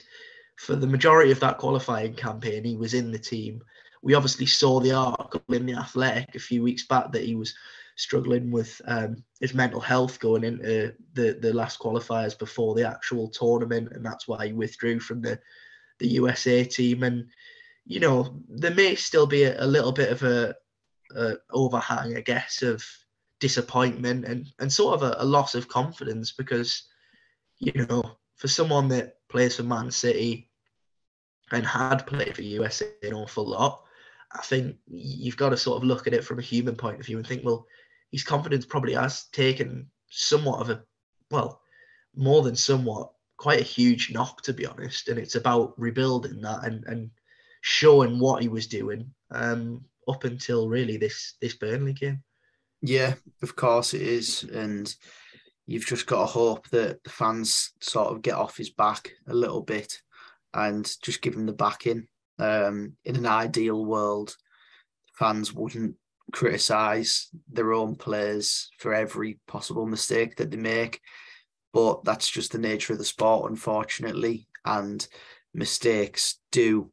for 0.58 0.76
the 0.76 0.88
majority 0.88 1.32
of 1.32 1.40
that 1.40 1.58
qualifying 1.58 2.14
campaign, 2.14 2.64
he 2.64 2.76
was 2.76 2.94
in 2.94 3.12
the 3.12 3.20
team. 3.20 3.64
We 4.02 4.14
obviously 4.14 4.46
saw 4.46 4.80
the 4.80 4.94
article 4.94 5.42
in 5.50 5.66
the 5.66 5.76
Athletic 5.76 6.36
a 6.36 6.40
few 6.40 6.64
weeks 6.64 6.86
back 6.88 7.12
that 7.12 7.24
he 7.24 7.36
was 7.36 7.54
struggling 7.96 8.52
with 8.52 8.82
um, 8.86 9.24
his 9.40 9.54
mental 9.54 9.80
health 9.80 10.20
going 10.20 10.44
into 10.44 10.94
the, 11.14 11.38
the 11.40 11.54
last 11.54 11.80
qualifiers 11.80 12.38
before 12.38 12.74
the 12.74 12.88
actual 12.88 13.28
tournament, 13.30 13.90
and 13.92 14.06
that's 14.06 14.28
why 14.28 14.48
he 14.48 14.54
withdrew 14.54 15.00
from 15.00 15.22
the 15.22 15.40
the 16.00 16.08
USA 16.08 16.64
team. 16.64 17.04
And 17.04 17.28
you 17.86 18.00
know, 18.00 18.40
there 18.50 18.74
may 18.74 18.96
still 18.96 19.28
be 19.28 19.44
a, 19.44 19.64
a 19.64 19.68
little 19.68 19.92
bit 19.92 20.10
of 20.12 20.24
a, 20.24 20.56
a, 21.16 21.36
overhang, 21.52 22.18
I 22.18 22.22
guess, 22.22 22.64
of 22.64 22.84
disappointment 23.40 24.26
and 24.26 24.48
and 24.60 24.72
sort 24.72 24.96
of 24.96 25.04
a, 25.04 25.16
a 25.20 25.26
loss 25.26 25.56
of 25.56 25.68
confidence 25.68 26.32
because 26.32 26.84
you 27.60 27.86
know, 27.88 28.04
for 28.36 28.48
someone 28.48 28.88
that 28.88 29.18
plays 29.32 29.56
for 29.56 29.64
Man 29.64 29.92
City 29.92 30.50
and 31.52 31.66
had 31.66 32.06
played 32.08 32.36
for 32.36 32.42
USA 32.42 32.88
an 33.04 33.14
awful 33.14 33.46
lot, 33.46 33.84
I 34.34 34.42
think 34.42 34.78
you've 34.88 35.38
got 35.38 35.50
to 35.50 35.58
sort 35.58 35.78
of 35.78 35.84
look 35.84 36.08
at 36.08 36.14
it 36.14 36.24
from 36.24 36.40
a 36.40 36.44
human 36.44 36.76
point 36.76 37.00
of 37.00 37.06
view 37.06 37.18
and 37.18 37.28
think, 37.28 37.44
well, 37.44 37.66
his 38.12 38.24
confidence 38.24 38.66
probably 38.66 38.94
has 38.94 39.26
taken 39.32 39.90
somewhat 40.10 40.62
of 40.62 40.70
a, 40.70 40.84
well, 41.30 41.62
more 42.16 42.42
than 42.42 42.56
somewhat, 42.56 43.12
quite 43.38 43.60
a 43.60 43.64
huge 43.64 44.12
knock, 44.12 44.42
to 44.44 44.54
be 44.54 44.66
honest. 44.66 45.08
And 45.08 45.18
it's 45.18 45.36
about 45.36 45.74
rebuilding 45.78 46.42
that 46.42 46.64
and, 46.64 46.84
and 46.86 47.10
showing 47.62 48.20
what 48.20 48.42
he 48.42 48.48
was 48.48 48.68
doing 48.68 49.14
um, 49.32 49.86
up 50.08 50.24
until 50.24 50.68
really 50.68 50.98
this 50.98 51.36
this 51.42 51.54
Burnley 51.54 51.94
game. 51.94 52.24
Yeah, 52.82 53.16
of 53.42 53.56
course 53.56 53.94
it 53.94 54.02
is. 54.02 54.44
And 54.44 54.94
you've 55.72 55.86
just 55.86 56.06
got 56.06 56.20
to 56.22 56.26
hope 56.26 56.68
that 56.70 57.02
the 57.04 57.10
fans 57.10 57.72
sort 57.80 58.12
of 58.12 58.22
get 58.22 58.36
off 58.36 58.58
his 58.58 58.70
back 58.70 59.14
a 59.28 59.34
little 59.34 59.62
bit 59.62 60.02
and 60.54 60.92
just 61.02 61.22
give 61.22 61.34
him 61.34 61.46
the 61.46 61.54
backing. 61.54 62.08
Um, 62.40 62.94
in 63.06 63.16
an 63.16 63.26
ideal 63.26 63.86
world, 63.86 64.36
fans 65.14 65.54
wouldn't 65.54 65.96
criticize 66.34 67.30
their 67.52 67.72
own 67.72 67.96
players 67.96 68.70
for 68.80 68.94
every 68.94 69.40
possible 69.48 69.86
mistake 69.86 70.36
that 70.36 70.52
they 70.52 70.58
make, 70.58 71.00
but 71.74 72.04
that's 72.04 72.30
just 72.30 72.52
the 72.52 72.58
nature 72.58 72.92
of 72.94 73.00
the 73.00 73.06
sport, 73.06 73.50
unfortunately. 73.50 74.48
And 74.66 75.08
mistakes 75.54 76.40
do 76.52 76.92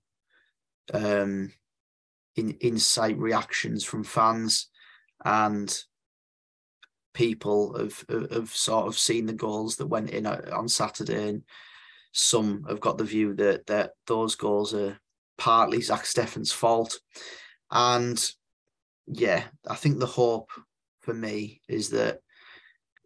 um, 0.95 1.53
in, 2.37 2.57
incite 2.61 3.19
reactions 3.19 3.83
from 3.83 4.05
fans, 4.05 4.69
and 5.25 5.77
people 7.19 7.77
have, 7.77 8.05
have 8.31 8.49
sort 8.51 8.87
of 8.87 8.97
seen 8.97 9.27
the 9.27 9.33
goals 9.33 9.75
that 9.77 9.89
went 9.89 10.11
in 10.11 10.25
on 10.25 10.69
Saturday, 10.69 11.31
and 11.31 11.43
some 12.13 12.65
have 12.69 12.79
got 12.79 12.97
the 12.97 13.05
view 13.05 13.35
that 13.35 13.67
that 13.67 13.91
those 14.07 14.37
goals 14.37 14.73
are 14.73 14.97
partly 15.37 15.83
Zack 15.83 16.05
Steffen's 16.05 16.53
fault. 16.53 17.01
And 17.73 18.25
yeah, 19.09 19.43
I 19.69 19.75
think 19.75 19.99
the 19.99 20.07
hope 20.07 20.51
for 21.01 21.13
me 21.13 21.61
is 21.69 21.91
that 21.91 22.21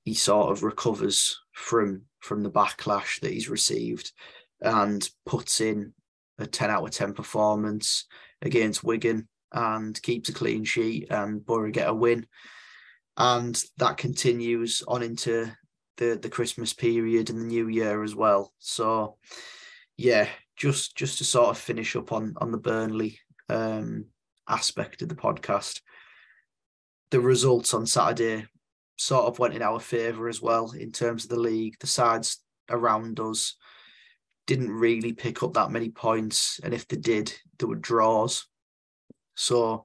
he 0.04 0.12
sort 0.12 0.52
of 0.52 0.62
recovers 0.62 1.40
from 1.52 2.02
from 2.20 2.42
the 2.42 2.50
backlash 2.50 3.18
that 3.20 3.32
he's 3.32 3.48
received 3.48 4.12
and 4.60 5.08
puts 5.24 5.62
in 5.62 5.94
a 6.38 6.46
10 6.46 6.70
out 6.70 6.84
of 6.84 6.90
10 6.90 7.14
performance 7.14 8.04
against 8.42 8.84
Wigan 8.84 9.26
and 9.52 10.00
keeps 10.02 10.28
a 10.28 10.32
clean 10.32 10.64
sheet 10.64 11.08
and 11.10 11.44
Boro 11.44 11.70
get 11.70 11.88
a 11.88 11.94
win. 11.94 12.26
And 13.16 13.62
that 13.78 13.98
continues 13.98 14.82
on 14.88 15.02
into 15.02 15.52
the, 15.98 16.18
the 16.20 16.30
Christmas 16.30 16.72
period 16.72 17.30
and 17.30 17.40
the 17.40 17.44
new 17.44 17.68
year 17.68 18.02
as 18.02 18.14
well. 18.14 18.52
So 18.58 19.16
yeah, 19.96 20.28
just 20.56 20.96
just 20.96 21.18
to 21.18 21.24
sort 21.24 21.50
of 21.50 21.58
finish 21.58 21.96
up 21.96 22.12
on 22.12 22.34
on 22.38 22.50
the 22.50 22.58
Burnley 22.58 23.18
um, 23.48 24.06
aspect 24.48 25.02
of 25.02 25.08
the 25.08 25.14
podcast, 25.14 25.80
the 27.10 27.20
results 27.20 27.74
on 27.74 27.86
Saturday 27.86 28.46
sort 28.96 29.26
of 29.26 29.38
went 29.38 29.54
in 29.54 29.62
our 29.62 29.80
favour 29.80 30.28
as 30.28 30.40
well 30.40 30.70
in 30.72 30.92
terms 30.92 31.24
of 31.24 31.30
the 31.30 31.38
league. 31.38 31.74
The 31.80 31.86
sides 31.86 32.38
around 32.70 33.20
us 33.20 33.56
didn't 34.46 34.70
really 34.70 35.12
pick 35.12 35.42
up 35.42 35.54
that 35.54 35.70
many 35.70 35.90
points, 35.90 36.60
and 36.62 36.72
if 36.72 36.88
they 36.88 36.96
did, 36.96 37.32
there 37.58 37.68
were 37.68 37.76
draws. 37.76 38.46
So 39.34 39.84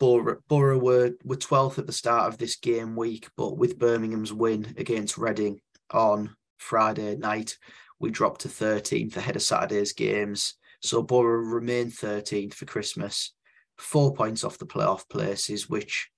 Boro, 0.00 0.38
Boro 0.48 0.78
were 0.78 1.12
were 1.24 1.36
twelfth 1.36 1.78
at 1.78 1.86
the 1.86 1.92
start 1.92 2.32
of 2.32 2.38
this 2.38 2.56
game 2.56 2.96
week, 2.96 3.28
but 3.36 3.56
with 3.56 3.78
Birmingham's 3.78 4.32
win 4.32 4.74
against 4.76 5.18
Reading 5.18 5.60
on 5.90 6.34
Friday 6.58 7.16
night, 7.16 7.56
we 7.98 8.10
dropped 8.10 8.42
to 8.42 8.48
13th 8.48 9.16
ahead 9.16 9.36
of 9.36 9.42
Saturday's 9.42 9.92
games. 9.92 10.54
So 10.80 11.02
Boro 11.02 11.38
remain 11.38 11.90
13th 11.90 12.54
for 12.54 12.66
Christmas, 12.66 13.32
four 13.78 14.14
points 14.14 14.44
off 14.44 14.58
the 14.58 14.66
playoff 14.66 15.08
places, 15.08 15.68
which 15.68 16.10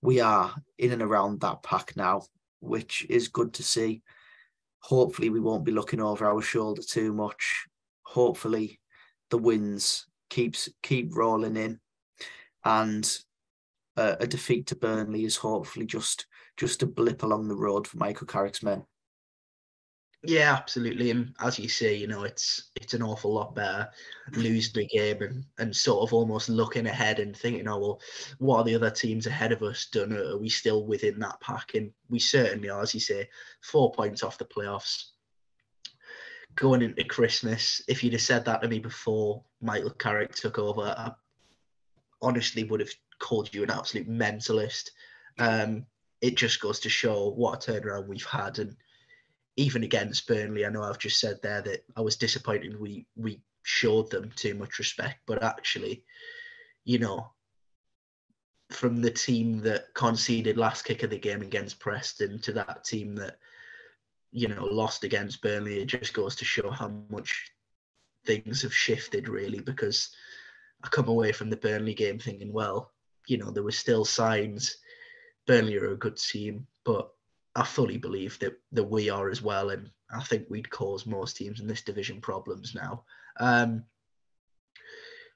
we 0.00 0.20
are 0.20 0.54
in 0.78 0.92
and 0.92 1.02
around 1.02 1.40
that 1.40 1.62
pack 1.62 1.96
now, 1.96 2.22
which 2.60 3.06
is 3.10 3.28
good 3.28 3.54
to 3.54 3.62
see. 3.62 4.02
Hopefully, 4.80 5.30
we 5.30 5.40
won't 5.40 5.64
be 5.64 5.72
looking 5.72 6.00
over 6.00 6.26
our 6.26 6.42
shoulder 6.42 6.82
too 6.82 7.12
much. 7.12 7.66
Hopefully, 8.02 8.80
the 9.30 9.38
wins 9.38 10.06
keeps 10.30 10.68
keep 10.82 11.16
rolling 11.16 11.56
in, 11.56 11.80
and 12.64 13.18
uh, 13.96 14.16
a 14.20 14.26
defeat 14.26 14.66
to 14.68 14.76
Burnley 14.76 15.24
is 15.24 15.36
hopefully 15.36 15.86
just 15.86 16.26
just 16.56 16.82
a 16.82 16.86
blip 16.86 17.22
along 17.22 17.48
the 17.48 17.56
road 17.56 17.86
for 17.86 17.96
Michael 17.96 18.26
Carrick's 18.26 18.62
men. 18.62 18.84
Yeah, 20.26 20.54
absolutely. 20.54 21.10
And 21.10 21.34
as 21.40 21.58
you 21.58 21.68
say, 21.68 21.94
you 21.96 22.06
know, 22.06 22.24
it's 22.24 22.70
it's 22.76 22.94
an 22.94 23.02
awful 23.02 23.34
lot 23.34 23.54
better 23.54 23.90
losing 24.32 24.72
the 24.74 24.86
game 24.86 25.20
and, 25.20 25.44
and 25.58 25.76
sort 25.76 26.08
of 26.08 26.14
almost 26.14 26.48
looking 26.48 26.86
ahead 26.86 27.18
and 27.18 27.36
thinking, 27.36 27.68
oh 27.68 27.78
well, 27.78 28.00
what 28.38 28.58
are 28.58 28.64
the 28.64 28.74
other 28.74 28.90
teams 28.90 29.26
ahead 29.26 29.52
of 29.52 29.62
us 29.62 29.86
done? 29.92 30.14
Are 30.14 30.38
we 30.38 30.48
still 30.48 30.86
within 30.86 31.18
that 31.18 31.40
pack? 31.40 31.74
And 31.74 31.90
we 32.08 32.18
certainly 32.18 32.70
are, 32.70 32.80
as 32.80 32.94
you 32.94 33.00
say, 33.00 33.28
four 33.60 33.92
points 33.92 34.22
off 34.22 34.38
the 34.38 34.46
playoffs. 34.46 35.10
Going 36.54 36.82
into 36.82 37.04
Christmas, 37.04 37.82
if 37.88 38.02
you'd 38.02 38.12
have 38.12 38.22
said 38.22 38.44
that 38.46 38.62
to 38.62 38.68
me 38.68 38.78
before 38.78 39.42
Michael 39.60 39.90
Carrick 39.90 40.34
took 40.34 40.58
over, 40.58 40.94
I 40.96 41.12
honestly 42.24 42.64
would 42.64 42.80
have 42.80 42.92
called 43.18 43.54
you 43.54 43.62
an 43.62 43.70
absolute 43.70 44.08
mentalist. 44.08 44.90
Um, 45.38 45.86
it 46.20 46.36
just 46.36 46.60
goes 46.60 46.80
to 46.80 46.88
show 46.88 47.28
what 47.28 47.68
a 47.68 47.72
turnaround 47.72 48.08
we've 48.08 48.24
had 48.24 48.58
and 48.58 48.76
even 49.56 49.84
against 49.84 50.26
Burnley, 50.26 50.66
I 50.66 50.70
know 50.70 50.82
I've 50.82 50.98
just 50.98 51.20
said 51.20 51.40
there 51.42 51.62
that 51.62 51.84
I 51.96 52.00
was 52.00 52.16
disappointed 52.16 52.78
we 52.78 53.06
we 53.16 53.40
showed 53.62 54.10
them 54.10 54.30
too 54.34 54.54
much 54.54 54.78
respect, 54.78 55.20
but 55.26 55.42
actually, 55.42 56.04
you 56.84 56.98
know, 56.98 57.30
from 58.70 59.00
the 59.00 59.10
team 59.10 59.60
that 59.60 59.94
conceded 59.94 60.56
last 60.56 60.82
kick 60.82 61.02
of 61.02 61.10
the 61.10 61.18
game 61.18 61.42
against 61.42 61.78
Preston 61.78 62.40
to 62.40 62.52
that 62.52 62.84
team 62.84 63.14
that 63.16 63.38
you 64.32 64.48
know 64.48 64.64
lost 64.64 65.04
against 65.04 65.42
Burnley, 65.42 65.80
it 65.80 65.86
just 65.86 66.14
goes 66.14 66.34
to 66.36 66.44
show 66.44 66.70
how 66.70 66.88
much 67.08 67.52
things 68.26 68.62
have 68.62 68.74
shifted 68.74 69.28
really 69.28 69.60
because 69.60 70.10
I 70.84 70.88
come 70.88 71.08
away 71.08 71.32
from 71.32 71.50
the 71.50 71.56
Burnley 71.56 71.94
game 71.94 72.18
thinking, 72.18 72.52
well, 72.52 72.92
you 73.26 73.38
know, 73.38 73.50
there 73.50 73.62
were 73.62 73.72
still 73.72 74.04
signs 74.04 74.76
Burnley 75.46 75.76
are 75.76 75.92
a 75.92 75.96
good 75.96 76.16
team, 76.16 76.66
but 76.84 77.10
I 77.54 77.64
fully 77.64 77.98
believe 77.98 78.38
that 78.40 78.54
that 78.72 78.84
we 78.84 79.10
are 79.10 79.30
as 79.30 79.42
well, 79.42 79.70
and 79.70 79.90
I 80.10 80.22
think 80.22 80.46
we'd 80.48 80.70
cause 80.70 81.06
most 81.06 81.36
teams 81.36 81.60
in 81.60 81.66
this 81.66 81.82
division 81.82 82.20
problems 82.20 82.74
now. 82.74 83.04
Um, 83.38 83.84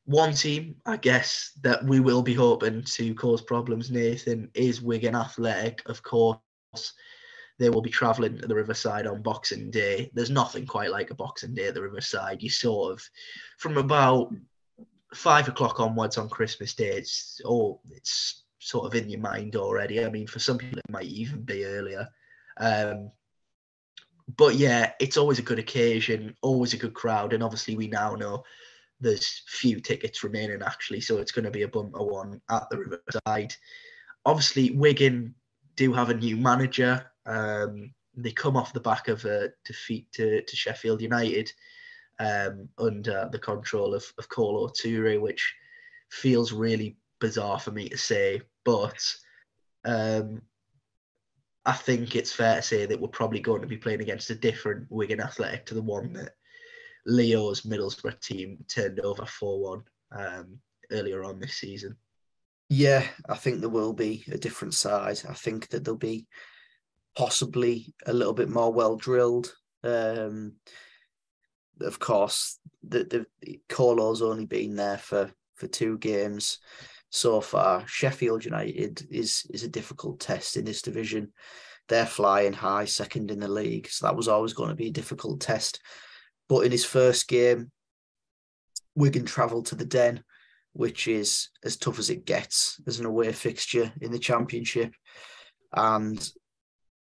one 0.04 0.32
team, 0.32 0.76
I 0.86 0.96
guess, 0.96 1.52
that 1.62 1.84
we 1.84 2.00
will 2.00 2.22
be 2.22 2.34
hoping 2.34 2.82
to 2.82 3.14
cause 3.14 3.42
problems, 3.42 3.90
Nathan, 3.90 4.50
is 4.54 4.80
Wigan 4.80 5.14
Athletic. 5.14 5.82
Of 5.84 6.02
course, 6.02 6.40
they 7.58 7.68
will 7.68 7.82
be 7.82 7.90
travelling 7.90 8.38
to 8.38 8.46
the 8.46 8.54
Riverside 8.54 9.06
on 9.06 9.20
Boxing 9.20 9.70
Day. 9.70 10.10
There's 10.14 10.30
nothing 10.30 10.64
quite 10.64 10.90
like 10.90 11.10
a 11.10 11.14
Boxing 11.14 11.54
Day 11.54 11.66
at 11.66 11.74
the 11.74 11.82
Riverside. 11.82 12.42
You 12.42 12.48
sort 12.48 12.94
of, 12.94 13.02
from 13.58 13.76
about 13.76 14.32
five 15.14 15.48
o'clock 15.48 15.80
onwards 15.80 16.18
on 16.18 16.28
Christmas 16.28 16.74
Day, 16.74 16.88
it's 16.88 17.40
all 17.44 17.82
it's 17.90 18.44
sort 18.58 18.86
of 18.86 19.00
in 19.00 19.08
your 19.08 19.20
mind 19.20 19.56
already. 19.56 20.04
I 20.04 20.10
mean, 20.10 20.26
for 20.26 20.38
some 20.38 20.58
people, 20.58 20.78
it 20.78 20.90
might 20.90 21.06
even 21.06 21.42
be 21.42 21.64
earlier. 21.64 22.08
Um, 22.58 23.10
but 24.36 24.56
yeah, 24.56 24.92
it's 25.00 25.16
always 25.16 25.38
a 25.38 25.42
good 25.42 25.58
occasion, 25.58 26.36
always 26.42 26.74
a 26.74 26.78
good 26.78 26.94
crowd, 26.94 27.32
and 27.32 27.42
obviously 27.42 27.76
we 27.76 27.86
now 27.86 28.14
know 28.14 28.44
there's 29.00 29.42
few 29.46 29.80
tickets 29.80 30.24
remaining 30.24 30.60
actually, 30.62 31.00
so 31.00 31.18
it's 31.18 31.32
going 31.32 31.44
to 31.44 31.50
be 31.50 31.62
a 31.62 31.68
bumper 31.68 32.02
one 32.02 32.40
at 32.50 32.68
the 32.70 32.78
Riverside. 32.78 33.54
Obviously, 34.26 34.72
Wigan 34.72 35.34
do 35.76 35.92
have 35.92 36.10
a 36.10 36.14
new 36.14 36.36
manager, 36.36 37.10
um, 37.24 37.94
they 38.16 38.32
come 38.32 38.56
off 38.56 38.72
the 38.72 38.80
back 38.80 39.08
of 39.08 39.24
a 39.24 39.50
defeat 39.64 40.10
to, 40.12 40.42
to 40.42 40.56
Sheffield 40.56 41.00
United 41.00 41.52
um, 42.18 42.68
under 42.78 43.28
the 43.30 43.38
control 43.38 43.94
of, 43.94 44.04
of 44.18 44.28
Kolo 44.28 44.68
Toure, 44.68 45.20
which 45.20 45.54
feels 46.10 46.52
really 46.52 46.96
bizarre 47.20 47.58
for 47.58 47.70
me 47.70 47.88
to 47.88 47.98
say, 47.98 48.40
but 48.64 49.00
um, 49.84 50.42
I 51.64 51.72
think 51.72 52.16
it's 52.16 52.32
fair 52.32 52.56
to 52.56 52.62
say 52.62 52.86
that 52.86 53.00
we're 53.00 53.08
probably 53.08 53.40
going 53.40 53.60
to 53.60 53.68
be 53.68 53.76
playing 53.76 54.00
against 54.00 54.30
a 54.30 54.34
different 54.34 54.86
Wigan 54.90 55.20
Athletic 55.20 55.66
to 55.66 55.74
the 55.74 55.82
one 55.82 56.12
that 56.14 56.32
Leo's 57.06 57.62
Middlesbrough 57.62 58.20
team 58.20 58.64
turned 58.68 59.00
over 59.00 59.24
4 59.24 59.60
1 59.60 59.82
um, 60.12 60.58
earlier 60.90 61.24
on 61.24 61.38
this 61.38 61.54
season. 61.54 61.96
Yeah, 62.70 63.06
I 63.28 63.34
think 63.34 63.60
there 63.60 63.68
will 63.68 63.94
be 63.94 64.24
a 64.30 64.36
different 64.36 64.74
side. 64.74 65.20
I 65.28 65.32
think 65.32 65.68
that 65.68 65.84
there'll 65.84 65.98
be 65.98 66.26
possibly 67.16 67.94
a 68.06 68.12
little 68.12 68.34
bit 68.34 68.48
more 68.48 68.72
well 68.72 68.96
drilled. 68.96 69.54
Um, 69.82 70.54
of 71.80 71.98
course, 71.98 72.58
the, 72.86 73.26
the 73.42 73.60
Kolo's 73.68 74.22
only 74.22 74.46
been 74.46 74.76
there 74.76 74.98
for, 74.98 75.30
for 75.56 75.66
two 75.66 75.98
games 75.98 76.58
so 77.10 77.40
far. 77.40 77.86
Sheffield 77.86 78.44
United 78.44 79.06
is 79.10 79.46
is 79.50 79.62
a 79.62 79.68
difficult 79.68 80.20
test 80.20 80.56
in 80.56 80.64
this 80.64 80.82
division. 80.82 81.32
They're 81.88 82.06
flying 82.06 82.52
high, 82.52 82.84
second 82.84 83.30
in 83.30 83.40
the 83.40 83.48
league, 83.48 83.88
so 83.88 84.06
that 84.06 84.16
was 84.16 84.28
always 84.28 84.52
going 84.52 84.68
to 84.68 84.74
be 84.74 84.88
a 84.88 84.92
difficult 84.92 85.40
test. 85.40 85.80
But 86.48 86.60
in 86.60 86.72
his 86.72 86.84
first 86.84 87.28
game, 87.28 87.70
Wigan 88.94 89.24
travelled 89.24 89.66
to 89.66 89.74
the 89.74 89.86
Den, 89.86 90.22
which 90.72 91.08
is 91.08 91.48
as 91.64 91.76
tough 91.76 91.98
as 91.98 92.10
it 92.10 92.26
gets 92.26 92.80
as 92.86 93.00
an 93.00 93.06
away 93.06 93.32
fixture 93.32 93.92
in 94.00 94.10
the 94.10 94.18
Championship. 94.18 94.94
And 95.72 96.18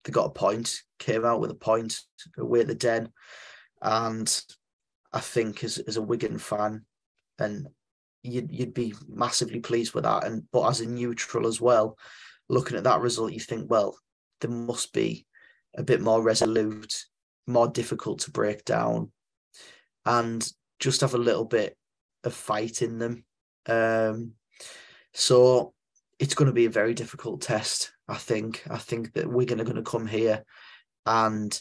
they 0.03 0.11
got 0.11 0.27
a 0.27 0.31
point, 0.31 0.81
came 0.99 1.23
out 1.23 1.39
with 1.39 1.51
a 1.51 1.55
point 1.55 1.97
away 2.37 2.61
at 2.61 2.67
the 2.67 2.75
Den. 2.75 3.09
And 3.81 4.43
I 5.13 5.19
think 5.19 5.63
as, 5.63 5.77
as 5.77 5.97
a 5.97 6.01
Wigan 6.01 6.39
fan, 6.39 6.85
and 7.39 7.67
you'd, 8.23 8.51
you'd 8.51 8.73
be 8.73 8.93
massively 9.07 9.59
pleased 9.59 9.93
with 9.93 10.03
that. 10.05 10.25
And 10.25 10.43
but 10.51 10.67
as 10.67 10.81
a 10.81 10.85
neutral 10.85 11.47
as 11.47 11.61
well, 11.61 11.97
looking 12.49 12.77
at 12.77 12.83
that 12.85 13.01
result, 13.01 13.33
you 13.33 13.39
think, 13.39 13.69
well, 13.69 13.97
there 14.41 14.51
must 14.51 14.93
be 14.93 15.25
a 15.75 15.83
bit 15.83 16.01
more 16.01 16.21
resolute, 16.21 17.05
more 17.47 17.67
difficult 17.67 18.19
to 18.19 18.31
break 18.31 18.65
down, 18.65 19.11
and 20.05 20.47
just 20.79 21.01
have 21.01 21.13
a 21.13 21.17
little 21.19 21.45
bit 21.45 21.77
of 22.23 22.33
fight 22.33 22.81
in 22.81 22.97
them. 22.97 23.23
Um, 23.67 24.31
so 25.13 25.73
it's 26.19 26.33
going 26.33 26.47
to 26.47 26.53
be 26.53 26.65
a 26.65 26.69
very 26.69 26.93
difficult 26.93 27.41
test. 27.41 27.91
I 28.07 28.15
think. 28.15 28.63
I 28.69 28.77
think 28.77 29.13
that 29.13 29.27
we're 29.27 29.45
going 29.45 29.63
to 29.63 29.81
come 29.81 30.07
here 30.07 30.43
and 31.05 31.57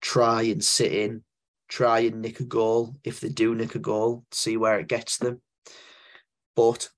try 0.00 0.42
and 0.42 0.64
sit 0.64 0.92
in, 0.92 1.22
try 1.68 2.00
and 2.00 2.22
nick 2.22 2.40
a 2.40 2.44
goal. 2.44 2.96
If 3.04 3.20
they 3.20 3.28
do 3.28 3.54
nick 3.54 3.74
a 3.74 3.78
goal, 3.78 4.24
see 4.32 4.56
where 4.56 4.78
it 4.78 4.88
gets 4.88 5.18
them. 5.18 5.40
But 6.56 6.88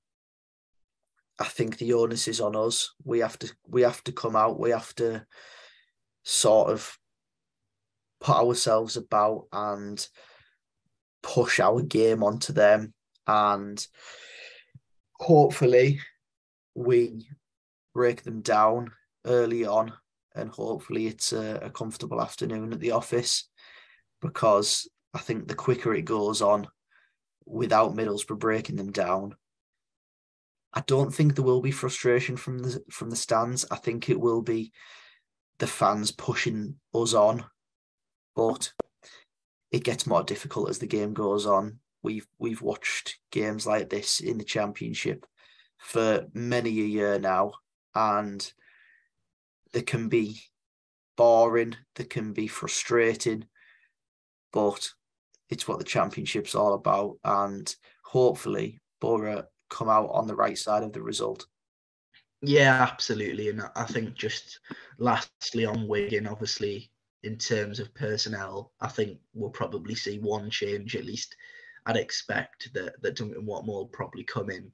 I 1.38 1.44
think 1.44 1.78
the 1.78 1.94
onus 1.94 2.28
is 2.28 2.40
on 2.40 2.56
us. 2.56 2.94
We 3.04 3.20
have 3.20 3.38
to 3.40 3.52
we 3.66 3.82
have 3.82 4.02
to 4.04 4.12
come 4.12 4.36
out. 4.36 4.60
We 4.60 4.70
have 4.70 4.94
to 4.96 5.26
sort 6.24 6.70
of 6.70 6.96
put 8.20 8.36
ourselves 8.36 8.96
about 8.96 9.46
and 9.52 10.06
push 11.22 11.60
our 11.60 11.82
game 11.82 12.22
onto 12.22 12.52
them 12.52 12.94
and 13.26 13.86
hopefully 15.18 16.00
we 16.74 17.26
break 17.94 18.22
them 18.22 18.40
down 18.40 18.90
early 19.26 19.66
on 19.66 19.92
and 20.34 20.50
hopefully 20.50 21.06
it's 21.06 21.32
a, 21.32 21.60
a, 21.62 21.70
comfortable 21.70 22.22
afternoon 22.22 22.72
at 22.72 22.80
the 22.80 22.92
office 22.92 23.49
because 24.20 24.88
I 25.14 25.18
think 25.18 25.48
the 25.48 25.54
quicker 25.54 25.94
it 25.94 26.02
goes 26.02 26.42
on 26.42 26.68
without 27.46 27.94
Middlesbrough 27.94 28.38
breaking 28.38 28.76
them 28.76 28.92
down, 28.92 29.34
I 30.72 30.82
don't 30.86 31.12
think 31.12 31.34
there 31.34 31.44
will 31.44 31.60
be 31.60 31.72
frustration 31.72 32.36
from 32.36 32.58
the 32.58 32.82
from 32.90 33.10
the 33.10 33.16
stands. 33.16 33.66
I 33.70 33.76
think 33.76 34.08
it 34.08 34.20
will 34.20 34.42
be 34.42 34.72
the 35.58 35.66
fans 35.66 36.12
pushing 36.12 36.76
us 36.94 37.12
on, 37.12 37.44
but 38.36 38.72
it 39.72 39.84
gets 39.84 40.06
more 40.06 40.22
difficult 40.22 40.70
as 40.70 40.78
the 40.78 40.86
game 40.86 41.12
goes 41.12 41.44
on. 41.44 41.78
We've 42.02 42.26
we've 42.38 42.62
watched 42.62 43.18
games 43.32 43.66
like 43.66 43.90
this 43.90 44.20
in 44.20 44.38
the 44.38 44.44
championship 44.44 45.26
for 45.78 46.26
many 46.34 46.70
a 46.70 46.84
year 46.84 47.18
now, 47.18 47.52
and 47.94 48.52
they 49.72 49.82
can 49.82 50.08
be 50.08 50.40
boring, 51.16 51.76
they 51.96 52.04
can 52.04 52.32
be 52.32 52.46
frustrating, 52.46 53.46
but 54.52 54.90
it's 55.48 55.66
what 55.66 55.78
the 55.78 55.84
championship's 55.84 56.54
all 56.54 56.74
about. 56.74 57.18
And 57.24 57.74
hopefully, 58.04 58.78
Boro 59.00 59.44
come 59.68 59.88
out 59.88 60.10
on 60.12 60.26
the 60.26 60.36
right 60.36 60.58
side 60.58 60.82
of 60.82 60.92
the 60.92 61.02
result. 61.02 61.46
Yeah, 62.42 62.86
absolutely. 62.90 63.50
And 63.50 63.62
I 63.76 63.84
think 63.84 64.14
just 64.14 64.60
lastly 64.98 65.64
on 65.64 65.86
Wigan, 65.86 66.26
obviously, 66.26 66.90
in 67.22 67.36
terms 67.36 67.80
of 67.80 67.94
personnel, 67.94 68.72
I 68.80 68.88
think 68.88 69.18
we'll 69.34 69.50
probably 69.50 69.94
see 69.94 70.18
one 70.18 70.48
change 70.48 70.96
at 70.96 71.04
least. 71.04 71.36
I'd 71.86 71.96
expect 71.96 72.72
that 72.74 73.00
that 73.02 73.16
Duncan 73.16 73.46
Watmore 73.46 73.66
will 73.66 73.88
probably 73.88 74.24
come 74.24 74.50
in 74.50 74.70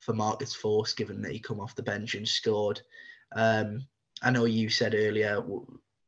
for 0.00 0.12
Marcus 0.12 0.54
Forss, 0.54 0.94
given 0.94 1.22
that 1.22 1.32
he 1.32 1.38
come 1.38 1.60
off 1.60 1.74
the 1.74 1.82
bench 1.82 2.14
and 2.14 2.28
scored. 2.28 2.80
Um, 3.34 3.86
I 4.22 4.30
know 4.30 4.44
you 4.44 4.68
said 4.68 4.94
earlier 4.94 5.42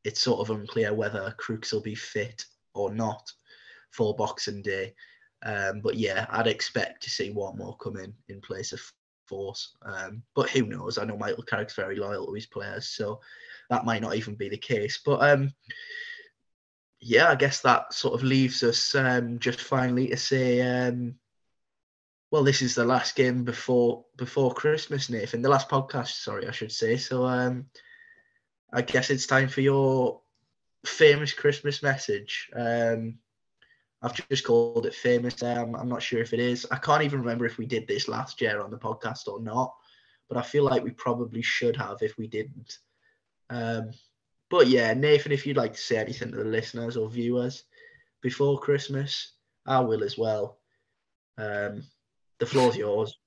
it's 0.03 0.21
sort 0.21 0.39
of 0.39 0.55
unclear 0.55 0.93
whether 0.93 1.33
Crooks 1.37 1.73
will 1.73 1.81
be 1.81 1.95
fit 1.95 2.45
or 2.73 2.93
not 2.93 3.31
for 3.91 4.15
Boxing 4.15 4.61
Day. 4.61 4.93
Um, 5.43 5.81
but 5.81 5.95
yeah, 5.95 6.25
I'd 6.29 6.47
expect 6.47 7.03
to 7.03 7.09
see 7.09 7.29
one 7.29 7.57
more 7.57 7.77
come 7.77 7.97
in 7.97 8.13
in 8.27 8.41
place 8.41 8.73
of 8.73 8.81
Forss. 9.29 9.69
Um, 9.83 10.23
but 10.35 10.49
who 10.49 10.63
knows? 10.65 10.97
I 10.97 11.05
know 11.05 11.17
Michael 11.17 11.43
Carrick's 11.43 11.75
very 11.75 11.95
loyal 11.95 12.27
to 12.27 12.33
his 12.33 12.45
players, 12.45 12.87
so 12.87 13.21
that 13.69 13.85
might 13.85 14.01
not 14.01 14.15
even 14.15 14.35
be 14.35 14.49
the 14.49 14.57
case. 14.57 14.99
But 15.05 15.21
um, 15.21 15.53
yeah, 16.99 17.29
I 17.29 17.35
guess 17.35 17.61
that 17.61 17.93
sort 17.93 18.15
of 18.15 18.23
leaves 18.23 18.63
us 18.63 18.93
um, 18.95 19.39
just 19.39 19.61
finally 19.61 20.07
to 20.07 20.17
say, 20.17 20.61
um, 20.61 21.15
well, 22.31 22.43
this 22.43 22.61
is 22.61 22.75
the 22.75 22.85
last 22.85 23.15
game 23.15 23.43
before 23.43 24.05
before 24.17 24.53
Christmas, 24.53 25.09
Nathan. 25.09 25.41
The 25.41 25.49
last 25.49 25.69
podcast, 25.69 26.21
sorry, 26.21 26.47
I 26.47 26.51
should 26.51 26.71
say. 26.71 26.97
So 26.97 27.25
um, 27.25 27.65
I 28.73 28.81
guess 28.81 29.09
it's 29.09 29.25
time 29.25 29.47
for 29.47 29.61
your 29.61 30.21
famous 30.85 31.33
Christmas 31.33 31.83
message. 31.83 32.49
Um, 32.55 33.19
I've 34.01 34.27
just 34.29 34.45
called 34.45 34.85
it 34.85 34.93
famous. 34.93 35.41
Um, 35.43 35.75
I'm 35.75 35.89
not 35.89 36.01
sure 36.01 36.21
if 36.21 36.33
it 36.33 36.39
is. 36.39 36.65
I 36.71 36.77
can't 36.77 37.03
even 37.03 37.19
remember 37.19 37.45
if 37.45 37.57
we 37.57 37.65
did 37.65 37.87
this 37.87 38.07
last 38.07 38.39
year 38.39 38.61
on 38.61 38.71
the 38.71 38.77
podcast 38.77 39.27
or 39.27 39.41
not, 39.41 39.75
but 40.29 40.37
I 40.37 40.41
feel 40.41 40.63
like 40.63 40.83
we 40.83 40.91
probably 40.91 41.41
should 41.41 41.75
have 41.75 41.97
if 42.01 42.17
we 42.17 42.27
didn't. 42.27 42.77
Um, 43.49 43.91
but 44.49 44.67
yeah, 44.67 44.93
Nathan, 44.93 45.31
if 45.31 45.45
you'd 45.45 45.57
like 45.57 45.73
to 45.73 45.81
say 45.81 45.97
anything 45.97 46.31
to 46.31 46.37
the 46.37 46.45
listeners 46.45 46.95
or 46.95 47.09
viewers 47.09 47.65
before 48.21 48.59
Christmas, 48.59 49.33
I 49.65 49.81
will 49.81 50.03
as 50.03 50.17
well. 50.17 50.59
Um, 51.37 51.83
the 52.39 52.45
floor's 52.45 52.77
yours. 52.77 53.17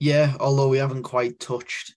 Yeah, 0.00 0.34
although 0.40 0.68
we 0.68 0.78
haven't 0.78 1.02
quite 1.02 1.38
touched 1.38 1.94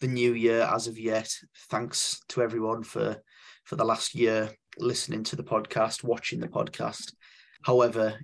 the 0.00 0.06
new 0.06 0.34
year 0.34 0.62
as 0.62 0.86
of 0.86 0.98
yet. 0.98 1.34
Thanks 1.70 2.20
to 2.28 2.42
everyone 2.42 2.82
for 2.82 3.22
for 3.70 3.76
the 3.76 3.84
last 3.84 4.16
year 4.16 4.50
listening 4.78 5.22
to 5.22 5.36
the 5.36 5.44
podcast, 5.44 6.02
watching 6.02 6.40
the 6.40 6.48
podcast. 6.48 7.12
However, 7.62 8.18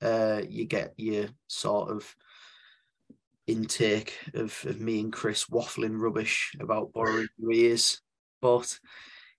uh, 0.00 0.40
you 0.48 0.64
get 0.64 0.94
your 0.96 1.26
sort 1.46 1.90
of 1.90 2.16
intake 3.46 4.14
of, 4.32 4.58
of 4.64 4.80
me 4.80 5.00
and 5.00 5.12
Chris 5.12 5.44
waffling 5.44 6.00
rubbish 6.00 6.56
about 6.58 6.94
borrowing 6.94 7.28
your 7.36 7.52
ears. 7.52 8.00
But 8.40 8.78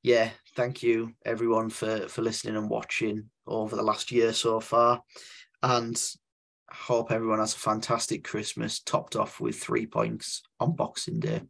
yeah, 0.04 0.30
thank 0.56 0.84
you 0.84 1.16
everyone 1.26 1.72
for 1.72 2.08
for 2.08 2.22
listening 2.22 2.56
and 2.56 2.70
watching 2.70 3.32
over 3.48 3.76
the 3.76 3.82
last 3.82 4.12
year 4.12 4.34
so 4.34 4.60
far. 4.60 5.02
And 5.64 6.00
hope 6.70 7.12
everyone 7.12 7.40
has 7.40 7.56
a 7.56 7.60
fantastic 7.60 8.24
Christmas, 8.24 8.82
topped 8.82 9.16
off 9.16 9.40
with 9.40 9.60
three 9.60 9.88
points 9.88 10.44
on 10.60 10.76
Boxing 10.76 11.20
Day. 11.20 11.42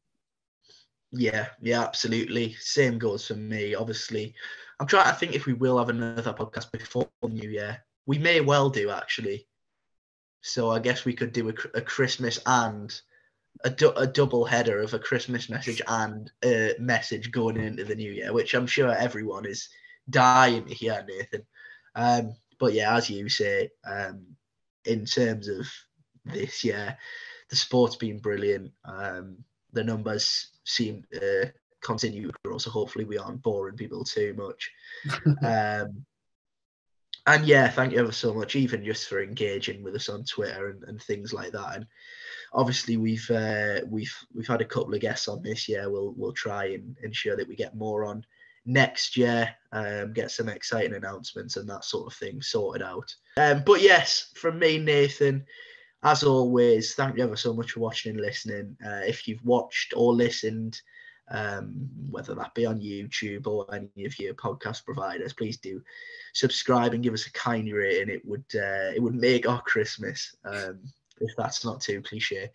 Yeah, 1.12 1.48
yeah, 1.62 1.82
absolutely. 1.84 2.54
Same 2.60 3.00
goes 3.00 3.28
for 3.28 3.36
me. 3.36 3.74
Obviously, 3.74 4.36
I'm 4.80 4.88
trying. 4.88 5.12
to 5.12 5.20
think 5.20 5.34
if 5.34 5.46
we 5.46 5.54
will 5.54 5.78
have 5.78 5.90
another 5.90 6.34
podcast 6.34 6.72
before 6.72 7.10
New 7.28 7.50
Year, 7.50 7.84
we 8.06 8.18
may 8.20 8.42
well 8.42 8.70
do 8.70 8.92
actually. 8.92 9.48
So 10.42 10.70
I 10.70 10.80
guess 10.80 11.06
we 11.06 11.14
could 11.14 11.34
do 11.34 11.50
a, 11.50 11.54
a 11.78 11.82
Christmas 11.82 12.40
and 12.46 12.94
a, 13.64 13.74
a 13.98 14.08
double 14.08 14.46
header 14.46 14.80
of 14.80 14.94
a 14.94 15.00
Christmas 15.00 15.50
message 15.50 15.82
and 15.88 16.32
a 16.46 16.76
message 16.80 17.32
going 17.32 17.58
into 17.58 17.84
the 17.84 17.96
new 17.96 18.12
year, 18.12 18.32
which 18.32 18.54
I'm 18.54 18.68
sure 18.68 18.92
everyone 18.92 19.46
is 19.46 19.68
dying 20.10 20.66
to 20.66 20.74
hear, 20.74 21.06
Nathan. 21.08 21.46
Um, 21.96 22.36
but 22.60 22.74
yeah, 22.74 22.96
as 22.96 23.10
you 23.10 23.28
say, 23.30 23.72
um, 23.86 24.26
in 24.86 25.06
terms 25.06 25.48
of 25.48 25.68
this 26.26 26.64
year, 26.64 26.98
the 27.50 27.56
sport's 27.56 27.96
been 27.96 28.20
brilliant. 28.20 28.72
Um, 28.86 29.44
the 29.74 29.84
numbers 29.84 30.50
seem 30.70 31.04
to 31.12 31.52
continue 31.82 32.28
to 32.28 32.34
grow. 32.44 32.58
So 32.58 32.70
hopefully 32.70 33.06
we 33.06 33.18
aren't 33.18 33.42
boring 33.42 33.76
people 33.76 34.04
too 34.04 34.34
much. 34.38 34.72
um, 35.44 36.06
and 37.28 37.46
yeah, 37.46 37.70
thank 37.70 37.94
you 37.94 38.00
ever 38.00 38.12
so 38.12 38.34
much, 38.34 38.56
even 38.56 38.84
just 38.84 39.08
for 39.08 39.22
engaging 39.22 39.84
with 39.84 39.96
us 39.96 40.10
on 40.10 40.24
Twitter 40.24 40.70
and, 40.70 40.84
and 40.86 41.02
things 41.02 41.34
like 41.34 41.52
that. 41.52 41.76
And 41.76 41.86
obviously, 42.54 42.98
we've 42.98 43.30
uh, 43.30 43.82
we've 43.88 44.16
we've 44.34 44.48
had 44.48 44.62
a 44.62 44.66
couple 44.66 44.94
of 44.94 45.02
guests 45.02 45.28
on 45.28 45.44
this 45.44 45.70
year. 45.70 45.92
We'll 45.92 46.14
we'll 46.18 46.34
try 46.34 46.66
and 46.66 46.96
ensure 47.04 47.36
that 47.36 47.48
we 47.48 47.56
get 47.56 47.76
more 47.76 48.06
on 48.06 48.26
next 48.66 49.18
year, 49.18 49.50
um, 49.72 50.14
get 50.14 50.32
some 50.32 50.50
exciting 50.50 50.96
announcements 50.96 51.58
and 51.58 51.70
that 51.70 51.84
sort 51.84 52.08
of 52.08 52.18
thing 52.18 52.42
sorted 52.42 52.82
out. 52.82 53.14
Um, 53.38 53.64
but 53.66 53.82
yes, 53.82 54.32
from 54.36 54.58
me, 54.58 54.78
Nathan. 54.80 55.46
As 56.04 56.24
always, 56.24 56.96
thank 56.96 57.18
you 57.18 57.24
ever 57.24 57.36
so 57.36 57.54
much 57.54 57.72
for 57.72 57.82
watching 57.82 58.12
and 58.12 58.22
listening. 58.22 58.78
Uh, 58.86 59.02
if 59.06 59.28
you've 59.28 59.44
watched 59.44 59.94
or 59.96 60.14
listened, 60.14 60.80
um, 61.30 61.90
whether 62.10 62.34
that 62.36 62.56
be 62.56 62.66
on 62.66 62.80
YouTube 62.80 63.48
or 63.48 63.68
any 63.74 64.06
of 64.06 64.18
your 64.18 64.34
podcast 64.34 64.86
providers, 64.86 65.34
please 65.34 65.58
do 65.58 65.82
subscribe 66.34 66.94
and 66.94 67.04
give 67.04 67.14
us 67.14 67.28
a 67.28 67.34
kind 67.34 67.72
rating. 67.72 68.14
It 68.14 68.26
would 68.26 68.46
uh, 68.56 68.92
it 68.96 69.02
would 69.02 69.16
make 69.16 69.48
our 69.48 69.62
Christmas. 69.62 70.36
Um, 70.46 70.80
if 71.22 71.36
that's 71.38 71.66
not 71.66 71.82
too 71.82 72.02
cliche. 72.02 72.50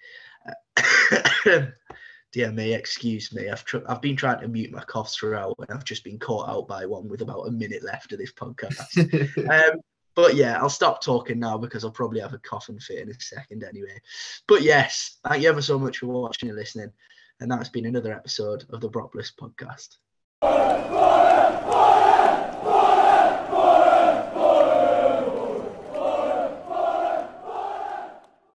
Uh, 0.76 1.66
dear 2.32 2.50
me, 2.50 2.74
excuse 2.74 3.32
me. 3.32 3.48
I've 3.48 3.64
tr- 3.64 3.88
I've 3.88 4.02
been 4.02 4.16
trying 4.16 4.40
to 4.40 4.48
mute 4.48 4.72
my 4.72 4.82
coughs 4.84 5.16
throughout, 5.16 5.56
and 5.58 5.70
I've 5.70 5.84
just 5.84 6.04
been 6.04 6.18
caught 6.18 6.48
out 6.48 6.68
by 6.68 6.86
one 6.86 7.08
with 7.08 7.22
about 7.22 7.46
a 7.46 7.50
minute 7.50 7.82
left 7.82 8.12
of 8.12 8.18
this 8.18 8.32
podcast. 8.32 9.70
um, 9.72 9.80
but 10.14 10.36
yeah, 10.36 10.58
I'll 10.60 10.68
stop 10.68 11.02
talking 11.02 11.38
now 11.38 11.58
because 11.58 11.84
I'll 11.84 11.90
probably 11.90 12.20
have 12.20 12.34
a 12.34 12.38
coughing 12.38 12.78
fit 12.78 13.00
in 13.00 13.10
a 13.10 13.20
second 13.20 13.64
anyway. 13.64 14.00
But 14.46 14.62
yes, 14.62 15.18
thank 15.26 15.42
you 15.42 15.48
ever 15.48 15.62
so 15.62 15.78
much 15.78 15.98
for 15.98 16.06
watching 16.06 16.48
and 16.48 16.58
listening. 16.58 16.92
And 17.40 17.50
that's 17.50 17.68
been 17.68 17.86
another 17.86 18.12
episode 18.12 18.64
of 18.70 18.80
the 18.80 18.88
Boropolis 18.88 19.32
podcast. 19.34 19.96